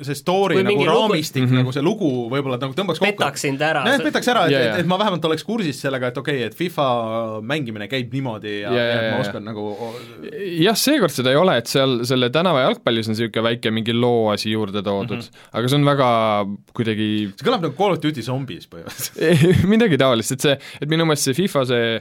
[0.05, 1.49] see story Kui nagu mingi lugu- raamistik mm.
[1.51, 1.63] -hmm.
[1.63, 3.13] nagu see lugu võib-olla nagu tõmbaks kokku.
[3.13, 3.85] petaks sind ära.
[3.87, 4.75] jah, et petaks ära, et yeah, jaa.
[4.75, 6.87] et, et ma vähemalt oleks kursis sellega, et okei okay,, et FIFA
[7.43, 9.67] mängimine käib niimoodi ja, Jaa, ja, et ma oskan nagu
[10.63, 14.53] jah, seekord seda ei ole, et seal selle tänava jalgpallis on niisugune väike mingi looasi
[14.53, 15.51] juurde toodud mm, -hmm.
[15.59, 16.11] aga see on väga
[16.77, 19.67] kuidagi see kõlab nagu Call of Duty zombies põhimõtteliselt.
[19.73, 22.01] midagi taolist, et see, et minu meelest see FIFA see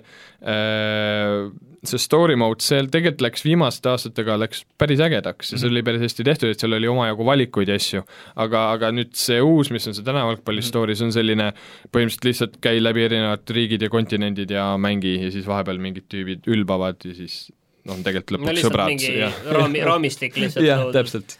[1.85, 6.03] see story mode, see tegelikult läks viimaste aastatega, läks päris ägedaks ja see oli päris
[6.05, 8.03] hästi tehtud, et seal oli omajagu valikuid ja asju.
[8.45, 11.51] aga, aga nüüd see uus, mis on see tänavaljalgpalli story, see on selline
[11.89, 16.49] põhimõtteliselt lihtsalt käi läbi erinevad riigid ja kontinendid ja mängi ja siis vahepeal mingid tüübid
[16.51, 17.45] ülbavad ja siis
[17.85, 19.53] noh, tegelikult no lõpuks lihtsalt sõbrad.
[19.59, 21.37] raami, raamistik lihtsalt jah, täpselt.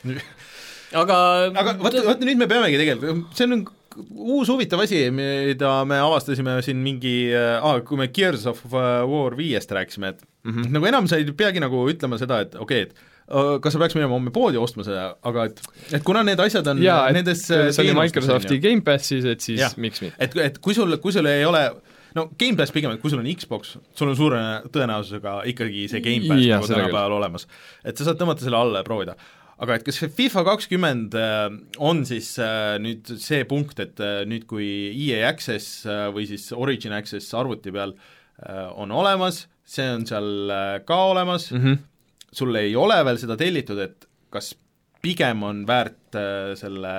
[0.95, 1.17] aga
[1.51, 3.65] aga vot, vot nüüd me peamegi tegelikult, see on
[3.95, 9.71] uus huvitav asi, mida me avastasime siin mingi ah,, kui me Gears of War viiest
[9.71, 10.71] rääkisime, et mm -hmm.
[10.77, 12.95] nagu enam sa ei peagi nagu ütlema seda, et okei okay,, et
[13.31, 15.61] äh, kas sa peaks minema homme poodi ostma seda, aga et,
[15.93, 18.59] et kuna need asjad on jaa, nendes see oli Microsofti.
[18.59, 19.77] Gamepassis, et siis Jah.
[19.77, 20.15] miks mitte.
[20.19, 21.69] et, et kui sul, kui sul ei ole
[22.15, 24.41] no Gamepass pigem, et kui sul on Xbox, sul on suure
[24.71, 27.47] tõenäosusega ikkagi see Gamepass nagu tänapäeval olemas.
[27.83, 29.17] et sa saad tõmmata selle alla ja proovida.
[29.63, 31.47] Aga et kas see FIFA kakskümmend äh,
[31.79, 36.95] on siis äh, nüüd see punkt, et äh, nüüd, kui EA Access või siis Origin
[36.97, 37.95] Access arvuti peal
[38.75, 40.51] on olemas, see on seal
[40.83, 41.61] ka olemas mm.
[41.61, 41.77] -hmm.
[42.35, 44.51] sul ei ole veel seda tellitud, et kas
[45.05, 46.93] pigem on väärt äh, selle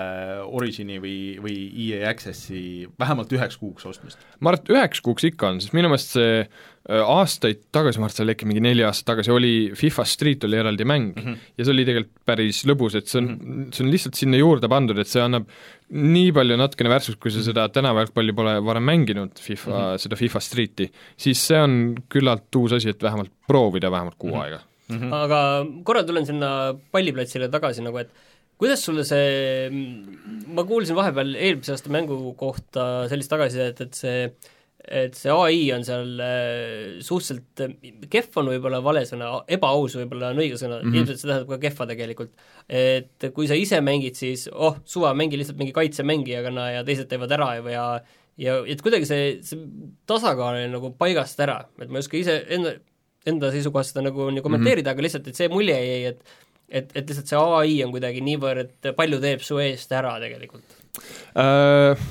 [0.47, 1.57] Origini või, või
[1.89, 4.23] EA Accessi vähemalt üheks kuuks ostmist?
[4.41, 8.07] ma arvan, et üheks kuuks ikka on, sest minu meelest see äh, aastaid tagasi, ma
[8.07, 11.09] arvan, et see oli äkki mingi neli aastat tagasi, oli FIFA Street oli eraldi mäng
[11.15, 11.25] mm.
[11.25, 11.49] -hmm.
[11.59, 13.75] ja see oli tegelikult päris lõbus, et see on mm, -hmm.
[13.75, 15.51] see on lihtsalt sinna juurde pandud, et see annab
[15.91, 20.07] nii palju natukene värskust, kui sa seda tänavajalgpalli pole varem mänginud, FIFA mm, -hmm.
[20.07, 24.37] seda FIFA Streeti, siis see on küllalt uus asi, et vähemalt proovida vähemalt kuu mm
[24.37, 24.45] -hmm.
[24.45, 24.76] aega.
[24.93, 25.13] Mhm.
[25.13, 25.39] aga
[25.87, 26.51] korra tulen sinna
[26.95, 28.11] palliplatsile tagasi nagu, et
[28.57, 29.71] kuidas sulle see,
[30.55, 34.29] ma kuulsin vahepeal eelmise aasta mängu kohta sellist tagasisidet, et see
[34.87, 37.63] et see ai on seal äh, suhteliselt,
[38.13, 40.85] kehv on võib-olla vale sõna, ebaaus võib-olla on õige sõna mm.
[40.85, 40.99] -hmm.
[41.01, 42.45] ilmselt see tähendab ka kehva tegelikult.
[42.69, 47.35] et kui sa ise mängid, siis oh, suva, mängi lihtsalt mingi kaitsemängijana ja teised teevad
[47.35, 47.87] ära ja, ja
[48.37, 49.59] ja et kuidagi see, see
[50.09, 52.77] tasakaal on nagu paigast ära, et ma ei oska ise enda,
[53.31, 54.99] enda seisukohast seda nagu nii kommenteerida mm, -hmm.
[54.99, 56.37] aga lihtsalt, et see mulje jäi, et
[56.69, 60.79] et, et lihtsalt see ai on kuidagi niivõrd palju teeb su eest ära tegelikult.
[61.39, 62.07] Äh,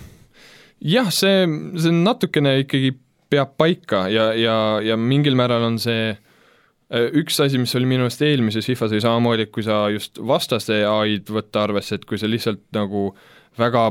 [0.79, 1.47] jah, see,
[1.81, 2.93] see natukene ikkagi
[3.31, 4.55] peab paika ja, ja,
[4.85, 9.03] ja mingil määral on see äh, üks asi, mis oli minu meelest eelmises FIFA-s oli
[9.03, 13.09] samamoodi, et kui sa just vastaste ai-d võtta arvesse, et kui sa lihtsalt nagu
[13.59, 13.89] väga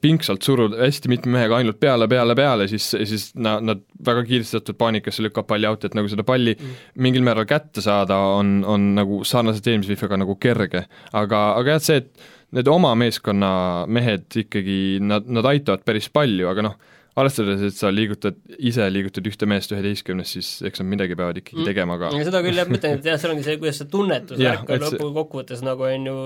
[0.00, 4.58] pingsalt surud hästi mitme mehega ainult peale, peale, peale, siis, siis nad, nad väga kiiresti
[4.58, 6.76] satuvad paanikasse, lükkab palli out, et nagu seda palli mm.
[7.06, 10.84] mingil määral kätte saada on, on nagu sarnaselt eelmise FIFA-ga nagu kerge.
[11.12, 13.52] aga, aga jah, see, et need oma meeskonna
[13.86, 16.78] mehed ikkagi, nad, nad aitavad päris palju, aga noh,
[17.18, 21.66] arvestades, et sa liigutad, ise liigutad ühte meest üheteistkümnest, siis eks nad midagi peavad ikkagi
[21.66, 22.12] tegema ka.
[22.14, 24.76] ja seda küll jah, ütlen, et jah, seal ongi see, kuidas see tunnetus värk on
[24.76, 26.16] et see- lõpukokkuvõttes nagu on ju,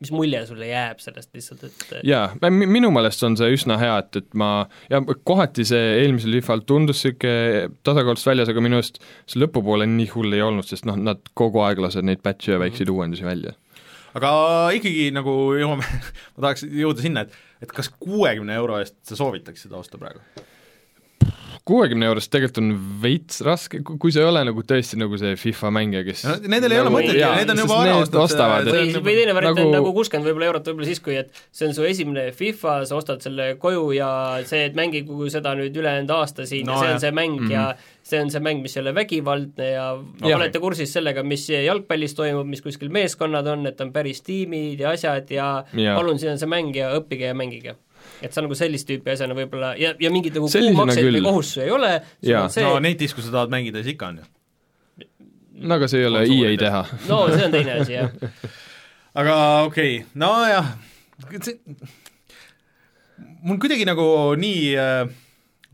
[0.00, 4.20] mis mulje sulle jääb sellest lihtsalt, et jaa, minu meelest on see üsna hea, et,
[4.22, 4.50] et ma,
[4.92, 10.10] ja kohati see eelmisel FIFA-l tundus niisugune tasakaalust väljas, aga minu arust see lõpupoole nii
[10.14, 13.56] hull ei olnud, sest noh, nad kogu aeg lasevad neid patch'e ja väikseid uuendusi välja.
[14.16, 14.32] Aga
[14.76, 15.86] ikkagi nagu jõuame,
[16.36, 20.20] ma tahaks jõuda sinna, et et kas kuuekümne euro eest sa soovitaks seda osta praegu?
[21.66, 22.68] Kuuekümne eurost tegelikult on
[23.02, 26.74] veits raske, kui sa ei ole nagu tõesti nagu see FIFA mängija, kes no nendel
[26.76, 29.66] ei ole nagu- mõtetki, jaa, need on juba ära ostetud, või, või teine variant nagu-
[29.66, 33.00] on nagu kuuskümmend võib-olla eurot võib-olla siis, kui et see on su esimene FIFA, sa
[33.00, 34.10] ostad selle koju ja
[34.46, 37.46] see, et mängigu seda nüüd ülejäänud aasta siin No ja see on see mäng mm
[37.46, 37.52] -hmm.
[37.52, 39.88] ja see on see mäng, mis ei ole vägivaldne ja
[40.36, 44.94] olete kursis sellega, mis jalgpallis toimub, mis kuskil meeskonnad on, et on päris tiimid ja
[44.94, 45.96] asjad ja, ja.
[45.98, 47.74] Palun, siin on see mäng ja õppige ja mängige.
[48.22, 51.28] Et on nagu sellist tüüpi asjana võib-olla ja, ja mingeid nagu kuumakseid või küll.
[51.28, 54.22] kohustusi ei ole, sul on see no netis, kui sa tahad mängida, siis ikka on
[54.22, 55.06] ju.
[55.66, 56.24] no aga see ei ole.
[56.24, 58.10] EA teha no see on teine asi, jah.
[59.20, 59.36] aga
[59.68, 60.72] okei okay., nojah,
[61.40, 61.58] see
[63.46, 64.08] mul kuidagi nagu
[64.40, 65.14] nii äh,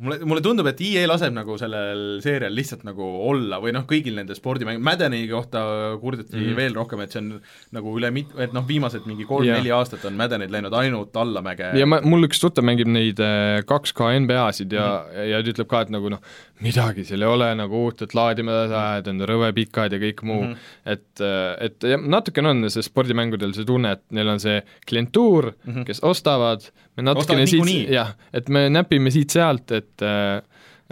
[0.03, 4.17] mulle, mulle tundub, et EA laseb nagu sellel seerial lihtsalt nagu olla või noh, kõigil
[4.19, 5.63] nende spordimäng-, Maddeni kohta
[6.03, 6.59] kurdeti mm -hmm.
[6.59, 7.31] veel rohkem, et see on
[7.77, 9.83] nagu üle mit-, et noh, viimased mingi kolm-neli Jah.
[9.83, 14.13] aastat on Maddenid läinud ainult allamäge ja ma, mul üks tuttav mängib neid äh, 2K
[14.27, 15.31] NBA-sid ja mm, -hmm.
[15.31, 16.23] ja ta ütleb ka, et nagu noh,
[16.63, 20.53] midagi seal ei ole nagu uut, et laadimisajad on rõve pikad ja kõik muu mm,
[20.53, 20.93] -hmm.
[20.97, 21.27] et,
[21.69, 25.85] et ja natukene on see spordimängudel see tunne, et neil on see klientuur mm, -hmm.
[25.87, 30.41] kes ostavad, me natukene siit, jah, et me näpime siit-sealt, et äh,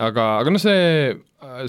[0.00, 1.16] aga, aga noh, see,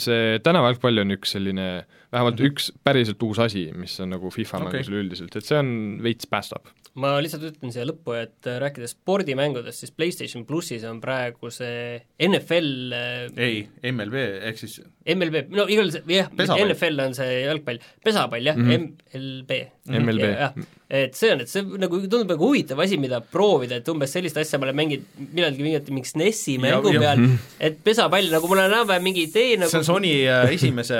[0.04, 1.68] see tänavajalgpall on üks selline
[2.12, 2.52] vähemalt mm -hmm.
[2.52, 4.72] üks päriselt uus asi, mis on nagu FIFA okay.
[4.72, 6.72] mängus üleüldiselt, et see on veits päästab.
[7.00, 12.02] Ma lihtsalt ütlen siia lõppu, et äh, rääkides spordimängudest, siis PlayStation plussis on praegu see
[12.28, 13.62] NFL äh, ei,
[13.94, 14.18] MLB
[14.50, 16.28] ehk siis MLB, no igal juhul jah.
[16.68, 18.76] NFL on see jalgpall, pesapall jah mm, Mhm.
[18.76, 19.20] -hmm.
[19.22, 19.52] MLB.
[19.92, 20.26] MLB.
[20.36, 20.54] jah,
[20.90, 24.38] et see on, et see nagu tundub nagu huvitav asi, mida proovida, et umbes sellist
[24.38, 27.24] asja ma olen mänginud millalgi mingi, mingi SNES-i mängu ja- peal,
[27.60, 31.00] et pesapall, nagu mul on enam-vähem mingi idee nagu see on Sony äh, esimese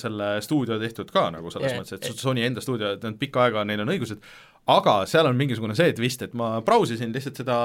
[0.00, 3.18] selle stuudio tehtud ka nagu selles Jah, mõttes, et et- Sony enda stuudio, et nad
[3.18, 4.20] pikka aega, neil on õigused,
[4.66, 7.56] aga seal on mingisugune see twist, et ma brausisin lihtsalt seda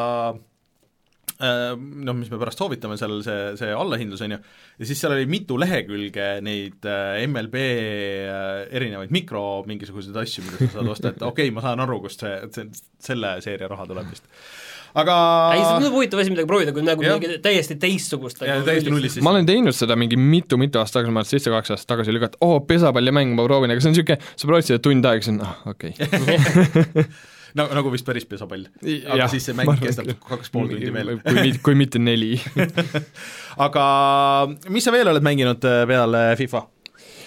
[1.41, 4.41] äh, noh, mis me pärast soovitame, seal see, see allahindlus, on ju,
[4.81, 10.61] ja siis seal oli mitu lehekülge neid äh, MLB äh, erinevaid mikro mingisuguseid asju, mida
[10.61, 13.89] sa saad osta, et okei okay, ma saan aru, kust see, see, selle seeria raha
[13.89, 14.29] tuleb vist.
[14.97, 15.15] Aga
[15.55, 18.93] ei, see tundub huvitav asi midagi proovida, kui nagu mingi täiesti teistsugust ja nagu täiesti
[18.93, 21.93] nullist siis ma olen teinud seda mingi mitu-mitu aastat tagasi, ma arvan, et seitse-kaheksa aastat
[21.95, 24.83] tagasi oli ka, et oo, pesapallimäng, ma proovin, aga see on niisugune, sa proovid seda
[24.87, 27.05] tund aega, siis on ah, okei okay.
[27.57, 28.67] no nagu vist päris pesapall.
[28.81, 31.15] aga Jah, siis see mäng kestab kaks pool tundi veel.
[31.23, 32.35] kui mitte, kui mitte neli
[33.67, 33.85] aga
[34.71, 36.67] mis sa veel oled mänginud äh, peale FIFA?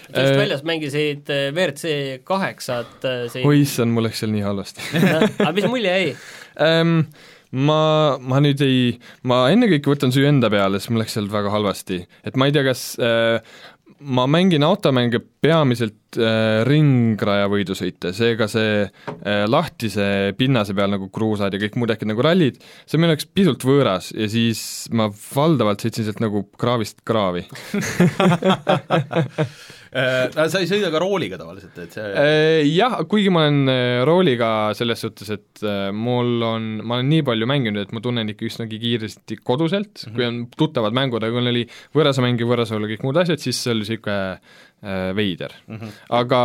[0.04, 4.84] just Äh, väljas mängisid äh, WRC kaheksat siin oi issand, mul läks seal nii halvasti
[5.00, 6.10] aga mis mulje jäi?
[6.60, 6.98] ähm,
[7.54, 8.96] ma, ma nüüd ei,
[9.28, 12.54] ma ennekõike võtan süü enda peale, sest mul läks seal väga halvasti, et ma ei
[12.54, 13.38] tea, kas äh,
[14.04, 21.54] ma mängin automänge peamiselt äh, ringraja võidusõite, seega see äh, lahtise pinnase peal nagu kruusad
[21.54, 24.60] ja kõik muud äkki nagu rallid, see on minu jaoks pisut võõras ja siis
[24.92, 27.46] ma valdavalt sõitsin sealt nagu kraavist kraavi
[29.94, 34.48] sa ei sõida ka rooliga tavaliselt, et see Äh, Jah, kuigi ma olen äh, rooliga
[34.76, 38.48] selles suhtes, et äh, mul on, ma olen nii palju mänginud, et ma tunnen ikka
[38.48, 40.16] üsnagi kiiresti koduselt mm, -hmm.
[40.16, 41.64] kui on tuttavad mängud, aga kui oli
[41.96, 45.80] võõrasa mäng ja võõrasool ja kõik muud asjad, siis see oli niisugune äh, veider mm.
[45.80, 45.96] -hmm.
[46.20, 46.42] aga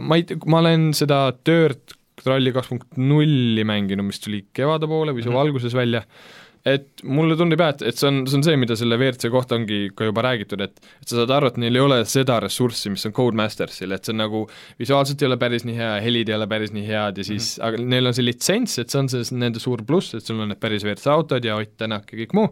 [0.00, 5.12] ma ei, ma olen seda Dirt Rally kaks punkt nulli mänginud, mis tuli kevade poole
[5.12, 5.46] või suve mm -hmm.
[5.46, 6.02] alguses välja,
[6.66, 9.54] et mulle tundub jah, et, et see on, see on see, mida selle WRC kohta
[9.58, 12.90] ongi ka juba räägitud, et et sa saad aru, et neil ei ole seda ressurssi,
[12.92, 14.42] mis on Codemastersil, et see on nagu
[14.80, 17.62] visuaalselt ei ole päris nii hea, helid ei ole päris nii head ja siis mm,
[17.62, 17.68] -hmm.
[17.68, 20.50] aga neil on see litsents, et see on see nende suur pluss, et sul on
[20.52, 22.50] need päris WRC autod ja Ott Tänak ja kõik muu,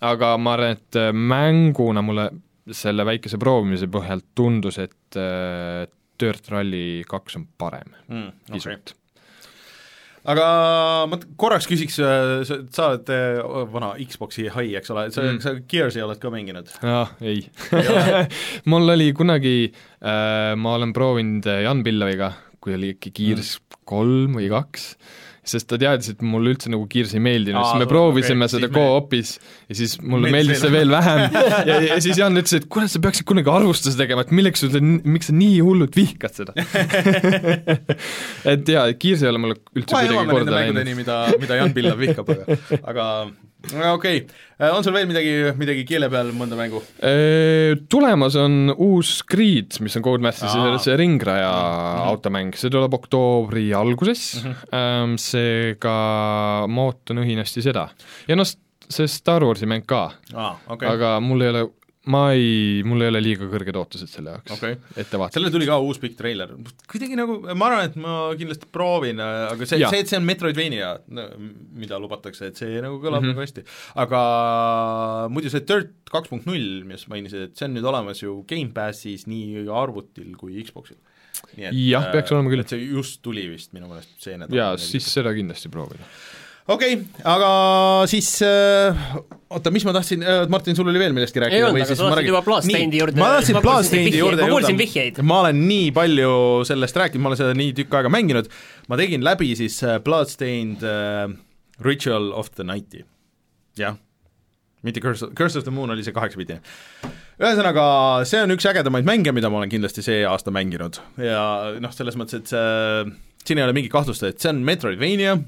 [0.00, 2.30] aga ma arvan, et äh, mänguna mulle
[2.70, 5.84] selle väikese proovimise põhjal tundus, et äh,
[6.20, 8.56] Dirt Rally kaks on parem mm, okay.
[8.56, 8.96] pisut
[10.22, 10.46] aga
[11.10, 13.40] ma korraks küsiks, sa, sa oled äh,
[13.72, 15.32] vana Xbox'i hai, eks ole, sa mm.
[15.38, 15.42] Mm.
[15.42, 16.70] sa Gears'i oled ka mänginud?
[16.78, 17.42] jah, ei
[18.70, 22.32] mul oli kunagi äh,, ma olen proovinud äh, Jan Pillaviga,
[22.62, 23.56] kui oli ikka Gears
[23.88, 24.92] kolm või kaks,
[25.42, 28.68] sest ta teadis, et mulle üldse nagu Gears ei meeldinud, siis me proovisime okei, seda
[28.70, 29.32] co-op'is
[29.66, 30.92] ja siis mulle Meeldis see veel.
[30.92, 31.22] vähem
[31.70, 34.76] ja, ja siis Jan ütles, et kurat, sa peaksid kunagi arvustuse tegema, et milleks sul
[34.78, 36.54] miks sa nii hullult vihkad seda
[38.54, 40.92] et jaa, Gears ei ole mulle üldse kuidagi korda läinud.
[41.02, 42.60] mida, mida Jan Pillav vihkab, aga,
[42.94, 43.08] aga
[43.92, 46.82] okei okay., on sul veel midagi, midagi keele peal, mõnda mängu?
[47.02, 52.08] Äh, Tulemas on uus Creed, mis on Codemastersi see, ringraja mm -hmm.
[52.12, 55.16] automäng, see tuleb oktoobri alguses mm, -hmm.
[55.16, 55.96] seega
[56.68, 57.88] ma ootan õhinasti seda.
[58.28, 58.46] ja noh,
[58.88, 60.88] see Star Warsi mäng ka, okei okay.
[60.88, 61.68] aga mul ei ole
[62.10, 64.74] ma ei, mul ei ole liiga kõrged ootused selle jaoks Okei.
[64.96, 65.36] ettevaatavalt.
[65.36, 66.56] sellele tuli ka uus pikk treiler,
[66.90, 70.96] kuidagi nagu, ma arvan, et ma kindlasti proovin, aga see, see, et see on Metroidvania,
[71.78, 73.30] mida lubatakse, et see nagu kõlab mm.
[73.30, 73.36] -hmm.
[73.36, 73.66] nagu hästi.
[74.02, 74.22] aga
[75.30, 79.28] muidu see Dirt kaks punkt null, mis mainisid, et see on nüüd olemas ju Gamepassis
[79.30, 80.98] nii arvutil kui Xboxil.
[81.56, 82.64] Jah, peaks olema küll.
[82.68, 84.56] see just tuli vist minu meelest see nädal.
[84.56, 86.06] jaa, siis seda kindlasti proovida.
[86.70, 87.52] Okei okay,, aga
[88.10, 88.98] siis äh,
[89.50, 92.10] oota, mis ma tahtsin äh,, Martin, sul oli veel millestki rääkida Ei olnud, aga sa
[92.12, 93.58] tahtsid juba Bloodstainedi juurde- ma tahtsin
[93.98, 94.82] vihjeid, juurde ma kuulsin jõuda.
[94.84, 95.22] vihjeid.
[95.26, 96.34] ma olen nii palju
[96.68, 98.50] sellest rääkinud, ma olen seda nii tükk aega mänginud,
[98.88, 101.26] ma tegin läbi siis äh, Bloodstained äh,
[101.82, 103.02] Ritual of the Night'i,
[103.78, 103.96] jah,
[104.86, 106.62] mitte Curse, Curse of the Moon oli see kaheksapidine.
[107.42, 107.84] ühesõnaga,
[108.28, 112.18] see on üks ägedamaid mänge, mida ma olen kindlasti see aasta mänginud ja noh, selles
[112.20, 113.10] mõttes, et see,
[113.42, 115.40] siin ei ole mingit kahtlust, et see on Metroidvania,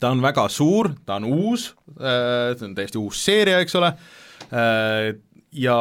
[0.00, 3.92] ta on väga suur, ta on uus, see on täiesti uus seeria, eks ole,
[5.52, 5.76] ja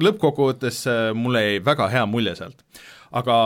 [0.00, 2.64] lõppkokkuvõttes äh, mulle jäi väga hea mulje sealt.
[3.14, 3.36] aga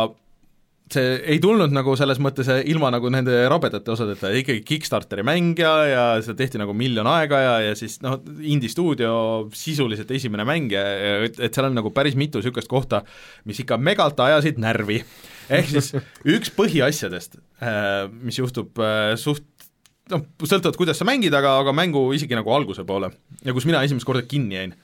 [0.89, 5.59] see ei tulnud nagu selles mõttes äh, ilma nagu nende rabedate osadeta, ikkagi Kickstarteri mäng
[5.61, 9.13] ja, ja seda tehti nagu miljon aega ja, ja siis noh, indie stuudio
[9.53, 13.03] sisuliselt esimene mäng ja, ja et, et seal on nagu päris mitu niisugust kohta,
[13.49, 15.03] mis ikka megalt ajasid närvi.
[15.53, 15.93] ehk siis
[16.29, 17.39] üks põhiasjadest,
[18.25, 19.45] mis juhtub äh, suht
[20.13, 23.11] noh, sõltuvalt, kuidas sa mängid, aga, aga mängu isegi nagu alguse poole
[23.45, 24.77] ja kus mina esimest korda kinni jäin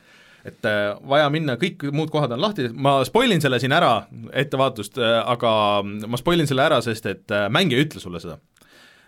[0.45, 4.05] et äh, vaja minna, kõik muud kohad on lahti, ma spoilin selle siin ära,
[4.37, 5.53] ettevaatust äh,, aga
[5.83, 8.39] ma spoilin selle ära, sest et äh, mäng ei ütle sulle seda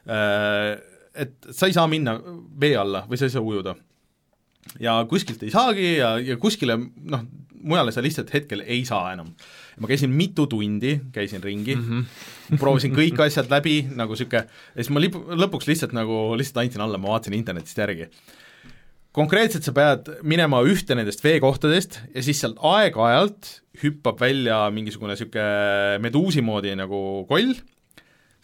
[0.09, 0.77] äh,.
[1.17, 2.13] Et sa ei saa minna
[2.61, 3.73] vee alla või sa ei saa ujuda.
[4.85, 7.23] ja kuskilt ei saagi ja, ja kuskile noh,
[7.65, 9.31] mujale sa lihtsalt hetkel ei saa enam.
[9.81, 12.59] Ma käisin mitu tundi, käisin ringi mm, -hmm.
[12.61, 16.85] proovisin kõik asjad läbi nagu niisugune, ja siis ma lip-, lõpuks lihtsalt nagu lihtsalt andsin
[16.85, 18.11] alla, ma vaatasin internetist järgi.
[19.17, 23.49] Konkreetselt sa pead minema ühte nendest veekohtadest ja siis sealt aeg-ajalt
[23.81, 27.55] hüppab välja mingisugune niisugune meduusi moodi nagu koll,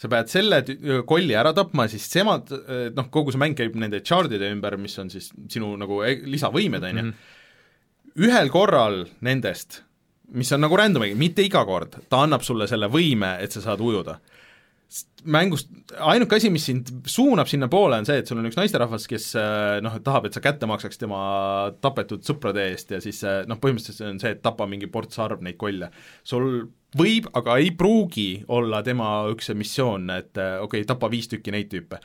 [0.01, 0.63] sa pead selle
[1.07, 2.51] kolli ära tapma, siis semad,
[2.97, 6.89] noh, kogu see mäng käib nende chard'ide ümber, mis on siis sinu nagu e- lisavõimed,
[6.89, 7.13] on ju,
[8.27, 9.83] ühel korral nendest,
[10.37, 13.83] mis on nagu random, mitte iga kord, ta annab sulle selle võime, et sa saad
[13.85, 14.19] ujuda.
[15.33, 15.71] Mängust,
[16.05, 19.31] ainuke asi, mis sind suunab sinnapoole, on see, et sul on üks naisterahvas, kes
[19.85, 21.21] noh, tahab, et sa kätte maksaks tema
[21.85, 25.41] tapetud sõprade eest ja siis noh, põhimõtteliselt see on see, et tapa mingi ports arv
[25.45, 25.89] neid kolle.
[26.29, 26.67] sul
[26.99, 31.73] võib, aga ei pruugi olla tema üks missioon, et okei okay,, tapa viis tükki neid
[31.73, 32.03] tüüpe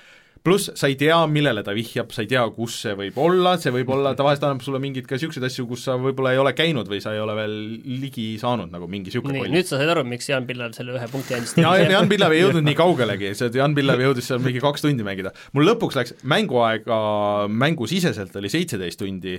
[0.48, 3.74] pluss sa ei tea, millele ta vihjab, sa ei tea, kus see võib olla, see
[3.76, 6.54] võib olla, ta vahest annab sulle mingeid ka niisuguseid asju, kus sa võib-olla ei ole
[6.56, 7.58] käinud või sa ei ole veel
[8.06, 11.10] ligi saanud nagu mingi niisugune nii, nüüd sa said aru, miks Jaan Pillal selle ühe
[11.12, 14.64] punkti andis ja Jan Pillav ei jõudnud nii kaugelegi, see Jan Pillav jõudis seal mingi
[14.64, 15.34] kaks tundi mängida.
[15.58, 16.98] mul lõpuks läks mänguaega
[17.52, 19.36] mängusiseselt oli seitseteist tundi,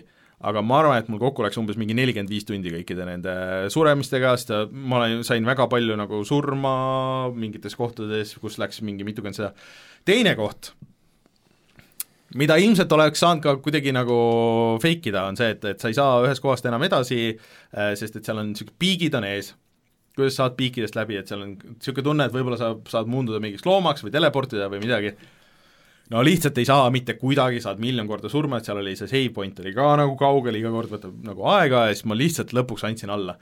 [0.48, 3.32] aga ma arvan, et mul kokku läks umbes mingi nelikümmend viis tundi kõikide nende
[3.74, 6.74] suremistega, sest ma olen, sain väga palju nagu surma
[7.34, 9.50] mingites kohtades, kus läks mingi mitukümmend seda.
[10.08, 10.72] teine koht,
[12.36, 14.18] mida ilmselt oleks saanud ka kuidagi nagu
[14.82, 17.32] fake ida, on see, et, et sa ei saa ühest kohast enam edasi,
[17.72, 19.54] sest et seal on niisugused piigid on ees
[20.18, 23.66] kuidas saad piikidest läbi, et seal on niisugune tunne, et võib-olla sa saad muunduda mingiks
[23.66, 25.12] loomaks või teleportida või midagi,
[26.10, 29.30] no lihtsalt ei saa mitte kuidagi, saad miljon korda surma, et seal oli see save
[29.36, 32.86] point oli ka nagu kaugel, iga kord võtab nagu aega ja siis ma lihtsalt lõpuks
[32.88, 33.38] andsin alla.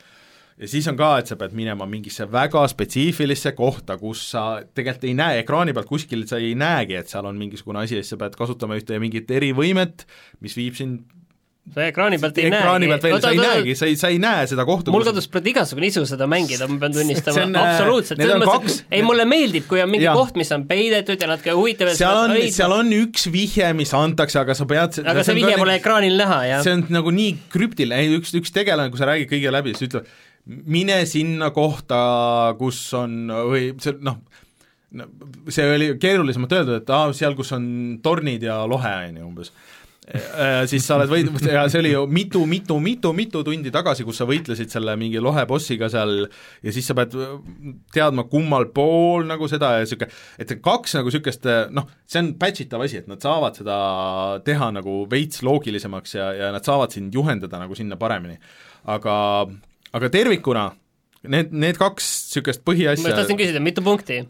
[0.57, 5.11] Ja siis on ka, et sa pead minema mingisse väga spetsiifilisse kohta, kus sa tegelikult
[5.11, 8.15] ei näe ekraani pealt kuskil, sa ei näegi, et seal on mingisugune asi ja siis
[8.15, 10.07] sa pead kasutama ühte mingit erivõimet,
[10.41, 11.05] mis viib sind
[11.75, 13.03] sa ekraani pealt ei ekraani näegi.
[13.03, 15.89] välja, sa ei näegi, sa ei, sa ei näe seda kohta mul kadus praegu igasugune
[15.91, 19.67] isu seda mängida, ma pean tunnistama, See äh, absoluutselt, selles mõttes, et ei, mulle meeldib,
[19.71, 20.15] kui on mingi Jaa.
[20.17, 23.95] koht, mis on peidetud ja natuke huvitav ja seal on, seal on üks vihje, mis
[23.99, 26.63] antakse, aga sa pead aga see vihje pole ekraanil näha, jah?
[26.67, 30.07] see on nagu nii krüptiline, üks, üks tegelane, kui sa räägid kõige läbi, siis ütleb,
[30.47, 32.01] mine sinna kohta,
[32.59, 34.21] kus on või see noh,
[34.97, 35.09] no
[35.51, 37.67] see oli keerulisemalt öeldud, et aa, seal, kus on
[38.03, 39.53] tornid ja lohe, on ju, umbes
[40.71, 44.21] siis sa oled võid-, ja see oli ju mitu, mitu, mitu, mitu tundi tagasi, kus
[44.21, 46.29] sa võitlesid selle mingi lohe bossiga seal
[46.63, 47.17] ja siis sa pead
[47.95, 52.63] teadma, kummal pool nagu seda ja niisugune, et kaks nagu niisugust noh, see on patch
[52.63, 53.79] itav asi, et nad saavad seda
[54.47, 58.39] teha nagu veits loogilisemaks ja, ja nad saavad sind juhendada nagu sinna paremini.
[58.87, 59.17] aga,
[59.97, 60.67] aga tervikuna
[61.31, 64.21] need, need kaks niisugust ma põhiasja tahtsin küsida, mitu punkti?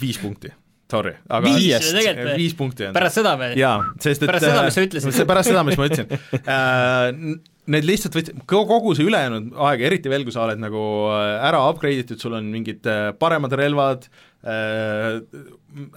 [0.00, 0.52] viis punkti,
[0.90, 1.14] sorry.
[1.28, 1.90] aga Viis
[2.38, 3.54] viis punkti on pärast seda või?
[3.60, 5.26] jaa, sest et Pärast seda, mis sa ütlesid.
[5.28, 6.14] pärast seda, mis ma ütlesin
[6.56, 7.42] äh,
[7.74, 11.62] Need lihtsalt võtsid, kogu see ülejäänud aeg, eriti veel, kui sa oled nagu äh, ära
[11.70, 14.04] upgrade itud, sul on mingid äh, paremad relvad,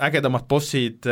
[0.07, 1.03] ägedamad bossid,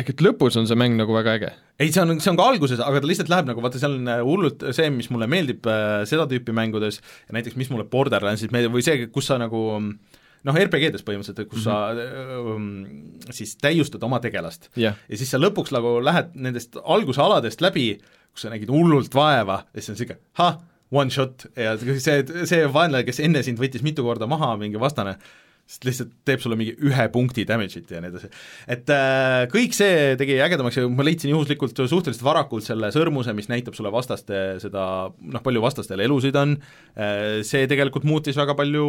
[0.00, 1.52] ehk et lõpus on see mäng nagu väga äge.
[1.78, 4.10] ei, see on, see on ka alguses, aga ta lihtsalt läheb nagu vaata, seal on
[4.10, 8.52] äh, hullult see, mis mulle meeldib äh, seda tüüpi mängudes ja näiteks mis mulle Borderlandsis
[8.54, 12.74] meeldib või see, kus sa nagu noh, RPG-des põhimõtteliselt, kus mm -hmm.
[13.22, 17.62] sa äh, siis täiustad oma tegelast jah, ja siis sa lõpuks nagu lähed nendest algusaladest
[17.64, 17.98] läbi,
[18.34, 20.50] kus sa nägid hullult vaeva ja siis on niisugune ha,
[20.90, 25.16] one shot ja see, see vaenlane, kes enne sind võttis mitu korda maha, mingi vastane,
[25.64, 28.28] sest lihtsalt teeb sulle mingi ühe punkti damage'it ja nii edasi.
[28.70, 33.48] et äh, kõik see tegi ägedamaks ja ma leidsin juhuslikult suhteliselt varakult selle sõrmuse, mis
[33.48, 38.86] näitab sulle vastaste seda, noh, palju vastastel elusid on äh,, see tegelikult muutis väga palju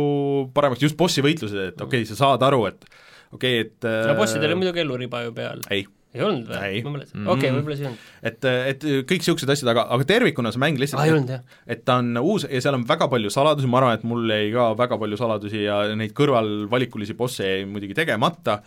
[0.55, 2.83] paremaks, just bossi võitlused, et okei okay,, sa saad aru, et
[3.31, 5.63] okei okay,, et äh, no bossidel on muidugi elluriba ju peal.
[5.71, 6.81] ei ei olnud või Ei.?
[6.85, 7.99] ma mäletan, okei, võib-olla siis on.
[8.31, 11.35] et, et kõik niisugused asjad, aga, aga tervikuna see mäng lihtsalt ei olnud
[11.75, 14.49] et ta on uus ja seal on väga palju saladusi, ma arvan, et mul jäi
[14.55, 18.61] ka väga palju saladusi ja neid kõrvalvalikulisi bosse jäi muidugi tegemata,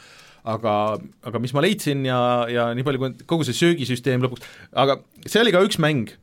[0.48, 0.74] aga,
[1.28, 2.20] aga mis ma leidsin ja,
[2.52, 4.46] ja nii palju, kui kogu see söögisüsteem lõpuks,
[4.78, 6.14] aga see oli ka üks mäng,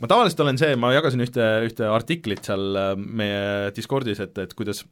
[0.00, 4.56] ma tavaliselt olen see, ma jagasin ühte, ühte artiklit seal äh, meie Discordis, et, et
[4.58, 4.84] kuidas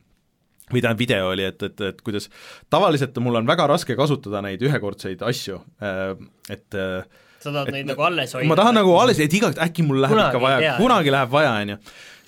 [0.73, 2.29] või tähendab, video oli, et, et, et kuidas
[2.71, 8.03] tavaliselt mul on väga raske kasutada neid ühekordseid asju, et äh, sa tahad neid nagu
[8.03, 8.49] alles hoida?
[8.51, 11.53] ma tahan nagu alles, et igaks, äkki mul läheb Kunagi ikka vaja kunagi läheb vaja,
[11.63, 11.79] on ju.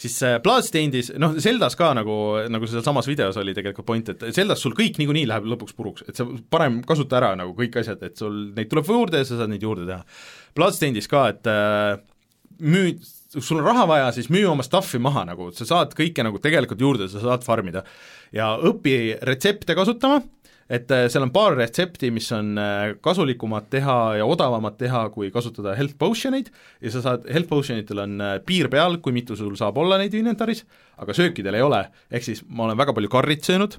[0.04, 2.16] siis äh, Bloodstainedis, noh, Zeldas ka nagu,
[2.52, 6.20] nagu sealsamas videos oli tegelikult point, et Zeldas sul kõik niikuinii läheb lõpuks puruks, et
[6.20, 9.52] sa parem kasuta ära nagu kõik asjad, et sul neid tuleb juurde ja sa saad
[9.52, 10.04] neid juurde teha.
[10.58, 11.98] Bloodstainedis ka, et äh,
[12.60, 12.94] müü,
[13.38, 16.82] sul on raha vaja, siis müü oma stuff'i maha nagu, sa saad kõike nagu tegelikult
[16.82, 17.84] juurde, sa saad farm ida.
[18.34, 20.20] ja õpi retsepte kasutama,
[20.70, 25.30] et äh, seal on paar retsepti, mis on äh, kasulikumad teha ja odavamad teha, kui
[25.34, 26.50] kasutada health potion eid
[26.82, 29.98] ja sa saad, health potion itel on äh, piir peal, kui mitu sul saab olla
[30.00, 30.64] neid inventaris,
[31.02, 33.78] aga söökidel ei ole, ehk siis ma olen väga palju karrit söönud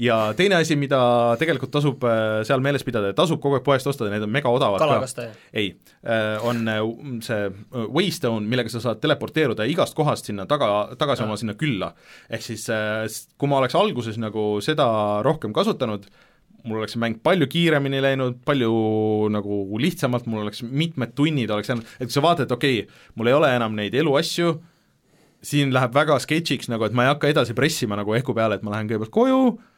[0.00, 1.00] ja teine asi, mida
[1.40, 4.80] tegelikult tasub äh, seal meeles pidada, tasub kogu aeg poest osta, need on mega odavad
[4.80, 5.26] ka.
[5.52, 5.74] Ei,
[6.48, 6.80] on äh,
[7.24, 11.92] see äh, Waystone, millega sa saad teleporteeruda igast kohast sinna taga, tagasi oma sinna külla.
[12.32, 13.04] ehk siis äh,
[13.36, 14.86] kui ma oleks alguses nagu seda
[15.26, 16.06] rohkem kasutanud,
[16.64, 18.72] mul oleks see mäng palju kiiremini läinud, palju
[19.34, 23.02] nagu lihtsamalt, mul oleks mitmed tunnid oleks jäänud, et kui sa vaatad, et okei okay,,
[23.18, 24.54] mul ei ole enam neid eluasju,
[25.42, 28.64] siin läheb väga sketšiks nagu, et ma ei hakka edasi pressima nagu ehku peale, et
[28.64, 29.71] ma lähen kõigepealt koju äh,,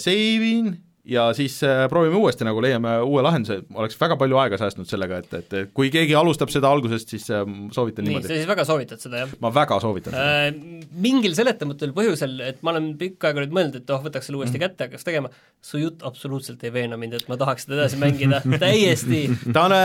[0.00, 0.74] save in
[1.06, 5.20] ja siis äh, proovime uuesti nagu leiame uue lahenduse, oleks väga palju aega säästnud sellega,
[5.22, 7.44] et, et kui keegi alustab seda algusest, siis äh,
[7.74, 8.32] soovitan nii, sa niimoodi.
[8.32, 9.34] siis väga soovitad seda, jah?
[9.42, 10.26] ma väga soovitan seda.
[10.48, 14.42] Äh, mingil seletamatul põhjusel, et ma olen pikka aega nüüd mõelnud, et oh, võtaks selle
[14.42, 15.30] uuesti kätte, hakkaks tegema,
[15.64, 19.76] su jutt absoluutselt ei veena mind, et ma tahaks seda edasi mängida, täiesti ta on,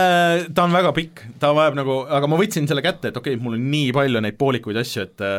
[0.50, 3.44] ta on väga pikk, ta vajab nagu, aga ma võtsin selle kätte, et okei okay,,
[3.44, 5.30] mul on nii palju neid poolikuid asju, et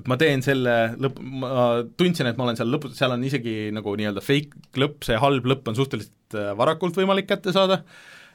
[0.00, 1.50] et ma teen selle lõpp, ma
[2.00, 5.48] tundsin, et ma olen seal lõpus, seal on isegi nagu nii-öelda fake lõpp, see halb
[5.52, 7.82] lõpp on suhteliselt äh, varakult võimalik kätte saada,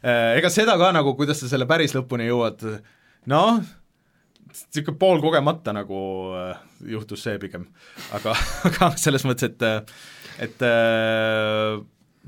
[0.06, 2.62] ega seda ka nagu, kuidas sa selle päris lõpuni jõuad,
[3.32, 3.64] noh,
[4.56, 6.00] niisugune poolkogemata nagu
[6.38, 6.62] äh,
[6.92, 7.68] juhtus see pigem.
[8.16, 8.36] aga,
[8.70, 9.92] aga selles mõttes, et,
[10.48, 11.80] et äh,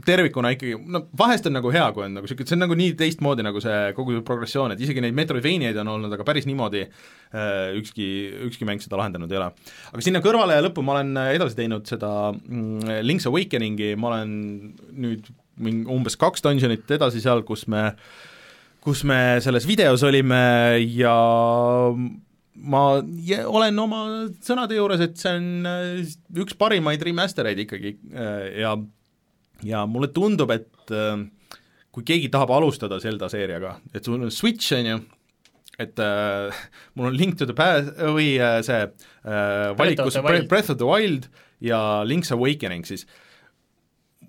[0.05, 2.93] tervikuna ikkagi, no vahest on nagu hea, kui on nagu niisugune, see on nagu nii
[2.99, 6.83] teistmoodi nagu see kogu see progressioon, et isegi neid Metroidvaniaid on olnud, aga päris niimoodi
[6.85, 8.07] äh, ükski,
[8.49, 9.49] ükski mäng seda lahendanud ei ole.
[9.93, 14.37] aga sinna kõrvale ja lõppu ma olen edasi teinud seda mm, Link's Awakeningi, ma olen
[14.93, 17.89] nüüd mingi umbes kaks dungeonit edasi seal, kus me
[18.85, 20.37] kus me selles videos olime
[20.95, 21.15] ja
[22.57, 24.03] ma olen oma
[24.43, 26.13] sõnade juures, et see on äh,
[26.43, 28.75] üks parimaid remastereid ikkagi äh, ja
[29.65, 31.21] ja mulle tundub, et äh,
[31.91, 34.97] kui keegi tahab alustada Zelda seeriaga, et sul on Switch, on ju,
[35.79, 36.63] et äh,
[36.95, 40.19] mul on Link to the Past või äh, see äh, valikus.
[40.49, 41.29] Breath of the Wild
[41.63, 43.07] ja Link's Awakening siis,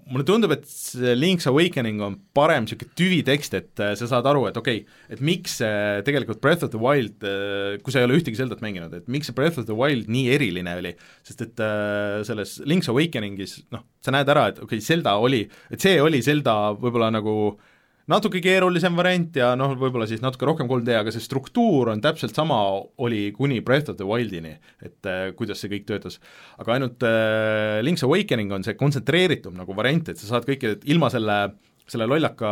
[0.09, 4.47] mulle tundub, et see Link's Awakening on parem niisugune tüvitekst, et äh, sa saad aru,
[4.49, 7.25] et okei okay,, et miks see tegelikult Breath of the Wild,
[7.85, 10.29] kui sa ei ole ühtegi Zeldat mänginud, et miks see Breath of the Wild nii
[10.37, 10.95] eriline oli,
[11.27, 15.45] sest et äh, selles Link's Awakeningis noh, sa näed ära, et okei okay,, Zelda oli,
[15.73, 17.35] et see oli Zelda võib-olla nagu
[18.09, 22.37] natuke keerulisem variant ja noh, võib-olla siis natuke rohkem 3D, aga see struktuur on täpselt
[22.37, 22.59] sama,
[23.05, 24.55] oli kuni Breath of the Wildini,
[24.85, 26.19] et äh, kuidas see kõik töötas.
[26.59, 31.13] aga ainult äh, Link's Awakening on see kontsentreeritum nagu variant, et sa saad kõike ilma
[31.13, 31.39] selle
[31.89, 32.51] selle lollaka,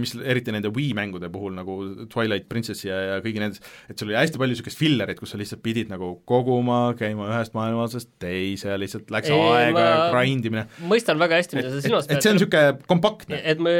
[0.00, 1.76] mis eriti nende Wii mängude puhul nagu
[2.12, 3.60] Twilight Princessi ja, ja kõigi nendes,
[3.90, 7.56] et sul oli hästi palju niisugust fillerit, kus sa lihtsalt pidid nagu koguma, käima ühest
[7.56, 10.64] maailma otsast teise ja lihtsalt läks Ei, aega ja grind imine.
[10.88, 13.40] mõistan väga hästi, mida sa silmas et see on niisugune kompaktne.
[13.44, 13.74] et ma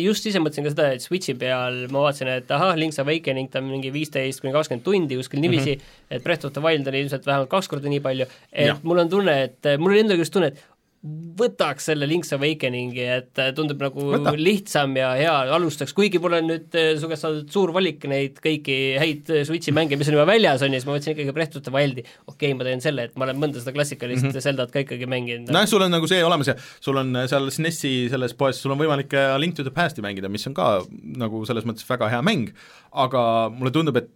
[0.00, 3.60] just ise mõtlesin ka seda, et Switchi peal ma vaatasin, et ahah, Link's Awakening, ta
[3.60, 6.16] on mingi viisteist kuni kakskümmend tundi kuskil niiviisi mm, -hmm.
[6.16, 8.78] et Breath of the Wild oli ilmselt vähemalt kaks korda nii palju, et ja.
[8.82, 10.69] mul on tunne, et mul oli endal just tunne, et
[11.00, 14.34] võtaks selle Link's Awakeningi, et äh, tundub nagu Võta.
[14.36, 18.36] lihtsam ja hea alustaks, kuigi mul on nüüd äh, su käest saadud suur valik neid
[18.44, 21.32] kõiki häid äh, Switchi mänge, mis on juba väljas, on ju, siis ma võtsin ikkagi
[21.36, 24.26] Breath of the Wildi, okei okay,, ma teen selle, et ma olen mõnda seda klassikalist
[24.26, 24.44] mm -hmm.
[24.44, 27.94] Zeldat ka ikkagi mänginud nojah, sul on nagu see olemas ja sul on seal SNES-i
[28.12, 30.82] selles poes, sul on võimalik Link to the Past'i mängida, mis on ka
[31.16, 32.52] nagu selles mõttes väga hea mäng,
[32.92, 34.12] aga mulle tundub, et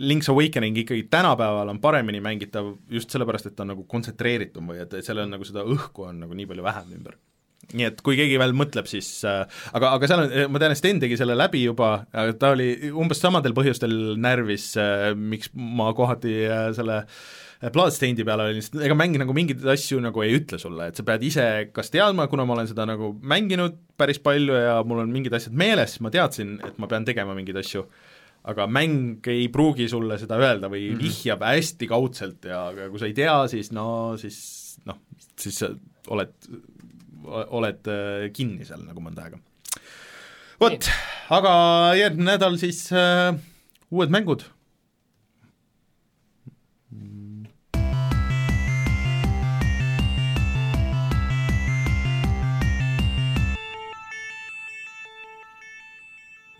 [0.00, 4.80] Link's Awakening ikkagi tänapäeval on paremini mängitav just sellepärast, et ta on nagu kontsentreeritum või
[4.84, 7.18] et, seal on nagu seda õhku on nagu nii palju vähem ümber.
[7.76, 9.44] nii et kui keegi veel mõtleb, siis äh,
[9.76, 13.54] aga, aga seal on, ma tean, Sten tegi selle läbi juba, ta oli umbes samadel
[13.54, 17.04] põhjustel närvis äh,, miks ma kohati äh, selle
[17.68, 21.04] Bloodstainedi peale olin, sest ega mäng nagu mingeid asju nagu ei ütle sulle, et sa
[21.04, 21.44] pead ise
[21.76, 25.52] kas teadma, kuna ma olen seda nagu mänginud päris palju ja mul on mingid asjad
[25.52, 27.84] meeles, ma teadsin, et ma pean tegema mingeid asju,
[28.48, 31.02] aga mäng ei pruugi sulle seda öelda või -hmm.
[31.02, 34.38] vihjab hästi kaudselt ja aga kui sa ei tea, siis no siis
[34.88, 35.00] noh,
[35.36, 35.68] siis sa
[36.08, 36.32] oled,
[37.26, 39.38] oled äh, kinni seal nagu mõnda aega.
[40.60, 40.88] vot,
[41.30, 41.52] aga
[41.98, 43.36] järgmine nädal siis äh,
[43.90, 44.48] uued mängud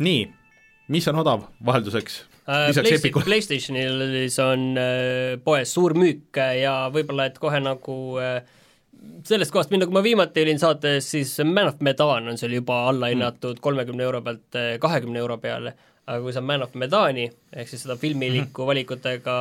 [0.01, 0.29] nii,
[0.91, 2.21] mis on odav vahelduseks?
[2.51, 3.25] Äh, lisaks Playsta- Epicule?
[3.29, 7.97] PlayStationis on äh, poes suur müük äh, ja võib-olla, et kohe nagu
[9.25, 13.09] sellest kohast, mille ma viimati olin saates, siis Man of Medan on seal juba alla
[13.13, 15.73] hinnatud kolmekümne euro pealt kahekümne euro peale,
[16.07, 19.37] aga kui sa Man of Medani, ehk siis seda filmiliku valikutega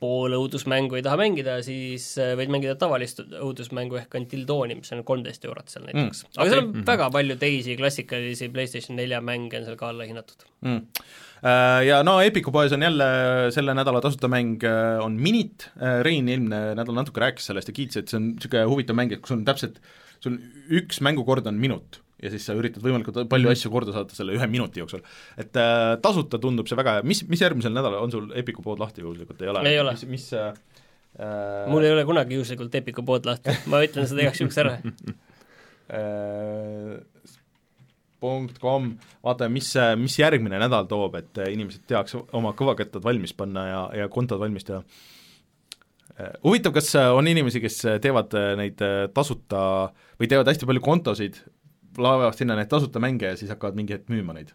[0.00, 4.92] pool õudusmängu ei taha mängida, siis äh, võid mängida tavalist õudusmängu ehk Until Dawni, mis
[4.96, 6.32] on kolmteist eurot seal näiteks mm,.
[6.32, 6.52] aga okay.
[6.54, 10.84] seal on väga palju teisi klassikalisi PlayStation nelja mänge on seal ka alla hinnatud mm.
[11.40, 13.06] Äh, Ja no Epiku poes on jälle
[13.54, 15.70] selle nädala tasuta mäng äh, on Minit,
[16.04, 19.22] Rein eelmine nädal natuke rääkis sellest ja kiitis, et see on niisugune huvitav mäng, et
[19.24, 19.80] kui sul on täpselt,
[20.20, 20.36] sul
[20.80, 23.58] üks mängukord on minut ja siis sa üritad võimalikult palju -hmm.
[23.58, 25.02] asju korda saata selle ühe minuti jooksul.
[25.38, 28.80] et äh, tasuta tundub see väga hea, mis, mis järgmisel nädalal, on sul Epiku pood
[28.82, 29.68] lahti juhuslikult, ei ole?
[29.68, 29.96] ei ole.
[29.96, 30.52] mis, mis äh,
[31.68, 34.76] mul ei ole kunagi juhuslikult Epiku pood lahti, ma ütlen seda igaks juhuks ära
[35.98, 36.98] äh,
[38.20, 38.92] punkt kom,
[39.24, 44.10] vaatame, mis, mis järgmine nädal toob, et inimesed teaks oma kõvakettad valmis panna ja, ja
[44.12, 44.82] kontod valmis teha.
[46.44, 48.82] Huvitav, kas on inimesi, kes teevad neid
[49.16, 49.62] tasuta
[50.20, 51.38] või teevad hästi palju kontosid,
[51.98, 54.52] laevad sinna neid tasuta mänge ja siis hakkavad mingi hetk müüma neid?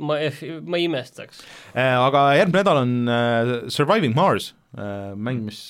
[0.00, 0.16] ma,
[0.64, 1.42] ma ei imestaks.
[1.76, 2.92] Aga järgmine nädal on
[3.72, 5.60] Surviving Mars, mäng, mis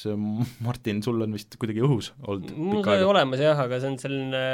[0.62, 4.44] Martin, sul on vist kuidagi õhus olnud mul sai olemas jah, aga see on selline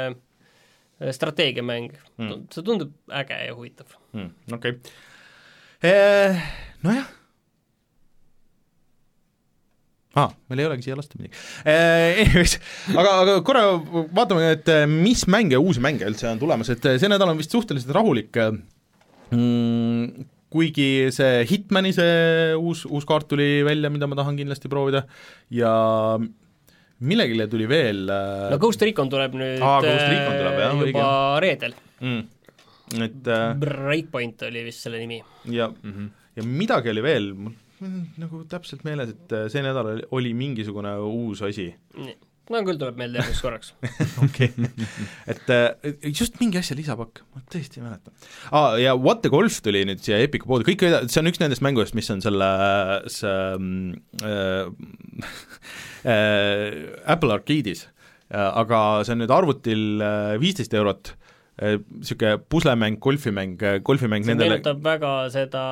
[1.15, 4.33] strateegiamäng mm., see tundub äge ja huvitav mm,.
[4.57, 6.41] Okei okay.,
[6.83, 7.18] nojah
[10.17, 11.37] aa, meil ei olegi siia lasta midagi.
[11.69, 12.55] Anyways,
[12.95, 13.63] aga, aga korra
[14.15, 17.93] vaatame, et mis mänge, uusi mänge üldse on tulemas, et see nädal on vist suhteliselt
[17.95, 18.39] rahulik
[19.29, 25.03] mm,, kuigi see Hitmani see uus, uus kaart tuli välja, mida ma tahan kindlasti proovida,
[25.53, 25.71] ja
[26.99, 31.05] millegile tuli veel no Ghost Recon tuleb nüüd Aa, Recon tuleb, jah, juba õige.
[31.45, 32.21] reedel mm,.
[33.05, 35.21] et äh, Breakpoint oli vist selle nimi.
[35.45, 36.09] ja mm, -hmm.
[36.35, 37.55] ja midagi oli veel, mul
[37.85, 41.69] on nagu täpselt meeles, et äh, see nädal oli, mingisugune uus asi.
[42.49, 43.73] no küll tuleb meelde järgmiseks korraks.
[44.25, 44.49] Okei,
[45.29, 48.13] et äh, just mingi asja lisapakk, ma tõesti ei mäleta.
[48.49, 48.73] Ah,.
[48.81, 51.97] ja What the Golf tuli nüüd siia Epiku poodi, kõik, see on üks nendest mängudest,
[51.97, 53.53] mis on selles äh,
[56.15, 56.65] äh,
[57.05, 57.87] Apple Arcade'is.
[58.29, 60.03] Äh,, aga see on nüüd arvutil
[60.41, 61.15] viisteist äh, eurot
[61.59, 65.63] niisugune puslemäng, golfimäng, golfimäng see nendele meenutab väga seda,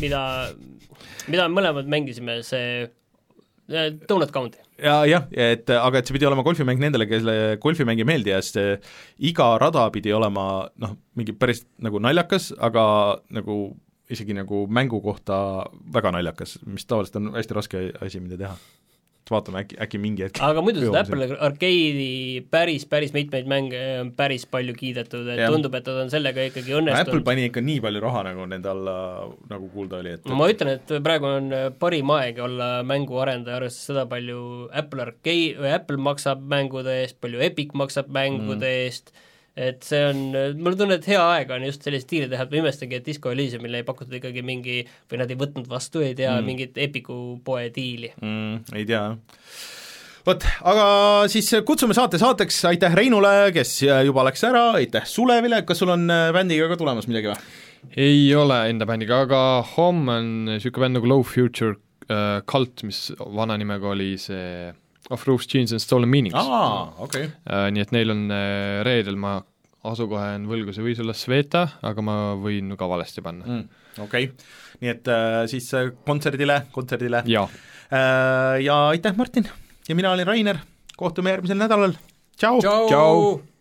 [0.00, 0.22] mida,
[1.28, 2.88] mida me mõlemad mängisime, see
[4.08, 4.58] Donut County.
[4.82, 8.40] ja jah, et aga et see pidi olema golfimäng nendele, kellele golfimäng ei meeldi ja
[8.42, 8.90] siis
[9.30, 12.84] iga rada pidi olema noh, mingi päris nagu naljakas, aga
[13.32, 13.76] nagu
[14.12, 15.36] isegi nagu mängu kohta
[15.94, 18.56] väga naljakas, mis tavaliselt on hästi raske asi, mida teha.
[19.30, 24.10] Vaatame, äkki, äkki mingi hetk aga muidu seda Apple Arcade'i päris, päris mitmeid mänge on
[24.16, 25.50] päris palju kiidetud, et ja.
[25.52, 27.12] tundub, et nad on sellega ikkagi õnnestunud.
[27.12, 28.96] Apple pani ikka nii palju raha, nagu nende alla
[29.52, 31.50] nagu kuulda oli, et no ma ütlen, et praegu on
[31.82, 34.40] parim aeg olla mänguarendaja, arvestades seda, palju
[34.82, 38.88] Apple Arcade või Apple maksab mängude eest, palju Epic maksab mängude mm.
[38.88, 39.14] eest,
[39.56, 40.22] et see on,
[40.62, 43.32] mul tunne, et hea aeg on just sellist diili teha, et ma imestagi, et Disco
[43.34, 44.80] Elysiumile ei pakutud ikkagi mingi,
[45.10, 48.76] või nad ei võtnud vastu, ei tea mm., mingit Epiku poe diili mm,.
[48.78, 49.02] ei tea,
[50.28, 50.86] vot, aga
[51.32, 53.76] siis kutsume saate saateks, aitäh Reinule, kes
[54.08, 57.52] juba läks ära, aitäh Sulevile, kas sul on bändiga ka tulemas midagi või?
[57.96, 59.40] ei ole enda bändiga, aga
[59.74, 61.76] homme on niisugune bänd nagu Low Future
[62.08, 64.70] äh, Cult, mis vana nimega oli see
[65.12, 67.32] of Roofs, Jeans and Stolen Meanings aa, okei okay.
[67.46, 67.68] äh,.
[67.74, 69.38] Nii et neil on äh, reedel, ma
[69.88, 73.86] asukoha jään võlgu, see võis olla Sveta, aga ma võin ka valesti panna mm..
[74.06, 74.50] okei okay..
[74.82, 75.68] nii et äh, siis
[76.06, 77.46] kontserdile, kontserdile ja
[78.88, 79.48] aitäh, Martin!
[79.88, 80.62] ja mina olin Rainer,
[80.96, 81.96] kohtume järgmisel nädalal,
[82.38, 82.60] tšau!
[82.62, 83.51] tšau!